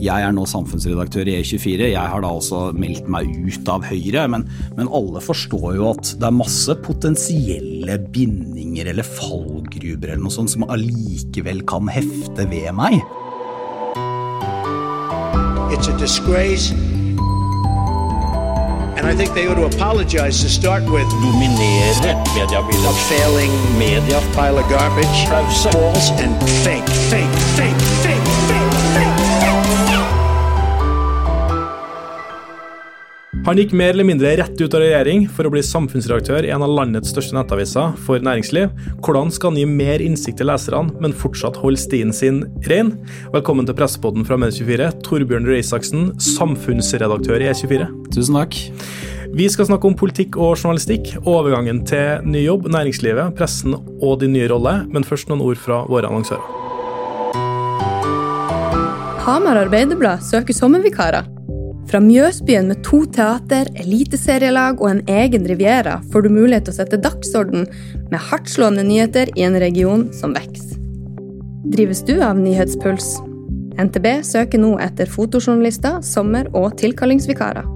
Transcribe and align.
Jeg 0.00 0.24
er 0.24 0.32
nå 0.32 0.46
samfunnsredaktør 0.48 1.28
i 1.28 1.34
E24. 1.42 1.90
Jeg 1.92 2.10
har 2.12 2.22
da 2.24 2.30
også 2.32 2.70
meldt 2.72 3.08
meg 3.12 3.28
ut 3.36 3.68
av 3.68 3.84
Høyre. 3.84 4.24
Men, 4.32 4.46
men, 4.78 4.88
alle 4.88 5.20
forstår 5.20 5.74
jo 5.76 5.90
at 5.92 6.14
det 6.16 6.24
er 6.24 6.36
masse 6.38 6.76
potensielle 6.86 7.98
bindinger 8.14 8.88
eller 8.94 9.04
fallgruber 9.04 10.14
eller 10.14 10.24
noe 10.24 10.32
sånt 10.32 10.54
som 10.54 10.64
allikevel 10.72 11.60
kan 11.68 11.90
hefte 11.92 12.48
ved 12.48 12.72
meg. 12.78 12.96
It's 15.70 15.92
a 15.92 15.96
disgrace. 16.00 16.72
And 18.96 19.08
I 19.08 19.14
think 19.14 19.32
they 19.32 19.46
ought 19.48 19.60
to 19.60 19.64
apologize 19.64 20.42
to 20.42 20.48
start 20.48 20.82
with. 20.84 21.08
Dominere 21.20 22.16
mediebildet. 22.36 22.88
A 22.88 22.94
failing 23.08 23.52
media. 23.78 24.20
Pile 24.32 24.58
of 24.58 24.68
garbage. 24.72 25.18
False 25.28 26.10
and 26.24 26.36
fake, 26.64 26.88
fake, 27.12 27.36
fake, 27.56 27.80
fake, 28.02 28.09
Han 33.50 33.58
gikk 33.58 33.72
mer 33.74 33.96
eller 33.96 34.06
mindre 34.06 34.30
rett 34.38 34.60
ut 34.60 34.74
av 34.78 34.78
regjering 34.78 35.24
for 35.34 35.42
å 35.42 35.50
bli 35.50 35.58
samfunnsredaktør 35.66 36.46
i 36.46 36.52
en 36.54 36.62
av 36.62 36.70
landets 36.70 37.10
største 37.10 37.34
nettaviser 37.34 37.96
for 38.06 38.22
næringsliv. 38.22 38.68
Hvordan 39.02 39.32
skal 39.34 39.50
han 39.50 39.56
gi 39.58 39.64
mer 39.66 40.04
innsikt 40.04 40.36
til 40.38 40.46
leserne, 40.46 40.94
men 41.02 41.10
fortsatt 41.18 41.58
holde 41.58 41.80
stien 41.82 42.14
sin 42.14 42.44
ren? 42.70 42.92
Velkommen 43.32 43.66
til 43.66 43.74
Pressepodden 43.74 44.22
fra 44.28 44.38
Medie24, 44.38 44.92
Torbjørn 45.02 45.50
Røe 45.50 45.64
Isaksen, 45.64 46.12
samfunnsredaktør 46.22 47.42
i 47.42 47.48
E24. 47.50 47.88
Tusen 48.14 48.38
takk. 48.38 48.54
Vi 49.34 49.50
skal 49.50 49.66
snakke 49.66 49.90
om 49.90 49.98
politikk 49.98 50.38
og 50.38 50.54
journalistikk, 50.54 51.16
overgangen 51.24 51.82
til 51.90 52.22
ny 52.30 52.44
jobb, 52.44 52.70
næringslivet, 52.70 53.34
pressen 53.34 53.74
og 53.74 54.14
din 54.22 54.36
nye 54.38 54.46
rolle, 54.54 54.76
men 54.94 55.02
først 55.10 55.26
noen 55.26 55.42
ord 55.48 55.58
fra 55.58 55.82
våre 55.90 56.06
annonsører. 56.06 56.46
Hamar 59.26 59.64
Arbeiderblad 59.66 60.22
søker 60.30 60.54
sommervikarer. 60.54 61.39
Fra 61.90 61.98
Mjøsbyen 61.98 62.68
med 62.70 62.84
to 62.86 63.00
teater, 63.10 63.66
eliteserielag 63.82 64.78
og 64.78 64.92
en 64.92 65.00
egen 65.10 65.46
riviera 65.50 65.96
får 66.12 66.22
du 66.22 66.28
mulighet 66.30 66.68
til 66.68 66.74
å 66.76 66.76
sette 66.76 67.00
dagsorden 67.02 67.64
med 68.12 68.22
hardtslående 68.28 68.84
nyheter 68.86 69.32
i 69.34 69.42
en 69.42 69.58
region 69.58 70.04
som 70.14 70.36
vokser. 70.36 70.78
Drives 71.74 72.04
du 72.06 72.20
av 72.22 72.38
nyhetspuls? 72.38 73.16
NTB 73.74 74.06
søker 74.22 74.62
nå 74.62 74.76
etter 74.78 75.10
fotojournalister, 75.10 75.98
sommer- 76.06 76.52
og 76.54 76.76
tilkallingsvikarer. 76.78 77.66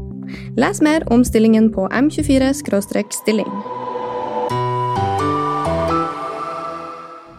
Les 0.62 0.82
mer 0.82 1.02
om 1.10 1.26
stillingen 1.26 1.72
på 1.74 1.88
m24-stilling. 1.90 3.50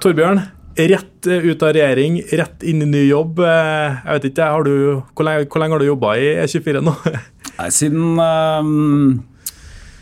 Torbjørn, 0.04 0.44
Rett 0.76 1.28
eh, 1.28 1.46
ut 1.48 1.64
av 1.64 1.72
regjering, 1.72 2.18
rett 2.36 2.64
inn 2.68 2.84
i 2.84 2.90
ny 2.90 3.06
jobb. 3.08 3.40
Eh, 3.40 3.96
jeg 3.96 4.18
vet 4.18 4.28
ikke, 4.32 4.50
har 4.52 4.66
du, 4.68 4.74
Hvor 5.16 5.28
lenge, 5.28 5.48
hvor 5.48 5.64
lenge 5.64 5.78
har 5.78 5.84
du 5.84 5.88
jobba 5.88 6.16
i 6.20 6.34
E24 6.44 6.82
nå? 6.84 6.94
Nei, 7.60 7.70
Siden 7.72 8.20
um, 8.20 9.22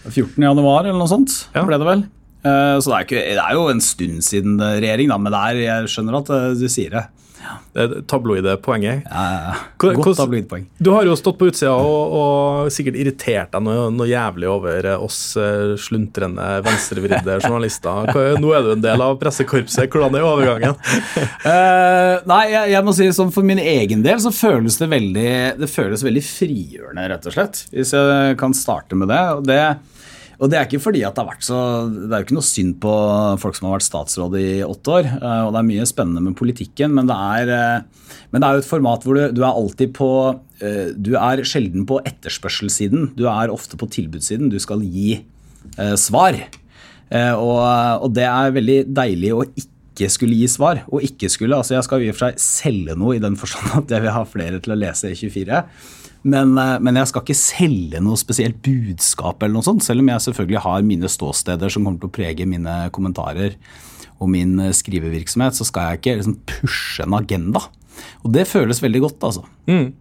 14. 0.10 0.42
januar 0.42 0.88
eller 0.88 0.98
noe 0.98 1.12
sånt 1.12 1.36
ja. 1.54 1.62
ble 1.68 1.78
det 1.78 1.90
vel. 1.90 2.06
Uh, 2.44 2.82
så 2.82 2.90
det 2.90 2.96
er, 2.96 3.06
ikke, 3.06 3.22
det 3.38 3.44
er, 3.44 3.54
jo 3.56 3.68
en 3.72 3.84
stund 3.86 4.26
siden 4.26 4.58
regjering, 4.58 5.14
da, 5.14 5.20
men 5.22 5.38
er, 5.38 5.62
jeg 5.62 5.92
skjønner 5.94 6.18
at 6.24 6.34
du 6.58 6.66
sier 6.66 6.98
det. 6.98 7.06
Det 7.74 8.04
tabloide 8.08 8.56
poenget. 8.62 9.08
Ja, 9.10 9.56
Godt 9.82 10.18
tabloidpoeng. 10.18 10.68
Du 10.78 10.92
har 10.94 11.08
jo 11.08 11.16
stått 11.18 11.40
på 11.40 11.50
utsida 11.50 11.74
og, 11.74 12.14
og 12.18 12.74
sikkert 12.74 13.00
irritert 13.02 13.54
deg 13.56 13.64
noe, 13.66 13.88
noe, 13.94 14.08
jævlig 14.10 14.50
over 14.52 14.88
oss 14.96 15.20
eh, 15.42 15.74
sluntrende, 15.82 16.46
venstrevridde 16.66 17.40
journalister. 17.46 18.12
Nå 18.42 18.54
er 18.54 18.68
du 18.68 18.74
en 18.76 18.86
del 18.86 19.06
av 19.06 19.18
pressekorpset. 19.22 19.90
Hvordan 19.90 20.20
er 20.20 20.28
overgangen? 20.28 20.78
uh, 20.78 22.22
nei, 22.32 22.44
jeg, 22.54 22.74
jeg, 22.76 22.84
må 22.86 22.94
si 22.96 23.10
sånn 23.16 23.34
for 23.34 23.48
min 23.48 23.62
egen 23.62 24.06
del 24.06 24.22
så 24.24 24.34
føles 24.34 24.78
det 24.82 24.92
veldig, 24.94 25.34
det 25.60 25.72
føles 25.72 26.06
veldig 26.06 26.24
frigjørende, 26.28 27.10
rett 27.14 27.28
og 27.30 27.36
slett. 27.36 27.66
Hvis 27.74 27.96
jeg 27.98 28.38
kan 28.40 28.56
starte 28.58 28.98
med 29.00 29.12
det. 29.12 29.24
og 29.34 29.50
det 29.50 29.62
og 30.44 30.52
det 30.52 30.58
er 30.60 30.66
ikke 30.68 30.82
fordi 30.84 31.04
at 31.08 31.16
det 31.16 31.24
har 31.24 31.30
vært 31.30 31.46
så 31.48 31.58
Det 31.88 32.10
er 32.10 32.20
jo 32.20 32.26
ikke 32.26 32.36
noe 32.36 32.46
synd 32.46 32.74
på 32.84 32.94
folk 33.40 33.56
som 33.56 33.70
har 33.70 33.78
vært 33.78 33.86
statsråd 33.88 34.34
i 34.42 34.48
åtte 34.66 34.96
år. 34.98 35.06
Eh, 35.16 35.44
og 35.46 35.54
det 35.56 35.62
er 35.62 35.70
mye 35.70 35.86
spennende 35.88 36.24
med 36.26 36.36
politikken, 36.40 36.92
men 36.98 37.08
det 37.08 37.16
er, 37.16 37.52
eh, 37.56 38.18
men 38.34 38.44
det 38.44 38.50
er 38.50 38.58
jo 38.58 38.64
et 38.66 38.72
format 38.74 39.08
hvor 39.08 39.20
du, 39.20 39.24
du, 39.32 39.40
er 39.40 39.54
alltid 39.54 39.94
på 39.96 40.10
eh, 40.60 40.92
Du 41.00 41.14
er 41.16 41.46
sjelden 41.48 41.88
på 41.88 42.02
etterspørselssiden. 42.04 43.14
Du 43.16 43.24
er 43.32 43.54
ofte 43.54 43.80
på 43.80 43.88
tilbudssiden. 43.96 44.52
Du 44.52 44.60
skal 44.60 44.84
gi 44.84 45.22
eh, 45.22 45.96
svar. 46.02 46.36
Eh, 47.08 47.34
og, 47.38 47.64
og, 48.04 48.10
det 48.18 48.28
er 48.28 48.56
veldig 48.60 48.80
deilig 49.00 49.34
å 49.38 49.46
ikke 49.48 50.12
skulle 50.12 50.42
gi 50.42 50.52
svar. 50.52 50.84
Og 50.92 51.08
ikke 51.08 51.32
skulle, 51.32 51.56
altså 51.56 51.78
Jeg 51.78 51.88
skal 51.88 52.04
i 52.04 52.12
og 52.12 52.20
for 52.20 52.28
seg 52.28 52.44
selge 52.44 53.00
noe 53.00 53.16
i 53.16 53.24
den 53.24 53.40
forstand 53.40 53.78
at 53.86 53.96
jeg 53.96 54.04
vil 54.04 54.18
ha 54.18 54.28
flere 54.28 54.60
til 54.60 54.76
å 54.76 54.82
lese 54.84 55.16
E24. 55.16 55.64
Men, 56.24 56.58
eh, 56.58 56.78
men, 56.80 56.96
jeg 57.00 57.12
skal 57.12 57.26
ikke 57.26 57.38
selge 57.38 58.04
noe 58.04 58.20
spesielt 58.20 58.62
budskap, 58.64 59.42
eller 59.44 59.58
noe 59.58 59.68
sånt, 59.68 59.84
selv 59.84 60.04
om 60.04 60.12
jeg 60.14 60.26
selvfølgelig 60.28 60.62
har 60.66 60.86
mine 60.88 61.12
ståsteder 61.12 61.74
som 61.74 61.84
kommer 61.84 62.00
til 62.00 62.12
å 62.12 62.16
prege 62.16 62.48
mine 62.48 62.78
kommentarer 62.96 63.58
og 64.22 64.32
min 64.32 64.56
eh, 64.64 64.76
skrivevirksomhet, 64.76 65.58
så 65.58 65.68
skal 65.68 65.92
jeg 65.92 66.02
ikke 66.02 66.18
liksom 66.22 66.38
pushe 66.48 67.04
en 67.04 67.18
agenda. 67.20 67.66
Og 68.24 68.32
det 68.34 68.48
føles 68.50 68.82
veldig 68.82 69.04
godt, 69.04 69.28
altså. 69.28 69.44
Mm. 69.68 69.92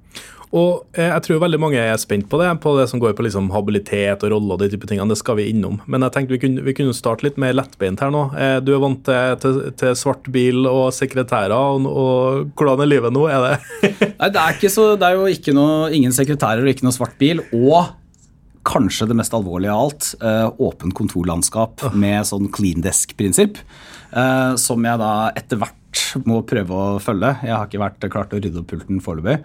Og 0.52 0.98
eh, 0.98 1.08
jeg 1.08 1.24
tror 1.24 1.40
veldig 1.46 1.60
mange 1.62 1.80
er 1.80 1.96
spent 2.00 2.26
på 2.28 2.38
det, 2.40 2.50
på 2.60 2.74
det 2.76 2.84
som 2.90 3.00
går 3.00 3.14
på 3.16 3.24
liksom 3.24 3.48
habilitet 3.54 4.24
og 4.26 4.34
rolle 4.34 4.56
og 4.56 4.60
de 4.60 4.68
type 4.72 4.88
tingene. 4.88 5.08
Det 5.08 5.20
skal 5.20 5.38
vi 5.38 5.48
innom. 5.48 5.78
Men 5.88 6.04
jeg 6.04 6.14
tenkte 6.16 6.36
vi 6.36 6.42
kunne, 6.42 6.64
vi 6.66 6.74
kunne 6.76 6.96
starte 6.96 7.24
litt 7.26 7.40
mer 7.40 7.56
lettbeint 7.56 8.02
her 8.04 8.12
nå. 8.12 8.26
Eh, 8.36 8.58
du 8.64 8.74
er 8.76 8.82
vant 8.84 9.00
til, 9.06 9.38
til, 9.42 9.62
til, 9.80 9.96
svart 9.98 10.28
bil 10.34 10.68
og 10.68 10.92
sekretærer, 10.96 11.56
og, 11.56 11.88
og 11.88 12.52
hvordan 12.58 12.84
er 12.84 12.92
livet 12.92 13.16
nå? 13.16 13.24
Er 13.32 13.48
det 13.48 13.88
Nei, 14.20 14.30
det 14.34 14.44
er, 14.44 14.68
så, 14.72 14.92
det 15.00 15.08
er, 15.08 15.18
jo 15.18 15.32
ikke 15.32 15.56
noe, 15.56 15.88
ingen 15.96 16.12
sekretærer 16.14 16.64
og 16.64 16.72
ikke 16.74 16.88
noe 16.88 16.96
svart 17.00 17.16
bil. 17.20 17.40
Og 17.56 17.96
kanskje 18.69 19.08
det 19.10 19.16
mest 19.19 19.32
alvorlige 19.34 19.72
av 19.72 19.88
alt, 19.88 20.12
eh, 20.20 20.48
åpent 20.69 20.94
kontorlandskap 21.00 21.88
med 21.96 22.28
sånn 22.28 22.52
clean 22.52 22.84
desk-prinsipp. 22.84 23.64
Som 24.60 24.84
jeg 24.84 25.00
da 25.00 25.12
etter 25.40 25.56
hvert 25.56 25.81
må 26.28 26.41
prøve 26.48 26.76
å 26.76 27.00
følge. 27.03 27.32
Jeg 27.47 27.54
har 27.54 27.69
ikke 27.69 27.82
vært 27.82 28.06
klart 28.12 28.34
å 28.34 28.41
rydde 28.41 28.62
opp 28.62 28.70
pulten 28.72 29.00
foreløpig. 29.04 29.38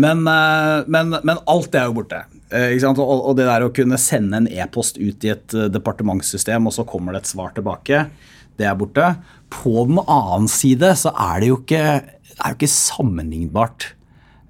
Men, 0.00 0.22
eh, 0.30 0.88
men, 0.90 1.14
men, 1.16 1.42
alt 1.50 1.74
er 1.74 1.88
jo 1.88 1.96
borte. 2.00 2.22
Eh, 2.50 2.74
og, 2.90 3.32
det 3.38 3.48
der 3.48 3.66
å 3.66 3.72
kunne 3.74 3.98
sende 4.00 4.40
en 4.40 4.50
e-post 4.50 5.00
ut 5.00 5.26
i 5.26 5.32
et 5.34 5.56
eh, 5.56 5.70
departementssystem, 5.72 6.66
og 6.66 6.76
så 6.76 6.86
kommer 6.88 7.14
det 7.14 7.24
et 7.24 7.32
svar 7.32 7.54
tilbake, 7.56 8.04
det 8.60 8.68
er 8.68 8.78
borte. 8.78 9.14
På 9.50 9.86
den 9.88 10.00
annen 10.04 10.50
side 10.50 10.92
så 10.98 11.14
er 11.14 11.40
det 11.42 11.50
jo 11.50 11.60
ikke, 11.62 11.84
er 12.36 12.52
jo 12.52 12.58
ikke 12.58 12.72
sammenlignbart 12.74 13.92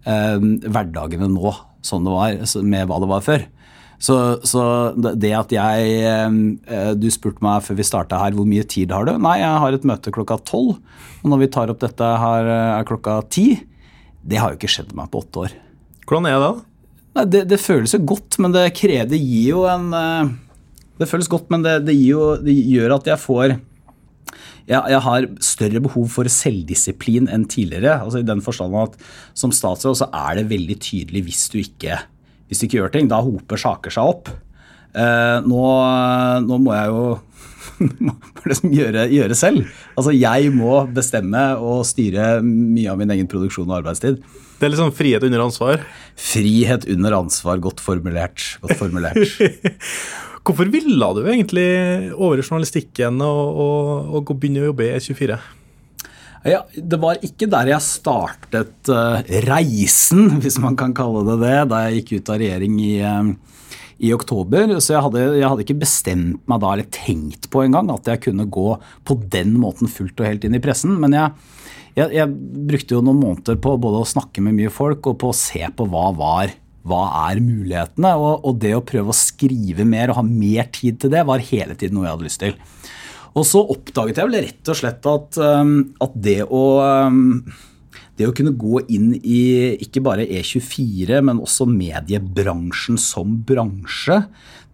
eh, 0.08 0.36
hverdagene 0.66 1.30
nå 1.30 1.54
som 1.86 2.04
det 2.04 2.12
var, 2.12 2.62
med 2.66 2.88
hva 2.88 3.00
det 3.00 3.10
var 3.10 3.24
før. 3.24 3.48
Så, 4.00 4.16
så, 4.48 4.62
det 4.96 5.32
at 5.36 5.50
jeg 5.52 5.88
eh, 6.08 6.92
Du 6.96 7.06
spurte 7.12 7.44
meg 7.44 7.66
før 7.66 7.76
vi 7.76 7.84
starta 7.84 8.20
her 8.22 8.32
hvor 8.36 8.48
mye 8.48 8.64
tid 8.64 8.94
har 8.96 9.04
du? 9.04 9.12
Nei, 9.20 9.36
jeg 9.42 9.62
har 9.64 9.76
et 9.76 9.86
møte 9.88 10.12
klokka 10.14 10.38
tolv. 10.48 10.78
Og 11.20 11.26
når 11.28 11.42
vi 11.42 11.50
tar 11.52 11.72
opp 11.72 11.82
dette 11.82 12.12
her 12.24 12.48
eh, 12.48 12.72
er 12.78 12.88
klokka 12.88 13.20
ti. 13.28 13.48
Det 14.20 14.40
har 14.40 14.52
jo 14.52 14.60
ikke 14.60 14.72
skjedd 14.72 14.94
meg 14.96 15.10
på 15.12 15.20
åtte 15.20 15.44
år. 15.44 15.56
Hvordan 16.08 16.28
er 16.30 16.40
det? 16.40 16.52
Nei, 17.18 17.24
det, 17.28 17.42
det, 17.50 17.58
føles 17.60 17.92
jo 17.92 18.00
godt, 18.06 18.38
men 18.40 18.54
det 18.54 18.68
krever 18.78 19.08
Det 19.10 19.18
gir 19.18 19.56
jo 19.56 19.64
en 19.68 19.90
eh, 19.96 20.30
Det 21.00 21.08
føles 21.10 21.28
godt, 21.30 21.50
men 21.52 21.64
det, 21.66 21.80
det, 21.88 21.96
jo, 22.00 22.36
det 22.40 22.54
gjør 22.54 22.96
at 23.00 23.10
jeg 23.12 23.20
får 23.20 23.58
jeg, 24.70 25.00
har 25.02 25.24
større 25.42 25.80
behov 25.82 26.04
for 26.12 26.30
selvdisiplin 26.30 27.26
enn 27.32 27.42
tidligere. 27.50 27.96
altså 28.04 28.20
I 28.20 28.26
den 28.28 28.42
forstand 28.44 28.76
at 28.78 28.92
som 29.34 29.50
statsråd 29.50 29.98
så 29.98 30.06
er 30.14 30.38
det 30.38 30.50
veldig 30.52 30.76
tydelig 30.78 31.24
hvis 31.26 31.48
du 31.50 31.56
ikke 31.58 31.96
hvis 32.50 32.60
du 32.60 32.66
ikke 32.66 32.80
gjør 32.80 32.94
ting, 32.94 33.08
da 33.10 33.22
hoper 33.22 33.60
saker 33.60 33.94
seg 33.94 34.10
opp. 34.10 34.30
Eh, 34.90 35.36
nå, 35.46 35.64
nå, 36.42 36.56
må 36.58 36.74
jeg 36.74 36.90
jo 36.90 37.02
liksom 38.50 38.72
gjøre, 38.74 39.06
gjøre, 39.14 39.36
selv. 39.38 39.68
Altså 39.94 40.14
Jeg 40.16 40.50
må 40.54 40.80
bestemme 40.90 41.44
og 41.62 41.84
styre 41.86 42.40
mye 42.42 42.90
av 42.90 42.98
min 42.98 43.14
egen 43.14 43.30
produksjon 43.30 43.70
og 43.70 43.78
arbeidstid. 43.80 44.18
Det 44.60 44.66
er 44.66 44.74
liksom 44.74 44.90
frihet 44.92 45.24
under 45.24 45.46
ansvar? 45.46 45.86
Frihet 46.20 46.88
under 46.90 47.16
ansvar. 47.22 47.62
Godt 47.62 47.80
formulert. 47.80 48.42
Godt 48.64 48.76
formulert. 48.82 49.38
Hvorfor 50.44 50.68
ville 50.72 51.08
du 51.14 51.22
egentlig 51.28 51.70
over 52.16 52.40
i 52.40 52.44
journalistikken 52.44 53.22
og, 53.22 53.62
og, 53.62 54.12
og 54.18 54.34
begynne 54.34 54.64
å 54.64 54.70
jobbe 54.72 54.88
i 54.88 54.92
E24? 54.98 55.38
Ja, 56.46 56.62
Det 56.72 56.96
var 57.00 57.20
ikke 57.24 57.48
der 57.50 57.68
jeg 57.74 57.84
startet 57.84 58.88
uh, 58.88 59.20
reisen, 59.48 60.30
hvis 60.42 60.58
man 60.62 60.78
kan 60.78 60.94
kalle 60.96 61.24
det 61.28 61.40
det, 61.42 61.56
da 61.72 61.84
jeg 61.86 62.00
gikk 62.00 62.12
ut 62.16 62.32
av 62.32 62.40
regjering 62.40 62.78
i, 62.80 62.94
uh, 63.04 63.76
i 64.00 64.12
oktober. 64.16 64.72
Så 64.80 64.94
jeg 64.96 65.04
hadde, 65.04 65.26
jeg 65.36 65.48
hadde, 65.48 65.66
ikke 65.66 65.82
bestemt 65.82 66.40
meg 66.48 66.62
da, 66.62 66.72
eller 66.72 66.88
tenkt 66.94 67.50
på 67.52 67.64
engang, 67.66 67.92
at 67.92 68.08
jeg 68.08 68.24
kunne 68.30 68.48
gå 68.48 68.72
på 69.04 69.18
den 69.32 69.56
måten 69.60 69.90
fullt 69.90 70.20
og 70.22 70.30
helt 70.30 70.46
inn 70.48 70.56
i 70.56 70.62
pressen. 70.64 70.96
Men 71.02 71.18
jeg, 71.18 71.36
jeg, 71.98 72.08
jeg 72.16 72.32
brukte 72.72 72.96
jo 72.96 73.04
noen 73.04 73.20
måneder 73.20 73.60
på 73.60 73.76
både 73.82 74.00
å 74.00 74.08
snakke 74.08 74.44
med 74.44 74.56
mye 74.56 74.72
folk 74.72 75.12
og 75.12 75.20
på 75.20 75.34
å 75.34 75.36
se 75.36 75.64
på 75.76 75.88
hva 75.92 76.08
var 76.16 76.56
hva 76.88 77.02
er 77.28 77.42
mulighetene? 77.44 78.14
Og, 78.16 78.46
og 78.48 78.60
det 78.62 78.72
å 78.72 78.84
prøve 78.86 79.12
å 79.12 79.16
skrive 79.16 79.84
mer 79.84 80.12
og 80.12 80.22
ha 80.22 80.24
mer 80.24 80.70
tid 80.72 80.96
til 81.02 81.12
det 81.12 81.26
var 81.28 81.44
hele 81.50 81.76
tiden 81.76 81.98
noe 81.98 82.06
jeg 82.06 82.14
hadde 82.14 82.28
lyst 82.28 82.40
til. 82.40 82.54
Og 83.38 83.46
så 83.46 83.62
oppdaget 83.62 84.18
jeg 84.18 84.30
vel 84.30 84.44
rett 84.46 84.70
og 84.72 84.78
slett 84.78 85.06
at, 85.06 85.40
um, 85.40 85.74
at 86.02 86.16
det 86.18 86.40
å 86.46 86.64
um, 86.82 87.42
det 88.20 88.26
å 88.28 88.34
kunne 88.36 88.52
gå 88.52 88.82
inn 88.92 89.14
i 89.16 89.78
ikke 89.80 90.02
bare 90.04 90.26
E24, 90.28 91.22
men 91.24 91.38
også 91.40 91.64
mediebransjen 91.64 92.98
som 93.00 93.38
bransje, 93.48 94.18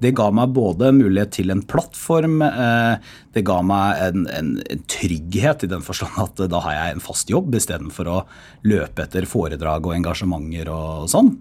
det 0.02 0.16
ga 0.18 0.26
meg 0.34 0.50
både 0.56 0.90
mulighet 0.92 1.30
til 1.38 1.52
en 1.54 1.62
plattform, 1.62 2.40
eh, 2.42 2.98
det 3.36 3.44
ga 3.46 3.60
meg 3.64 4.02
en, 4.08 4.26
en, 4.34 4.50
en 4.66 4.82
trygghet 4.90 5.62
i 5.62 5.70
den 5.70 5.84
forstand 5.86 6.18
at 6.24 6.42
da 6.50 6.60
har 6.64 6.74
jeg 6.74 6.96
en 6.96 7.04
fast 7.06 7.30
jobb 7.30 7.54
istedenfor 7.56 8.10
å 8.10 8.18
løpe 8.66 9.06
etter 9.06 9.28
foredrag 9.30 9.86
og 9.86 9.94
engasjementer 9.94 10.72
og 10.74 11.06
sånn. 11.14 11.36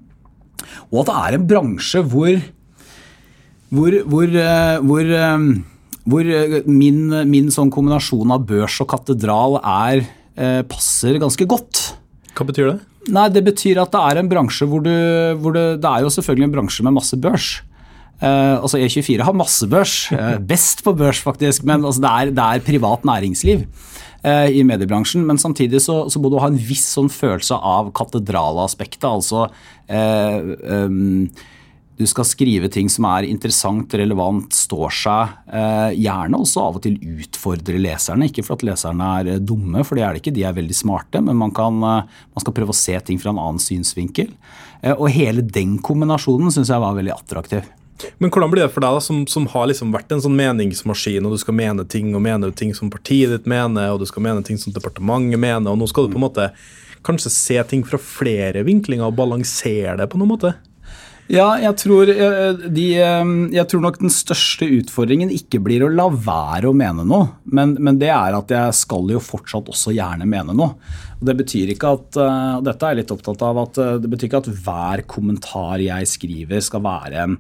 Og 0.92 1.02
at 1.02 1.10
det 1.10 1.18
er 1.24 1.40
en 1.40 1.50
bransje 1.50 2.04
hvor, 2.06 2.38
hvor, 3.74 3.98
hvor, 4.14 4.38
eh, 4.46 4.78
hvor, 4.86 5.16
eh, 5.26 5.50
hvor 6.06 6.28
min, 6.70 7.00
min 7.30 7.52
sånn 7.54 7.74
kombinasjon 7.74 8.34
av 8.36 8.46
børs 8.46 8.78
og 8.84 8.90
katedral 8.92 9.60
er, 9.62 10.04
passer 10.70 11.18
ganske 11.22 11.48
godt. 11.50 11.82
Hva 12.36 12.46
betyr 12.46 12.70
det? 12.70 12.80
Nei, 13.14 13.30
Det 13.30 13.44
betyr 13.46 13.80
at 13.84 13.94
det 13.94 14.02
er 14.02 14.20
en 14.22 14.30
bransje 14.30 14.68
hvor, 14.70 14.84
du, 14.86 14.94
hvor 15.42 15.56
det, 15.56 15.66
det 15.84 15.90
er 15.90 16.06
jo 16.06 16.12
selvfølgelig 16.14 16.48
en 16.48 16.56
bransje 16.58 16.86
med 16.86 16.96
masse 16.98 17.18
børs. 17.22 17.50
Uh, 18.16 18.64
altså 18.64 18.80
E24 18.80 19.26
har 19.28 19.36
masse 19.36 19.68
børs, 19.68 19.96
uh, 20.16 20.38
best 20.52 20.86
på 20.86 20.94
børs 20.96 21.20
faktisk, 21.20 21.66
men 21.68 21.84
altså 21.84 22.02
det, 22.06 22.12
er, 22.12 22.32
det, 22.32 22.46
er, 22.46 22.64
privat 22.64 23.04
næringsliv 23.06 23.66
uh, 24.24 24.48
i 24.48 24.64
mediebransjen. 24.64 25.26
Men 25.28 25.42
samtidig 25.42 25.84
så, 25.84 26.06
så, 26.10 26.22
må 26.22 26.32
du 26.32 26.40
ha 26.40 26.50
en 26.50 26.58
viss 26.58 26.88
sånn 26.96 27.12
følelse 27.12 27.60
av 27.60 27.92
katedralaspektet. 27.98 29.10
Altså 29.10 29.50
um, 29.90 31.28
du 31.98 32.04
skal 32.08 32.26
skrive 32.28 32.68
ting 32.72 32.90
som 32.92 33.06
er 33.08 33.28
interessant, 33.30 33.94
relevant, 33.96 34.52
står 34.54 34.96
seg. 34.98 35.36
Eh, 35.48 35.94
gjerne 36.04 36.42
også 36.44 36.66
av 36.66 36.80
og 36.80 36.84
til 36.84 36.98
utfordre 37.00 37.80
leserne. 37.80 38.28
Ikke 38.28 38.44
for 38.44 38.58
at 38.58 38.66
leserne 38.68 39.12
er 39.22 39.30
eh, 39.32 39.40
dumme, 39.40 39.86
for 39.88 39.96
det 39.96 40.04
er 40.04 40.12
det 40.16 40.24
ikke. 40.24 40.36
De 40.36 40.44
er 40.44 40.58
veldig 40.58 40.76
smarte. 40.76 41.24
Men 41.24 41.40
man, 41.40 41.56
kan, 41.56 41.80
eh, 41.80 42.20
man 42.36 42.44
skal 42.44 42.56
prøve 42.58 42.76
å 42.76 42.78
se 42.78 43.00
ting 43.00 43.22
fra 43.22 43.32
en 43.32 43.40
annen 43.40 43.64
synsvinkel. 43.64 44.34
Og 45.00 45.08
hele 45.10 45.42
den 45.42 45.80
kombinasjonen 45.82 46.52
syns 46.54 46.70
jeg 46.70 46.84
var 46.84 46.94
veldig 46.94 47.16
attraktiv. 47.16 47.64
Men 48.20 48.30
hvordan 48.30 48.52
blir 48.52 48.66
det 48.66 48.74
for 48.76 48.84
deg, 48.84 48.98
da, 49.00 49.02
som, 49.02 49.24
som, 49.32 49.48
har 49.50 49.70
liksom 49.72 49.96
vært 49.96 50.12
en 50.12 50.22
sånn 50.22 50.36
meningsmaskin, 50.36 51.26
og 51.26 51.34
du 51.34 51.42
skal 51.42 51.56
mene 51.58 51.88
ting 51.90 52.12
og 52.12 52.22
mene 52.22 52.52
ting 52.54 52.76
som 52.76 52.92
partiet 52.94 53.32
ditt 53.32 53.48
mener, 53.50 53.94
og 53.94 54.04
du 54.04 54.06
skal 54.10 54.28
mene 54.28 54.44
ting 54.46 54.60
som 54.62 54.76
departementet 54.76 55.42
mener, 55.42 55.72
og 55.72 55.80
nå 55.80 55.88
skal 55.90 56.06
du 56.06 56.14
på 56.14 56.20
en 56.20 56.28
måte 56.28 56.52
kanskje 57.08 57.32
se 57.34 57.58
ting 57.72 57.86
fra 57.88 57.98
flere 58.02 58.66
vinklinger 58.68 59.08
og 59.08 59.18
balansere 59.18 59.96
det 60.02 60.10
på 60.12 60.20
noen 60.22 60.36
måte? 60.36 60.54
Ja, 61.32 61.56
jeg 61.58 61.74
tror, 61.82 62.10
eh, 62.10 62.68
de, 62.70 62.86
eh, 63.02 63.30
jeg 63.56 63.66
tror, 63.72 63.82
nok 63.82 63.98
den 63.98 64.14
største 64.14 64.68
utfordringen 64.78 65.32
ikke 65.34 65.58
blir 65.64 65.82
å 65.82 65.90
la 65.90 66.06
være 66.06 66.70
å 66.70 66.78
mene 66.78 67.06
noe, 67.08 67.32
men, 67.50 67.74
men, 67.82 67.98
det 67.98 68.12
er 68.14 68.38
at 68.38 68.54
jeg 68.54 68.78
skal 68.78 69.10
jo 69.10 69.22
fortsatt 69.24 69.72
også 69.74 69.96
gjerne 69.96 70.28
mene 70.30 70.54
noe. 70.54 70.78
Og 71.18 71.26
det 71.26 71.38
betyr 71.42 71.74
ikke 71.74 71.96
at, 71.98 72.20
eh, 72.22 72.54
og 72.60 72.68
dette 72.68 72.86
er 72.86 72.94
jeg 72.94 73.02
litt 73.02 73.16
opptatt 73.18 73.46
av, 73.48 73.62
at 73.64 73.82
det 74.04 74.12
betyr 74.12 74.30
ikke 74.30 74.44
at 74.44 74.54
hver 74.68 75.06
kommentar 75.10 75.82
jeg 75.82 76.14
skriver 76.14 76.62
skal 76.62 76.86
være 76.86 77.24
en, 77.26 77.38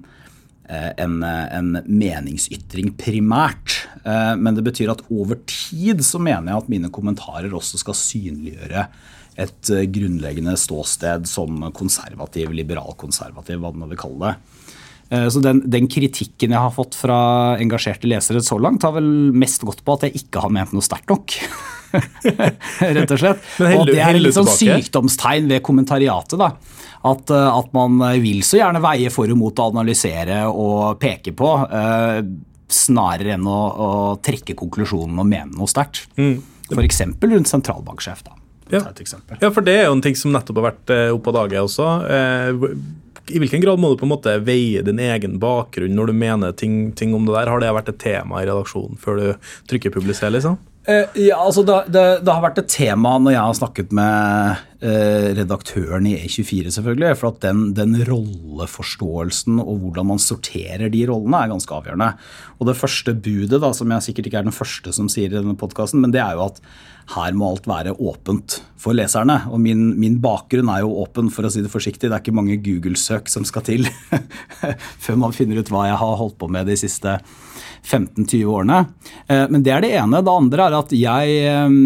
en, 0.65 1.19
en 1.21 1.75
meningsytring 1.85 2.95
primært. 2.97 3.83
Men 4.01 4.57
det 4.57 4.63
betyr 4.65 4.95
at 4.95 5.03
over 5.13 5.37
tid 5.45 6.01
så 6.05 6.17
mener 6.17 6.49
jeg 6.49 6.63
at 6.63 6.71
mine 6.73 6.89
kommentarer 6.93 7.53
også 7.53 7.77
skal 7.81 7.97
synliggjøre 7.97 8.87
et 9.35 9.71
eh, 9.73 9.85
grunnleggende 9.91 10.55
ståsted 10.59 11.27
som 11.29 11.67
konservativ, 11.75 12.53
liberal-konservativ, 12.55 13.59
hva 13.59 13.73
man 13.75 13.91
vil 13.91 13.99
kalle 13.99 14.29
det. 14.29 14.61
Eh, 15.09 15.27
så 15.29 15.41
den, 15.43 15.61
den, 15.69 15.89
kritikken 15.91 16.55
jeg 16.55 16.61
har 16.61 16.73
fått 16.73 16.97
fra 16.97 17.17
engasjerte 17.61 18.09
lesere 18.09 18.41
så 18.43 18.57
langt, 18.61 18.85
har 18.87 18.95
vel 18.95 19.09
mest 19.35 19.65
gått 19.67 19.83
på 19.85 19.97
at 19.97 20.07
jeg 20.07 20.23
ikke 20.23 20.45
har 20.45 20.53
ment 20.53 20.73
noe 20.75 20.85
sterkt 20.85 21.11
nok. 21.11 21.35
Rett 22.25 23.11
og 23.13 23.21
slett. 23.21 23.45
og 23.61 23.85
det 23.91 24.01
er 24.03 24.17
litt 24.19 24.35
sånn 24.35 24.49
sykdomstegn 24.49 25.51
ved 25.51 25.63
kommentariatet. 25.65 26.39
da. 26.41 26.51
At, 27.05 27.29
eh, 27.29 27.51
at, 27.59 27.69
man 27.75 28.01
vil 28.23 28.41
så 28.47 28.59
gjerne 28.61 28.81
veie 28.83 29.13
for 29.13 29.29
og 29.29 29.39
mot 29.39 29.61
å 29.61 29.69
analysere 29.73 30.45
og 30.49 30.97
peke 31.01 31.35
på, 31.37 31.51
eh, 31.69 32.23
snarere 32.65 33.35
enn 33.35 33.45
å, 33.45 33.59
å, 33.85 33.89
trekke 34.25 34.57
konklusjonen 34.57 35.21
og 35.21 35.29
mene 35.29 35.53
noe 35.53 35.69
sterkt. 35.69 36.07
Mm. 36.17 36.39
F.eks. 36.73 37.03
rundt 37.21 37.51
sentralbanksjef. 37.51 38.25
da. 38.25 38.39
Ja. 38.69 38.81
ja. 39.41 39.49
for 39.51 39.61
det 39.65 39.75
er 39.77 39.87
jo 39.87 39.95
en 39.95 40.03
ting 40.03 40.15
som 40.17 40.33
nettopp 40.33 40.61
har 40.61 40.71
vært 40.71 40.93
eh, 40.93 41.09
oppe 41.13 41.31
av 41.31 41.37
dagen 41.43 41.67
også. 41.67 41.89
Eh, 42.09 42.69
I 43.35 43.41
hvilken 43.41 43.61
grad 43.61 43.81
må 43.81 43.91
du 43.91 43.99
på 44.01 44.07
en 44.07 44.13
måte 44.13 44.33
veie 44.45 44.81
din 44.85 45.01
egen 45.01 45.37
bakgrunn 45.41 45.93
når 45.97 46.09
du 46.09 46.17
mener 46.17 46.55
ting, 46.57 46.91
ting 46.97 47.13
om 47.17 47.27
det 47.27 47.35
der? 47.37 47.51
Har 47.53 47.61
det 47.61 47.73
vært 47.77 47.91
et 47.93 48.01
tema 48.01 48.41
i 48.41 48.47
redaksjonen 48.49 48.97
før 49.01 49.21
du 49.21 49.27
trykker 49.69 49.93
'publiser'? 49.93 50.33
liksom? 50.33 50.57
Eh, 50.85 51.05
ja, 51.17 51.39
altså 51.41 51.63
det, 51.65 51.75
det, 51.89 52.03
det, 52.21 52.29
har 52.29 52.43
vært 52.43 52.59
et 52.61 52.69
tema 52.69 53.15
når 53.17 53.33
jeg 53.33 53.41
har 53.41 53.55
snakket 53.57 53.93
med 53.97 54.59
eh, 54.85 55.29
redaktøren 55.39 56.05
i 56.05 56.13
E24, 56.19 56.75
selvfølgelig. 56.75 57.15
For 57.17 57.31
at 57.31 57.39
den, 57.47 57.63
den, 57.77 57.95
rolleforståelsen 58.05 59.57
og 59.63 59.79
hvordan 59.81 60.11
man 60.11 60.21
sorterer 60.21 60.91
de 60.93 61.01
rollene, 61.09 61.41
er 61.41 61.53
ganske 61.55 61.73
avgjørende. 61.73 62.11
Og 62.59 62.69
det 62.69 62.77
første 62.77 63.15
budet, 63.17 63.63
da, 63.63 63.71
som 63.73 63.95
jeg 63.95 64.07
sikkert 64.09 64.29
ikke 64.29 64.43
er 64.43 64.49
den 64.49 64.55
første 64.55 64.93
som 64.93 65.09
sier 65.09 65.31
i 65.31 65.39
denne 65.39 65.57
podkasten, 65.57 66.03
men 66.05 66.13
det 66.13 66.21
er 66.21 66.37
jo 66.37 66.45
at 66.51 66.61
her 67.15 67.33
må 67.37 67.49
alt 67.49 67.67
være 67.69 67.95
åpent 68.01 68.59
for 68.81 68.97
leserne. 68.97 69.39
Og 69.49 69.61
min, 69.61 69.87
min, 70.01 70.19
bakgrunn 70.21 70.69
er 70.73 70.85
jo 70.85 70.93
åpen, 71.01 71.33
for 71.33 71.49
å 71.49 71.53
si 71.53 71.65
det 71.65 71.73
forsiktig. 71.73 72.11
Det 72.11 72.13
er 72.13 72.21
ikke 72.21 72.37
mange 72.37 72.61
Google-søk 72.61 73.29
som 73.33 73.45
skal 73.45 73.65
til 73.65 73.89
før 75.03 75.19
man 75.25 75.33
finner 75.33 75.61
ut 75.61 75.73
hva 75.73 75.87
jeg 75.89 75.99
har 76.01 76.21
holdt 76.21 76.37
på 76.41 76.49
med 76.53 76.69
de 76.69 76.77
siste 76.77 77.17
15-20 77.85 78.49
årene. 78.49 78.81
Eh, 79.27 79.45
men 79.51 79.63
det 79.65 79.73
er 79.73 79.85
det 79.85 79.93
ene. 79.99 80.23
Det 80.25 80.33
andre 80.33 80.65
er 80.65 80.77
at 80.79 80.93
jeg 80.95 81.37
eh, 81.45 81.77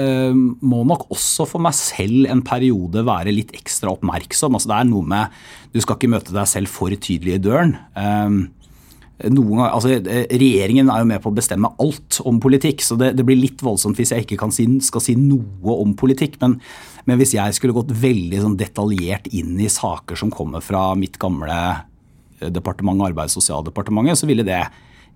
eh, 0.00 0.40
må 0.64 0.82
nok 0.88 1.06
også 1.14 1.46
for 1.50 1.64
meg 1.64 1.76
selv 1.76 2.30
en 2.32 2.42
periode 2.46 3.04
være 3.06 3.34
litt 3.34 3.54
ekstra 3.56 3.92
oppmerksom. 3.94 4.56
Altså 4.56 4.72
det 4.72 4.80
er 4.80 4.90
noe 4.90 5.14
med 5.14 5.40
Du 5.74 5.80
skal 5.82 5.98
ikke 5.98 6.12
møte 6.12 6.34
deg 6.34 6.48
selv 6.48 6.70
for 6.72 6.92
tydelig 6.94 7.38
i 7.38 7.42
døren. 7.42 7.74
Noen, 9.24 9.60
altså, 9.62 9.92
regjeringen 10.04 10.88
er 10.90 11.02
jo 11.02 11.06
med 11.08 11.22
på 11.22 11.30
å 11.30 11.34
bestemme 11.34 11.70
alt 11.82 12.18
om 12.26 12.40
politikk, 12.42 12.82
så 12.82 12.96
det, 12.98 13.12
det 13.18 13.24
blir 13.26 13.38
litt 13.38 13.62
voldsomt 13.62 13.98
hvis 13.98 14.10
jeg 14.10 14.24
ikke 14.24 14.48
si, 14.54 14.66
skal 14.82 15.02
si 15.02 15.14
noe 15.18 15.76
om 15.82 15.94
politikk. 15.98 16.38
Men, 16.42 16.56
men, 17.06 17.18
hvis 17.20 17.36
jeg 17.36 17.56
skulle 17.56 17.76
gått 17.76 17.94
veldig 17.94 18.42
sånn 18.42 18.56
detaljert 18.58 19.26
inn 19.34 19.54
i 19.62 19.70
saker 19.70 20.18
som 20.18 20.34
kommer 20.34 20.62
fra 20.62 20.88
mitt 20.98 21.18
gamle 21.22 21.58
departement, 22.54 23.06
Arbeids- 23.06 23.38
og 23.38 23.42
sosialdepartementet, 23.42 24.18
så 24.18 24.30
ville 24.30 24.46
det 24.46 24.62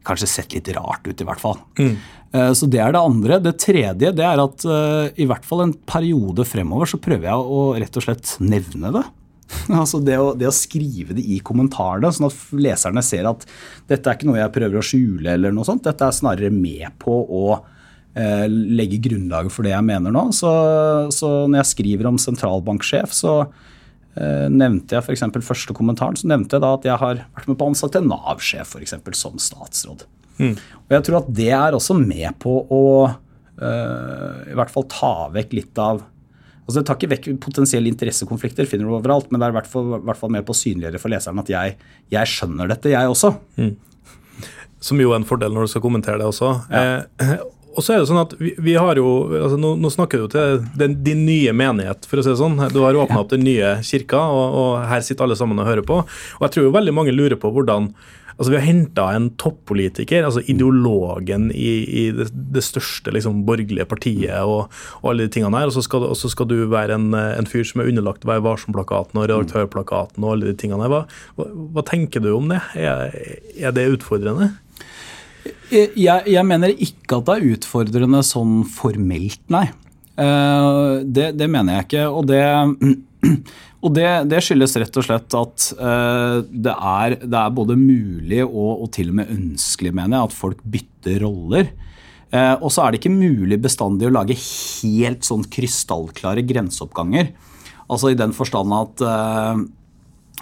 kanskje 0.06 0.30
sett 0.30 0.54
litt 0.56 0.70
rart 0.76 1.06
ut, 1.06 1.20
i 1.20 1.26
hvert 1.26 1.42
fall. 1.42 1.58
Mm. 1.78 1.94
Eh, 2.32 2.50
så 2.52 2.66
Det 2.66 2.80
er 2.82 2.92
det 2.92 3.00
andre. 3.00 3.38
Det 3.42 3.54
tredje 3.60 4.12
det 4.12 4.24
er 4.24 4.42
at 4.42 4.66
uh, 4.68 5.06
i 5.16 5.28
hvert 5.28 5.46
fall 5.46 5.64
en 5.64 5.76
periode 5.88 6.44
fremover 6.48 6.90
så 6.90 7.00
prøver 7.00 7.30
jeg 7.30 7.54
å 7.58 7.62
rett 7.78 8.00
og 8.00 8.04
slett 8.04 8.34
nevne 8.40 8.92
det. 8.98 9.04
altså 9.80 10.00
det 10.04 10.18
å, 10.20 10.34
det 10.36 10.50
å, 10.50 10.52
skrive 10.52 11.16
det 11.16 11.24
i 11.24 11.38
kommentarene, 11.40 12.10
sånn 12.12 12.28
at 12.28 12.52
leserne 12.52 13.04
ser 13.04 13.30
at 13.30 13.46
dette 13.88 14.04
er 14.04 14.18
ikke 14.18 14.28
noe 14.28 14.42
jeg 14.42 14.54
prøver 14.58 14.80
å 14.80 14.84
skjule. 14.84 15.32
eller 15.34 15.54
noe 15.54 15.68
sånt. 15.68 15.86
Dette 15.88 16.04
er 16.04 16.16
snarere 16.16 16.52
med 16.52 16.92
på 17.00 17.16
å 17.16 17.46
eh, 18.12 18.44
legge 18.48 19.00
grunnlaget 19.08 19.54
for 19.54 19.64
det 19.64 19.72
jeg 19.72 19.88
mener 19.88 20.12
nå. 20.12 20.28
Så, 20.36 20.52
så 21.16 21.32
når 21.48 21.62
jeg 21.62 21.72
skriver 21.72 22.10
om 22.12 22.20
sentralbanksjef, 22.20 23.16
så 23.16 23.40
Eh, 23.40 23.77
nevnte 24.50 24.96
jeg 24.96 25.04
f.eks. 25.04 25.24
første 25.46 25.74
kommentaren, 25.76 26.16
så 26.18 26.28
nevnte 26.30 26.56
jeg 26.56 26.64
da 26.64 26.74
at 26.74 26.86
jeg 26.88 27.00
har 27.00 27.20
vært 27.22 27.48
med 27.50 27.58
på 27.58 27.66
å 27.66 27.72
ansette 27.72 28.02
Nav-sjef 28.02 28.76
f.eks. 28.76 28.94
som 29.18 29.40
statsråd. 29.42 30.06
Mm. 30.38 30.54
Og 30.54 30.94
Jeg 30.94 31.06
tror 31.06 31.20
at 31.20 31.32
det 31.34 31.50
er 31.54 31.76
også 31.76 31.96
med 31.98 32.30
på 32.42 32.54
å 32.62 32.84
uh, 33.08 34.38
i 34.48 34.56
hvert 34.58 34.72
fall 34.72 34.86
ta 34.90 35.12
vekk 35.34 35.58
litt 35.58 35.82
av 35.82 36.04
altså 36.68 36.82
Det 36.82 36.84
tar 36.84 36.98
ikke 36.98 37.12
vekk 37.14 37.26
potensielle 37.40 37.88
interessekonflikter, 37.88 38.66
finner 38.68 38.84
du 38.84 38.92
overalt, 38.92 39.30
men 39.32 39.40
det 39.40 39.46
er 39.46 39.54
i 39.54 39.56
hvert 39.56 39.70
fall, 39.72 39.86
i 39.96 40.00
hvert 40.04 40.20
fall 40.20 40.32
med 40.34 40.44
på 40.44 40.52
å 40.52 40.58
synliggjøre 40.58 41.00
for 41.00 41.12
leseren 41.14 41.40
at 41.40 41.48
jeg, 41.48 41.78
jeg 42.12 42.28
skjønner 42.28 42.68
dette, 42.68 42.90
jeg 42.92 43.08
også. 43.08 43.30
Mm. 43.56 43.70
Som 44.84 45.00
jo 45.00 45.14
er 45.14 45.22
en 45.22 45.24
fordel 45.26 45.56
når 45.56 45.64
du 45.64 45.72
skal 45.72 45.82
kommentere 45.86 46.20
det 46.20 46.26
også. 46.28 46.50
Ja. 46.68 46.82
Eh, 47.24 47.32
og 47.78 47.84
så 47.86 47.94
er 47.94 48.02
det 48.02 48.10
sånn 48.10 48.24
at 48.24 48.34
vi, 48.40 48.52
vi 48.58 48.74
har 48.74 48.98
jo, 48.98 49.08
altså 49.38 49.58
nå, 49.60 49.76
nå, 49.78 49.90
snakker 49.94 50.24
du 50.24 50.32
til 50.32 50.62
den, 50.80 50.98
din 51.06 51.22
nye 51.28 51.54
menighet, 51.54 52.08
for 52.10 52.18
å 52.18 52.26
si 52.26 52.32
det 52.32 52.40
sånn. 52.40 52.58
Du 52.74 52.80
har 52.82 52.98
åpna 52.98 53.22
opp 53.22 53.30
den 53.30 53.46
nye 53.46 53.76
kirka, 53.86 54.18
og, 54.34 54.46
og, 54.58 54.70
her 54.90 55.04
sitter 55.06 55.28
alle 55.28 55.38
sammen 55.38 55.62
og 55.62 55.68
hører 55.70 55.86
på. 55.86 56.00
Og 56.02 56.46
jeg 56.46 56.56
tror 56.56 56.66
jo 56.66 56.74
veldig 56.74 56.96
mange 56.96 57.14
lurer 57.14 57.38
på 57.38 57.52
hvordan 57.54 57.92
Altså, 58.38 58.52
Vi 58.52 58.58
har 58.60 58.66
henta 58.68 59.04
en 59.10 59.24
toppolitiker, 59.34 60.22
altså 60.22 60.44
ideologen 60.46 61.48
i, 61.50 61.72
i 61.90 62.02
det, 62.14 62.28
det, 62.54 62.62
største 62.62 63.10
liksom, 63.10 63.40
borgerlige 63.48 63.88
partiet 63.90 64.46
og, 64.46 64.68
og, 65.00 65.08
alle 65.10 65.26
de 65.26 65.32
tingene 65.34 65.58
her, 65.58 65.66
og 65.66 65.74
så 65.74 65.82
skal, 65.82 66.06
og 66.06 66.14
så 66.14 66.30
skal 66.30 66.46
du 66.46 66.54
være 66.70 66.94
en, 66.94 67.08
en, 67.18 67.50
fyr 67.50 67.66
som 67.66 67.82
er 67.82 67.90
underlagt 67.90 68.22
Vær 68.28 68.44
varsom-plakaten 68.46 69.18
og 69.18 69.26
redaktørplakaten 69.26 70.22
og 70.22 70.36
alle 70.36 70.52
de 70.52 70.54
tingene 70.60 70.86
her. 70.86 70.94
Hva, 70.94 71.02
hva, 71.34 71.48
hva 71.74 71.86
tenker 71.90 72.22
du 72.22 72.30
om 72.36 72.46
det? 72.52 72.62
Er, 72.78 73.10
er 73.58 73.74
det 73.74 73.88
utfordrende? 73.96 74.52
Jeg, 75.70 76.22
jeg, 76.28 76.44
mener 76.48 76.72
ikke 76.72 77.18
at 77.18 77.28
det 77.28 77.36
er 77.36 77.48
utfordrende 77.54 78.22
sånn 78.26 78.62
formelt, 78.68 79.42
nei. 79.52 79.68
Uh, 80.18 81.04
det, 81.06 81.30
det, 81.38 81.46
mener 81.52 81.78
jeg 81.78 81.88
ikke. 81.88 82.06
Og 82.10 82.26
det, 82.26 82.42
og 83.84 83.92
det, 83.94 84.08
det 84.32 84.40
skyldes 84.44 84.78
rett 84.82 84.98
og 84.98 85.06
slett 85.06 85.36
at 85.38 85.66
uh, 85.78 86.40
er, 86.42 87.18
det, 87.20 87.36
er, 87.38 87.52
både 87.54 87.78
mulig 87.78 88.42
og, 88.46 88.72
og, 88.72 88.88
til 88.96 89.12
og 89.12 89.20
med 89.20 89.34
ønskelig, 89.36 89.94
mener 89.94 90.18
jeg, 90.18 90.30
at 90.32 90.40
folk 90.40 90.64
bytter 90.76 91.22
roller. 91.26 91.70
Eh, 92.28 92.54
og 92.60 92.68
så 92.72 92.84
er 92.84 92.92
det 92.92 93.00
ikke 93.00 93.14
mulig 93.14 93.56
bestandig 93.64 94.08
å 94.08 94.12
lage 94.12 94.36
helt 94.36 95.24
sånn 95.24 95.46
krystallklare 95.48 96.44
grenseoppganger. 96.44 97.30
Altså 97.88 98.12
i 98.12 98.18
den 98.18 98.34
forstand 98.36 98.74
at 98.76 99.04
eh, 99.04 99.62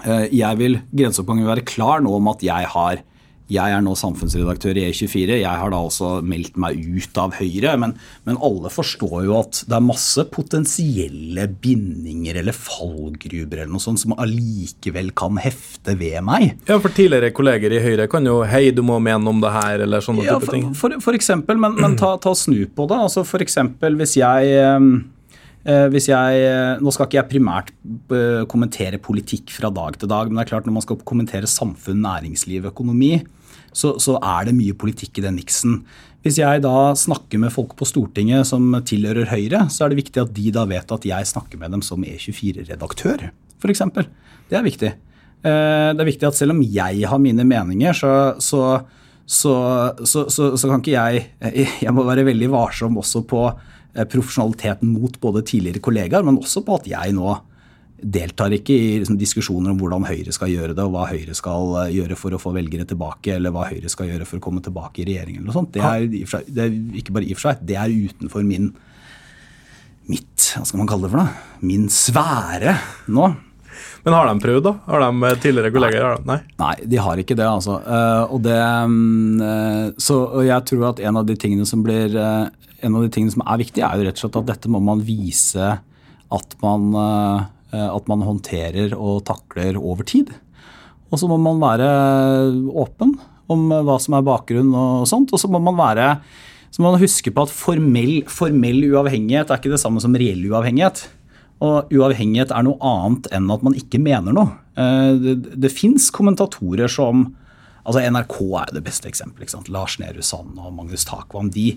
eh 0.02 0.24
jeg 0.34 0.58
vil, 0.58 0.80
grenseoppgangen 0.90 1.46
vil 1.46 1.54
være 1.54 1.68
klar 1.68 2.02
nå 2.02 2.16
om 2.18 2.32
at 2.32 2.42
jeg 2.42 2.72
har 2.74 3.04
jeg 3.46 3.70
er 3.70 3.82
nå 3.84 3.92
samfunnsredaktør 3.94 4.78
i 4.80 4.88
E24. 4.88 5.36
Jeg 5.38 5.60
har 5.60 5.70
da 5.70 5.78
også 5.78 6.16
meldt 6.26 6.56
meg 6.58 6.80
ut 6.82 7.18
av 7.22 7.36
Høyre. 7.38 7.76
Men, 7.78 7.94
men, 8.26 8.38
alle 8.42 8.72
forstår 8.74 9.20
jo 9.28 9.36
at 9.38 9.60
det 9.70 9.76
er 9.76 9.84
masse 9.86 10.24
potensielle 10.34 11.46
bindinger 11.62 12.40
eller 12.42 12.56
fallgruber 12.56 13.62
eller 13.62 13.70
noe 13.70 13.82
sånt 13.82 14.02
som 14.02 14.16
allikevel 14.18 15.12
kan 15.18 15.38
hefte 15.42 15.94
ved 16.00 16.18
meg. 16.26 16.56
Ja, 16.66 16.80
for 16.82 16.90
tidligere 16.94 17.30
kolleger 17.36 17.76
i 17.76 17.82
Høyre 17.84 18.08
kan 18.10 18.26
jo 18.26 18.40
'hei, 18.42 18.70
du 18.74 18.82
må 18.82 18.98
mene 18.98 19.30
om 19.30 19.40
det 19.42 19.54
her', 19.54 19.86
eller 19.86 20.02
sånne 20.02 20.26
ja, 20.26 20.40
type 20.40 20.50
ting. 20.50 20.72
For, 20.74 20.98
for, 21.02 21.14
eksempel, 21.14 21.60
men, 21.60 21.78
men 21.78 21.94
ta, 21.98 22.16
ta, 22.18 22.34
snu 22.34 22.66
på 22.66 22.88
det. 22.90 22.98
Altså 22.98 23.22
for 23.26 23.42
eksempel 23.44 23.94
hvis 24.00 24.16
jeg 24.18 24.50
eh, 24.58 24.90
eh, 25.70 25.86
hvis 25.94 26.10
jeg, 26.10 26.42
eh, 26.42 26.82
Nå 26.82 26.90
skal 26.90 27.06
ikke 27.06 27.20
jeg 27.20 27.30
primært 27.30 27.72
kommentere 28.50 28.98
politikk 28.98 29.54
fra 29.54 29.70
dag 29.70 29.98
til 30.00 30.10
dag, 30.10 30.26
men 30.26 30.40
det 30.40 30.46
er 30.46 30.52
klart 30.56 30.66
når 30.66 30.80
man 30.80 30.84
skal 30.84 30.98
kommentere 31.06 31.46
samfunn, 31.46 32.02
næringsliv, 32.02 32.66
økonomi, 32.74 33.22
så, 33.76 33.96
så 34.02 34.16
er 34.18 34.48
det 34.48 34.56
mye 34.56 34.76
politikk 34.78 35.20
i 35.20 35.26
den 35.26 35.36
miksen. 35.36 35.80
Hvis 36.24 36.40
jeg 36.40 36.62
da 36.64 36.90
snakker 36.98 37.38
med 37.38 37.52
folk 37.54 37.76
på 37.78 37.86
Stortinget 37.86 38.48
som 38.48 38.72
tilhører 38.88 39.28
Høyre, 39.30 39.66
så 39.70 39.84
er 39.84 39.92
det 39.92 40.00
viktig 40.00 40.24
at 40.24 40.32
de 40.34 40.48
da 40.54 40.64
vet 40.66 40.94
at 40.96 41.04
jeg 41.06 41.28
snakker 41.30 41.60
med 41.60 41.76
dem 41.76 41.84
som 41.86 42.02
E24-redaktør, 42.02 43.28
f.eks. 43.62 43.84
Det 44.50 44.58
er 44.58 44.66
viktig. 44.66 44.90
Eh, 45.46 45.90
det 45.92 46.02
er 46.02 46.08
viktig 46.08 46.26
at 46.26 46.38
selv 46.38 46.56
om 46.56 46.64
jeg 46.64 47.06
har 47.06 47.22
mine 47.22 47.46
meninger, 47.46 47.94
så, 47.94 48.12
så, 48.42 48.64
så, 50.02 50.26
så 50.32 50.70
kan 50.70 50.82
ikke 50.82 50.96
jeg 50.96 51.26
Jeg 51.82 51.94
må 51.94 52.06
være 52.06 52.26
veldig 52.26 52.50
varsom 52.52 52.98
også 52.98 53.22
på 53.28 53.44
eh, 53.46 54.06
profesjonaliteten 54.06 54.90
mot 54.90 55.20
både 55.22 55.44
tidligere 55.46 55.84
kollegaer, 55.84 56.26
men 56.26 56.40
også 56.42 56.64
på 56.66 56.80
at 56.80 56.90
jeg 56.90 57.14
nå 57.14 57.36
deltar 57.96 58.52
ikke 58.52 58.74
i 58.74 58.88
liksom, 59.00 59.16
diskusjoner 59.20 59.72
om 59.72 59.78
hvordan 59.80 60.04
Høyre 60.06 60.34
skal 60.34 60.50
gjøre 60.52 60.74
det, 60.76 60.84
og 60.84 60.92
hva 60.94 61.06
Høyre 61.08 61.36
skal 61.36 61.72
eh, 61.82 61.94
gjøre 61.96 62.18
for 62.18 62.36
å 62.36 62.40
få 62.40 62.52
velgere 62.56 62.86
tilbake, 62.88 63.36
eller 63.36 63.54
hva 63.54 63.68
Høyre 63.70 63.90
skal 63.92 64.10
gjøre 64.10 64.28
for 64.28 64.40
å 64.40 64.44
komme 64.44 64.62
tilbake 64.64 65.02
i 65.02 65.08
regjering. 65.08 65.38
eller 65.38 65.48
noe 65.48 65.56
sånt. 65.56 65.72
Det 65.76 65.84
er, 65.84 66.04
seg, 66.28 66.52
det 66.52 66.66
er 66.66 66.76
ikke 67.00 67.16
bare 67.16 67.28
i 67.28 67.32
og 67.32 67.40
for 67.40 67.48
seg, 67.48 67.64
det 67.68 67.80
er 67.80 67.96
utenfor 68.10 68.44
min 68.46 68.70
mitt, 70.06 70.52
hva 70.54 70.62
skal 70.62 70.78
man 70.82 70.90
kalle 70.90 71.08
det 71.08 71.14
for 71.16 71.24
noe, 71.24 71.48
min 71.66 71.88
sfære 71.90 72.76
nå. 73.16 73.32
Men 74.06 74.14
har 74.14 74.28
de 74.30 74.44
prøvd, 74.44 74.62
da? 74.68 74.74
Har 74.86 75.02
de 75.02 75.26
eh, 75.26 75.40
tidligere 75.42 75.72
kolleger? 75.74 76.20
Nei. 76.28 76.38
Nei, 76.60 76.76
de 76.92 77.00
har 77.02 77.24
ikke 77.24 77.36
det, 77.36 77.48
altså. 77.48 77.80
Uh, 77.82 78.36
og 78.36 78.44
det, 78.44 78.60
um, 78.60 79.42
så 80.00 80.20
og 80.28 80.46
jeg 80.46 80.68
tror 80.68 80.86
at 80.92 81.02
en 81.02 81.18
av 81.20 81.26
de 81.26 81.34
tingene 81.40 81.66
som 81.68 81.82
blir 81.84 82.14
en 82.16 82.94
av 82.94 83.02
de 83.02 83.10
tingene 83.10 83.32
som 83.32 83.42
er 83.42 83.64
viktig, 83.64 83.82
er 83.82 83.98
jo 83.98 84.06
rett 84.06 84.20
og 84.20 84.26
slett 84.26 84.40
at 84.44 84.48
dette 84.52 84.70
må 84.70 84.84
man 84.84 85.00
vise 85.04 85.74
at 86.36 86.56
man 86.60 86.88
Eh, 86.96 87.44
at 87.84 88.10
man 88.10 88.24
håndterer 88.26 88.94
og 88.96 89.24
takler 89.28 89.78
over 89.78 90.06
tid. 90.08 90.32
Og 91.10 91.20
så 91.20 91.28
må 91.30 91.38
man 91.38 91.62
være 91.62 91.88
åpen 92.74 93.14
om 93.52 93.68
hva 93.70 93.96
som 94.02 94.16
er 94.18 94.26
bakgrunnen 94.26 94.74
og 94.74 95.06
sånt. 95.10 95.32
Og 95.34 95.40
så 95.40 95.50
må 95.50 95.60
man 95.62 95.78
være 95.78 96.10
så 96.76 96.82
må 96.82 96.90
man 96.92 97.00
huske 97.00 97.32
på 97.32 97.46
at 97.46 97.52
formell, 97.54 98.18
formell 98.28 98.82
uavhengighet 98.90 99.48
er 99.48 99.60
ikke 99.60 99.72
det 99.72 99.80
samme 99.80 100.02
som 100.02 100.16
reell 100.18 100.42
uavhengighet. 100.50 101.06
Og 101.64 101.92
uavhengighet 101.94 102.52
er 102.52 102.66
noe 102.66 102.76
annet 102.84 103.30
enn 103.32 103.48
at 103.54 103.62
man 103.64 103.76
ikke 103.78 104.00
mener 104.02 104.34
noe. 104.36 104.58
Eh, 104.76 105.12
det, 105.22 105.36
det 105.56 105.72
fins 105.72 106.10
kommentatorer 106.12 106.90
som 106.92 107.30
altså 107.86 108.02
NRK 108.02 108.36
er 108.60 108.74
det 108.76 108.82
beste 108.84 109.08
eksempelet. 109.08 109.70
Lars 109.72 109.96
Nehru 110.02 110.20
Sand 110.26 110.58
og 110.58 110.74
Magnus 110.76 111.06
Takvam 111.08 111.48
de, 111.54 111.70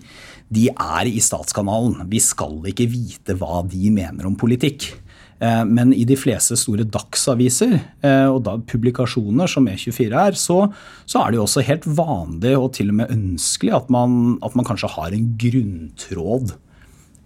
de 0.51 0.67
er 0.73 1.07
i 1.07 1.21
Statskanalen. 1.23 2.01
Vi 2.11 2.19
skal 2.23 2.59
ikke 2.67 2.89
vite 2.91 3.37
hva 3.39 3.61
de 3.69 3.93
mener 3.93 4.27
om 4.27 4.35
politikk. 4.39 4.89
Eh, 5.39 5.61
men 5.65 5.93
i 5.95 6.03
de 6.07 6.17
fleste 6.19 6.57
store 6.59 6.83
dagsaviser 6.91 7.77
eh, 7.77 8.27
og 8.27 8.41
da 8.43 8.57
publikasjoner 8.67 9.47
som 9.47 9.69
E24 9.71 10.09
er, 10.11 10.39
så, 10.39 10.65
så, 11.05 11.21
er 11.21 11.31
det 11.31 11.39
jo 11.39 11.45
også 11.45 11.63
helt 11.63 11.87
vanlig 11.87 12.57
og 12.57 12.73
til 12.75 12.91
og 12.91 12.97
med 12.99 13.13
ønskelig 13.15 13.77
at 13.77 13.93
man, 13.93 14.35
at 14.43 14.57
man 14.59 14.67
kanskje 14.67 14.91
har 14.97 15.15
en 15.15 15.29
grunntråd 15.39 16.57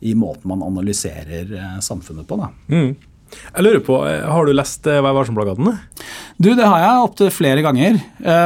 i 0.04 0.14
måten 0.20 0.52
man 0.52 0.66
analyserer 0.66 1.58
eh, 1.58 1.80
samfunnet 1.82 2.30
på. 2.30 2.38
Da. 2.38 2.52
Mm. 2.70 2.94
Jeg 3.34 3.66
lurer 3.66 3.82
på, 3.82 3.96
Har 4.06 4.46
du 4.46 4.52
lest 4.54 4.86
Vær 4.86 5.16
varsom-plakaten? 5.18 5.72
Du, 6.38 6.52
Det 6.58 6.66
har 6.66 6.82
jeg 6.82 7.06
opptil 7.08 7.32
flere 7.34 7.64
ganger. 7.66 8.00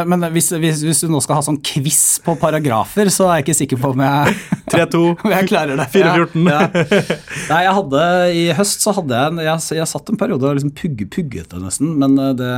Men 0.10 0.28
hvis, 0.34 0.52
hvis, 0.60 0.84
hvis, 0.86 1.02
du 1.06 1.12
nå 1.12 1.22
skal 1.24 1.40
ha 1.40 1.46
sånn 1.46 1.60
quiz 1.66 2.20
på 2.26 2.36
paragrafer, 2.40 3.10
så 3.14 3.30
er 3.30 3.40
jeg 3.40 3.48
ikke 3.48 3.58
sikker 3.62 3.82
på 3.82 3.94
om 3.96 4.04
jeg 4.06 4.36
3-2. 4.72 5.02
jeg 5.34 5.50
klarer 5.50 5.80
det. 5.80 5.88
4-14. 5.94 6.48
Ja, 6.48 6.62
ja. 6.62 6.88
Nei, 7.52 7.60
jeg 7.66 7.76
hadde, 7.80 8.08
I 8.36 8.46
høst 8.58 8.84
så 8.84 8.94
hadde 8.98 9.22
jeg 9.22 9.46
Jeg, 9.48 9.64
jeg 9.80 9.92
satt 9.92 10.12
en 10.12 10.20
periode 10.20 10.50
og 10.50 10.58
liksom 10.58 10.74
pugg, 10.78 11.06
pugget 11.14 11.54
det 11.54 11.62
nesten, 11.64 11.94
men 12.02 12.18
eh, 12.22 12.34
det, 12.38 12.52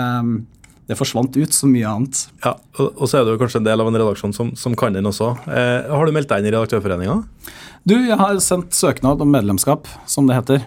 det 0.90 0.98
forsvant 1.00 1.38
ut 1.38 1.56
så 1.56 1.70
mye 1.70 1.94
annet. 1.94 2.26
Ja, 2.46 2.56
og, 2.80 2.90
og 2.96 3.12
så 3.12 3.20
er 3.20 3.30
du 3.30 3.38
kanskje 3.42 3.62
en 3.62 3.70
del 3.70 3.84
av 3.84 3.92
en 3.92 4.00
redaksjon 4.02 4.36
som, 4.36 4.54
som 4.60 4.78
kan 4.80 4.98
den 4.98 5.10
også. 5.10 5.36
Eh, 5.48 5.92
har 5.92 6.10
du 6.10 6.16
meldt 6.16 6.32
deg 6.32 6.42
inn 6.42 6.52
i 6.52 6.56
Redaktørforeninga? 6.56 7.22
Du, 7.88 7.96
jeg 7.96 8.18
har 8.20 8.42
sendt 8.44 8.76
søknad 8.76 9.22
om 9.24 9.32
medlemskap, 9.34 9.88
som 10.10 10.28
det 10.30 10.40
heter. 10.42 10.66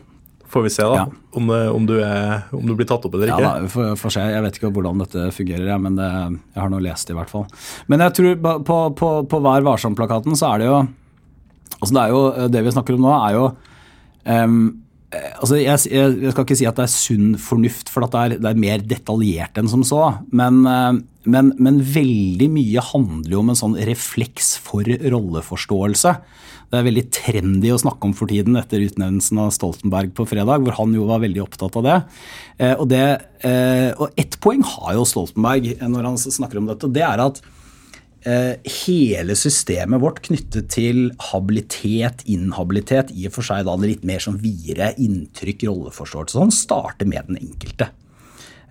Får 0.52 0.66
vi 0.66 0.70
se 0.70 0.84
da, 0.84 0.96
ja. 1.00 1.04
om, 1.38 1.50
eh, 1.50 1.68
om, 1.72 1.86
du 1.88 1.94
er, 2.04 2.42
om, 2.52 2.64
du 2.68 2.74
blir 2.76 2.88
tatt 2.88 3.06
opp 3.08 3.14
eller 3.16 3.30
ikke. 3.30 3.40
Ja, 3.40 3.52
da, 3.64 3.94
får, 3.96 4.12
se. 4.12 4.24
Jeg 4.34 4.44
vet 4.44 4.58
ikke 4.58 4.70
hvordan 4.76 5.00
dette 5.00 5.30
fungerer, 5.32 5.64
jeg, 5.70 5.80
men 5.80 5.96
det, 5.96 6.08
jeg 6.52 6.60
har 6.60 6.72
nå 6.72 6.80
lest 6.84 7.08
det 7.08 7.14
i 7.14 7.16
hvert 7.16 7.32
fall. 7.32 7.46
Men 7.88 8.04
jeg 8.04 8.16
tror 8.18 8.42
på, 8.68 8.82
på, 8.98 9.12
på 9.32 9.40
Vær 9.46 9.64
varsom-plakaten 9.64 10.36
så 10.38 10.54
er 10.54 10.62
det 10.62 10.68
jo 10.72 10.80
Altså 11.82 11.96
det, 11.96 12.02
er 12.02 12.12
jo, 12.12 12.18
eh, 12.30 12.48
det 12.52 12.60
vi 12.62 12.72
snakker 12.74 12.94
om 12.94 13.02
nå, 13.02 13.12
er 13.16 13.32
jo 13.34 13.46
um, 14.28 14.58
altså 15.40 15.56
jeg, 15.56 15.80
jeg, 15.88 16.12
jeg, 16.20 16.34
skal 16.34 16.44
ikke 16.46 16.56
si 16.60 16.68
at 16.68 16.76
det 16.78 16.84
er 16.84 16.92
sunn 16.92 17.32
fornuft, 17.40 17.88
for 17.90 18.04
det 18.04 18.20
er, 18.20 18.36
det 18.44 18.52
er, 18.52 18.60
mer 18.60 18.84
detaljert 18.92 19.58
enn 19.58 19.72
som 19.72 19.82
så. 19.88 20.02
Men, 20.30 20.60
men, 20.62 21.50
men, 21.56 21.80
veldig 21.96 22.48
mye 22.52 22.84
handler 22.92 23.34
jo 23.34 23.42
om 23.42 23.50
en 23.52 23.58
sånn 23.58 23.80
refleks 23.88 24.54
for 24.62 24.86
rolleforståelse. 24.86 26.14
Det 26.72 26.80
er 26.80 26.86
veldig 26.88 27.06
trendy 27.12 27.72
å 27.74 27.80
snakke 27.80 28.08
om 28.08 28.14
for 28.16 28.32
tiden 28.32 28.56
etter 28.56 28.80
utnevnelsen 28.80 29.42
av 29.44 29.50
Stoltenberg 29.52 30.14
på 30.16 30.24
fredag, 30.30 30.64
hvor 30.64 30.78
han 30.78 30.94
jo 30.96 31.04
var 31.10 31.20
veldig 31.20 31.42
opptatt 31.44 31.76
av 31.76 31.84
det. 31.84 31.96
Og, 32.80 32.86
det, 32.88 33.02
og 34.00 34.16
ett 34.16 34.38
poeng 34.40 34.64
har 34.64 34.94
jo 34.96 35.04
Stoltenberg 35.04 35.74
når 35.84 36.08
han 36.08 36.16
snakker 36.16 36.62
om 36.62 36.70
dette, 36.70 36.88
og 36.88 36.96
det 36.96 37.04
er 37.04 37.20
at 37.26 37.42
Eh, 38.22 38.54
hele 38.86 39.34
systemet 39.34 39.98
vårt 40.02 40.20
knyttet 40.22 40.68
til 40.70 41.08
habilitet, 41.32 42.22
inhabilitet, 42.30 43.10
i 43.18 43.26
og 43.26 43.34
for 43.34 43.48
seg 43.48 43.64
da 43.66 43.74
det 43.80 43.88
litt 43.90 44.04
mer 44.06 44.22
sånn 44.22 44.38
videre 44.38 44.92
inntrykk, 45.02 45.64
rolleforståelse, 45.66 46.36
sånn, 46.36 46.54
starter 46.54 47.08
med 47.10 47.32
den 47.32 47.40
enkelte. 47.40 47.90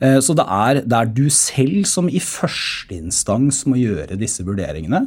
Eh, 0.01 0.17
så 0.23 0.35
det 0.37 0.45
er, 0.45 0.81
det 0.85 0.97
er 0.97 1.13
du 1.13 1.25
selv 1.33 1.85
som 1.89 2.09
i 2.09 2.21
første 2.23 2.97
instans 2.97 3.63
må 3.69 3.79
gjøre 3.79 4.19
disse 4.19 4.45
vurderingene. 4.47 5.05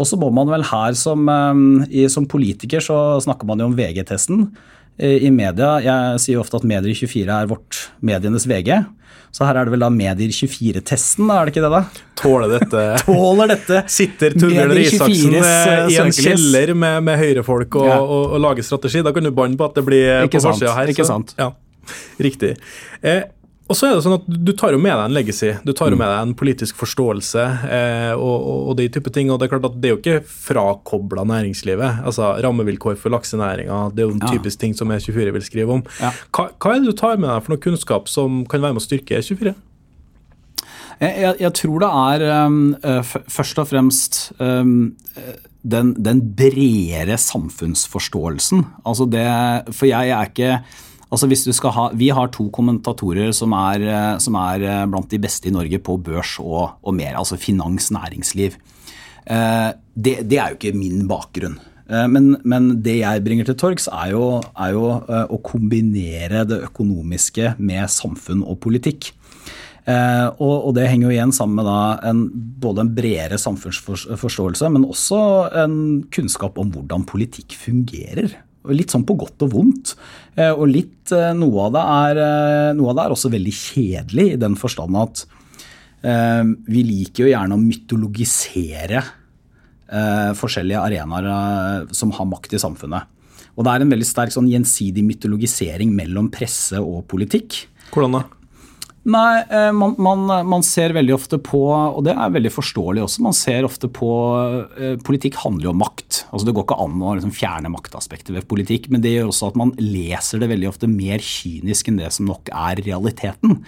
Og 0.00 0.08
så 0.08 0.18
må 0.18 0.32
man 0.34 0.50
vel 0.50 0.66
her 0.66 0.96
som, 0.98 1.28
eh, 1.28 2.06
som 2.12 2.28
politiker 2.28 2.82
så 2.84 2.98
snakker 3.22 3.48
man 3.48 3.62
jo 3.62 3.70
om 3.70 3.78
VG-testen. 3.78 4.50
I 5.02 5.30
media, 5.32 5.80
Jeg 5.80 6.20
sier 6.20 6.38
ofte 6.38 6.58
at 6.60 6.66
Medier24 6.68 7.24
er 7.24 7.46
vårt 7.48 7.78
medienes 8.04 8.44
VG. 8.46 8.84
Så 9.32 9.46
her 9.48 9.56
er 9.56 9.64
det 9.64 9.72
vel 9.72 9.80
da 9.80 9.88
Medier24-testen, 9.88 11.30
er 11.32 11.48
det 11.48 11.54
ikke 11.54 11.62
det? 11.64 11.70
da? 11.72 12.08
Tåler 12.20 12.50
dette? 12.52 12.82
Tåler 13.06 13.48
dette. 13.54 13.78
Sitter 13.88 14.34
Torbjørn 14.36 14.74
Isaksen 14.76 15.36
eh, 15.38 15.84
i 15.88 15.96
en 16.02 16.12
kjeller 16.12 16.74
med, 16.76 16.98
med 17.08 17.16
høyrefolk 17.22 17.78
og, 17.80 17.86
ja. 17.88 17.96
og, 18.02 18.26
og, 18.34 18.42
lager 18.44 18.66
strategi? 18.66 19.00
Da 19.06 19.14
kan 19.16 19.24
du 19.24 19.32
banne 19.32 19.56
på 19.56 19.70
at 19.70 19.80
det 19.80 19.86
blir 19.86 20.26
ikke 20.26 20.36
på 20.36 20.50
forsida 20.50 20.74
her. 20.76 20.92
Ikke 20.92 21.08
sant. 21.08 21.32
Ja, 21.40 21.54
Riktig. 22.20 22.52
Eh, 23.00 23.24
og 23.72 23.78
så 23.78 23.88
er 23.88 23.96
det 23.96 24.04
sånn 24.04 24.18
at 24.18 24.26
Du 24.28 24.52
tar 24.58 24.74
jo 24.74 24.80
med 24.82 24.92
deg 24.92 25.04
en 25.06 25.16
legacy, 25.16 25.50
du 25.64 25.72
tar 25.72 25.92
jo 25.92 25.96
mm. 25.96 26.02
med 26.02 26.10
deg 26.12 26.26
en 26.26 26.34
politisk 26.38 26.78
forståelse 26.80 27.44
eh, 27.64 28.12
og, 28.12 28.46
og, 28.52 28.72
de 28.78 28.88
type 28.92 29.12
ting. 29.14 29.32
og 29.32 29.40
Det 29.40 29.48
er 29.48 29.52
klart 29.54 29.68
at 29.70 29.78
det 29.80 29.88
er 29.88 29.94
jo 29.94 30.00
ikke 30.00 30.34
frakobla 30.48 31.24
næringslivet. 31.28 32.02
altså 32.04 32.34
Rammevilkår 32.44 32.98
for 33.00 33.14
laksenæringa, 33.14 33.82
det 33.96 34.04
er 34.04 34.10
jo 34.10 34.16
en 34.18 34.24
typisk 34.28 34.60
ting 34.60 34.76
som 34.76 34.92
E24 34.92 35.34
vil 35.38 35.46
skrive 35.46 35.78
om. 35.80 35.84
Ja. 36.02 36.12
Hva, 36.30 36.50
hva, 36.52 36.74
er 36.74 36.82
det 36.82 36.92
du 36.92 36.98
tar 37.00 37.20
med 37.20 37.30
deg 37.30 37.44
for 37.44 37.54
noe 37.54 37.64
kunnskap 37.64 38.10
som 38.12 38.42
kan 38.50 38.64
være 38.64 38.76
med 38.76 38.84
å 38.84 38.86
styrke 38.86 39.20
E24? 39.22 39.54
Jeg, 41.02 41.32
jeg, 41.40 41.50
tror 41.58 41.82
det 41.82 41.88
er 41.98 42.24
um, 42.46 42.60
først 43.26 43.58
og 43.58 43.66
fremst 43.72 44.20
um, 44.38 44.92
den, 45.62 45.96
den 45.98 46.20
bredere 46.36 47.16
samfunnsforståelsen. 47.18 48.62
Altså 48.86 49.08
det, 49.10 49.26
for 49.74 49.90
jeg 49.90 50.12
er 50.14 50.30
ikke 50.30 50.60
Altså 51.12 51.28
hvis 51.28 51.44
du 51.44 51.52
skal 51.52 51.74
ha, 51.76 51.88
Vi 51.92 52.08
har 52.14 52.30
to 52.32 52.48
kommentatorer 52.54 53.34
som 53.36 53.52
er, 53.56 53.84
eh, 53.84 54.18
som 54.22 54.38
er 54.40 54.64
eh, 54.64 54.86
blant 54.88 55.10
de 55.12 55.20
beste 55.20 55.50
i 55.50 55.54
Norge 55.54 55.80
på 55.84 55.98
børs 56.00 56.38
og, 56.40 56.78
og 56.80 56.96
mer, 56.96 57.18
altså 57.20 57.36
finans, 57.36 57.90
næringsliv. 57.92 58.56
Eh, 59.26 59.70
det, 59.94 60.22
det, 60.30 60.38
er 60.38 60.52
jo 60.52 60.58
ikke 60.60 60.78
min 60.78 61.06
bakgrunn. 61.10 61.60
Men, 62.08 62.38
men 62.48 62.68
det 62.80 62.94
jeg 63.02 63.20
bringer 63.20 63.44
til 63.44 63.56
torgs, 63.60 63.84
er 63.92 64.14
er 64.14 64.70
jo 64.72 64.84
å 65.34 65.38
kombinere 65.44 66.46
det 66.48 66.62
økonomiske 66.70 67.50
med 67.58 67.90
samfunn 67.92 68.40
og 68.48 68.56
politikk. 68.64 69.10
Og, 69.84 70.54
og, 70.54 70.70
det 70.78 70.86
henger 70.88 71.10
jo 71.10 71.12
igjen 71.12 71.34
sammen 71.36 71.58
med 71.58 72.06
en, 72.08 72.22
både 72.62 72.86
en 72.86 72.94
bredere 72.96 73.36
samfunnsforståelse, 73.36 74.70
men 74.72 74.88
også 74.88 75.20
en 75.66 75.76
kunnskap 76.14 76.56
om 76.62 76.72
hvordan 76.72 77.04
politikk 77.10 77.58
fungerer. 77.60 78.38
Litt 78.70 78.92
sånn 78.94 79.06
på 79.06 79.16
godt 79.18 79.42
og 79.42 79.54
vondt. 79.56 79.94
Eh, 80.36 80.52
og 80.52 80.68
litt, 80.70 81.10
eh, 81.10 81.32
noe, 81.34 81.66
av 81.66 81.72
det 81.74 81.82
er, 81.82 82.20
eh, 82.22 82.74
noe 82.78 82.92
av 82.92 82.96
det 82.96 83.04
er 83.04 83.14
også 83.16 83.32
veldig 83.32 83.54
kjedelig 83.58 84.26
i 84.32 84.40
den 84.40 84.54
forstand 84.56 84.96
at 84.96 85.24
vi 86.02 86.80
liker 86.82 87.22
jo 87.22 87.30
gjerne 87.30 87.54
å 87.54 87.62
mytologisere 87.62 89.04
forskjellige 90.34 90.80
arenaer 90.82 91.86
som 91.94 92.10
har 92.10 92.26
makt 92.26 92.56
i 92.56 92.58
samfunnet. 92.58 93.06
Og 93.54 93.62
det 93.62 93.70
er 93.70 93.84
en 93.84 93.92
veldig 93.92 94.08
sterk 94.08 94.34
sånn 94.34 94.50
gjensidig 94.50 95.04
mytologisering 95.06 95.94
mellom 95.94 96.26
presse 96.34 96.80
og 96.82 97.06
politikk. 97.06 97.68
Hvordan 97.94 98.18
da? 98.18 98.24
Nei, 99.02 99.42
eh, 99.50 99.72
man, 99.74 99.96
man, 99.98 100.28
man, 100.46 100.62
ser 100.62 100.92
veldig 100.94 101.14
ofte 101.16 101.38
på, 101.42 101.60
og 101.72 102.04
det 102.06 102.12
er 102.14 102.34
veldig 102.36 102.52
forståelig 102.54 103.02
også, 103.02 103.24
man 103.24 103.34
ser 103.34 103.66
ofte 103.66 103.88
på 103.90 104.10
eh, 104.78 104.94
Politikk 105.02 105.40
handler 105.42 105.66
jo 105.66 105.72
om 105.72 105.80
makt. 105.82 106.20
Altså 106.30 106.46
Det 106.46 106.54
går 106.54 106.66
ikke 106.68 106.78
an 106.84 107.02
å 107.02 107.16
liksom 107.18 107.32
fjerne 107.34 107.72
maktaspektet 107.72 108.30
ved 108.36 108.46
politikk, 108.50 108.86
men 108.94 109.02
det 109.02 109.16
gjør 109.16 109.32
også 109.32 109.50
at 109.50 109.58
man 109.58 109.74
leser 109.80 110.42
det 110.42 110.52
veldig 110.52 110.70
ofte 110.70 110.90
mer 110.90 111.24
kynisk 111.24 111.90
enn 111.90 111.98
det 111.98 112.12
som 112.14 112.30
nok 112.30 112.52
er 112.54 112.84
realiteten. 112.86 113.58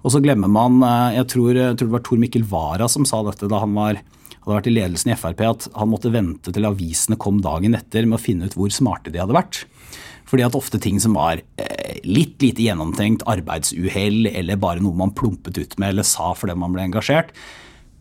Og 0.00 0.14
så 0.14 0.22
glemmer 0.24 0.48
man 0.48 0.80
eh, 0.80 1.18
Jeg 1.18 1.28
tror, 1.34 1.52
jeg 1.52 1.76
tror 1.76 1.90
det 1.90 1.96
var 1.98 2.06
Tor 2.08 2.24
Mikkel 2.24 2.48
Wara 2.48 2.88
som 2.88 3.04
sa 3.08 3.20
dette 3.26 3.50
da 3.52 3.60
han 3.60 3.76
var, 3.76 4.00
hadde 4.40 4.56
vært 4.56 4.70
i 4.72 4.76
ledelsen 4.78 5.12
i 5.12 5.18
Frp, 5.20 5.44
at 5.44 5.68
han 5.76 5.92
måtte 5.92 6.14
vente 6.14 6.56
til 6.56 6.64
avisene 6.64 7.20
kom 7.20 7.44
dagen 7.44 7.76
etter 7.76 8.08
med 8.08 8.16
å 8.16 8.22
finne 8.22 8.48
ut 8.48 8.56
hvor 8.56 8.72
smarte 8.72 9.12
de 9.12 9.20
hadde 9.20 9.36
vært. 9.36 9.66
Fordi 10.30 10.46
at 10.46 10.56
ofte 10.58 10.78
ting 10.82 11.00
som 11.02 11.16
var 11.18 11.42
eh, 11.58 12.00
litt 12.06 12.38
lite 12.42 12.62
gjennomtenkt, 12.62 13.26
arbeidsuhell 13.30 14.28
eller 14.30 14.60
bare 14.62 14.82
noe 14.82 14.96
man 14.96 15.14
plumpet 15.16 15.58
ut 15.58 15.78
med 15.80 15.94
eller 15.94 16.06
sa 16.06 16.32
fordi 16.38 16.54
man 16.58 16.76
ble 16.76 16.86
engasjert, 16.86 17.34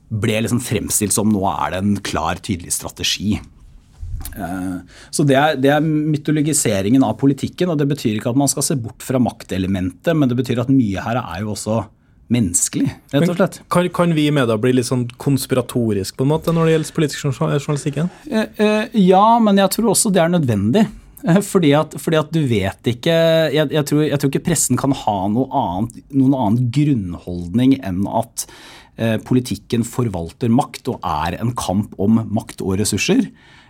ble 0.10 0.42
liksom 0.42 0.62
fremstilt 0.64 1.14
som 1.14 1.30
nå 1.30 1.42
er 1.52 1.74
det 1.74 1.82
en 1.84 1.96
klar, 2.06 2.42
tydelig 2.46 2.74
strategi. 2.78 3.38
Eh, 4.36 4.76
så 5.10 5.26
det 5.28 5.38
er, 5.38 5.56
det 5.62 5.72
er, 5.74 5.86
mytologiseringen 5.86 7.06
av 7.06 7.18
politikken, 7.22 7.72
og 7.72 7.80
det 7.80 7.88
betyr 7.90 8.18
ikke 8.18 8.34
at 8.34 8.40
man 8.40 8.52
skal 8.52 8.66
se 8.66 8.78
bort 8.80 9.06
fra 9.06 9.22
maktelementet, 9.22 10.14
men 10.16 10.30
det 10.30 10.38
betyr 10.40 10.64
at 10.66 10.74
mye 10.74 11.06
her 11.06 11.22
er 11.22 11.46
jo 11.46 11.56
også 11.56 11.84
menneskelig, 12.30 12.86
rett 13.10 13.26
og 13.26 13.38
slett. 13.40 13.60
Kan, 13.74 13.88
kan, 13.94 14.14
vi 14.14 14.28
i 14.30 14.34
media 14.34 14.58
bli 14.62 14.76
litt 14.78 14.86
sånn 14.90 15.08
konspiratorisk 15.22 16.20
på 16.20 16.28
en 16.28 16.34
måte 16.36 16.54
når 16.54 16.68
det 16.68 16.76
gjelder 16.76 16.98
politisk 17.00 17.30
journalistikken? 17.32 18.12
Eh, 18.30 19.00
ja, 19.02 19.26
men 19.42 19.58
jeg 19.58 19.74
tror 19.74 19.96
også 19.96 20.14
det 20.14 20.22
er 20.22 20.36
nødvendig. 20.36 20.86
Eh, 21.28 21.42
fordi 21.44 21.74
at, 21.78 21.96
fordi 22.00 22.20
at, 22.20 22.34
du 22.34 22.42
vet 22.48 22.92
ikke 22.94 23.14
jeg, 23.52 23.68
jeg, 23.74 23.86
tror, 23.90 24.04
jeg, 24.06 24.20
tror, 24.20 24.32
ikke 24.32 24.48
pressen 24.48 24.80
kan 24.80 24.96
ha 24.96 25.20
noe 25.32 25.48
annet, 25.52 26.02
noen 26.16 26.36
annen 26.38 26.74
grunnholdning 26.76 27.80
enn 27.84 28.06
at 28.08 28.48
eh, 29.00 29.18
politikken 29.28 29.86
forvalter 29.88 30.52
makt 30.54 30.94
og 30.94 31.00
er 31.04 31.40
en 31.42 31.56
kamp 31.58 31.98
om 32.00 32.22
makt 32.30 32.64
og 32.64 32.80
ressurser. 32.82 33.28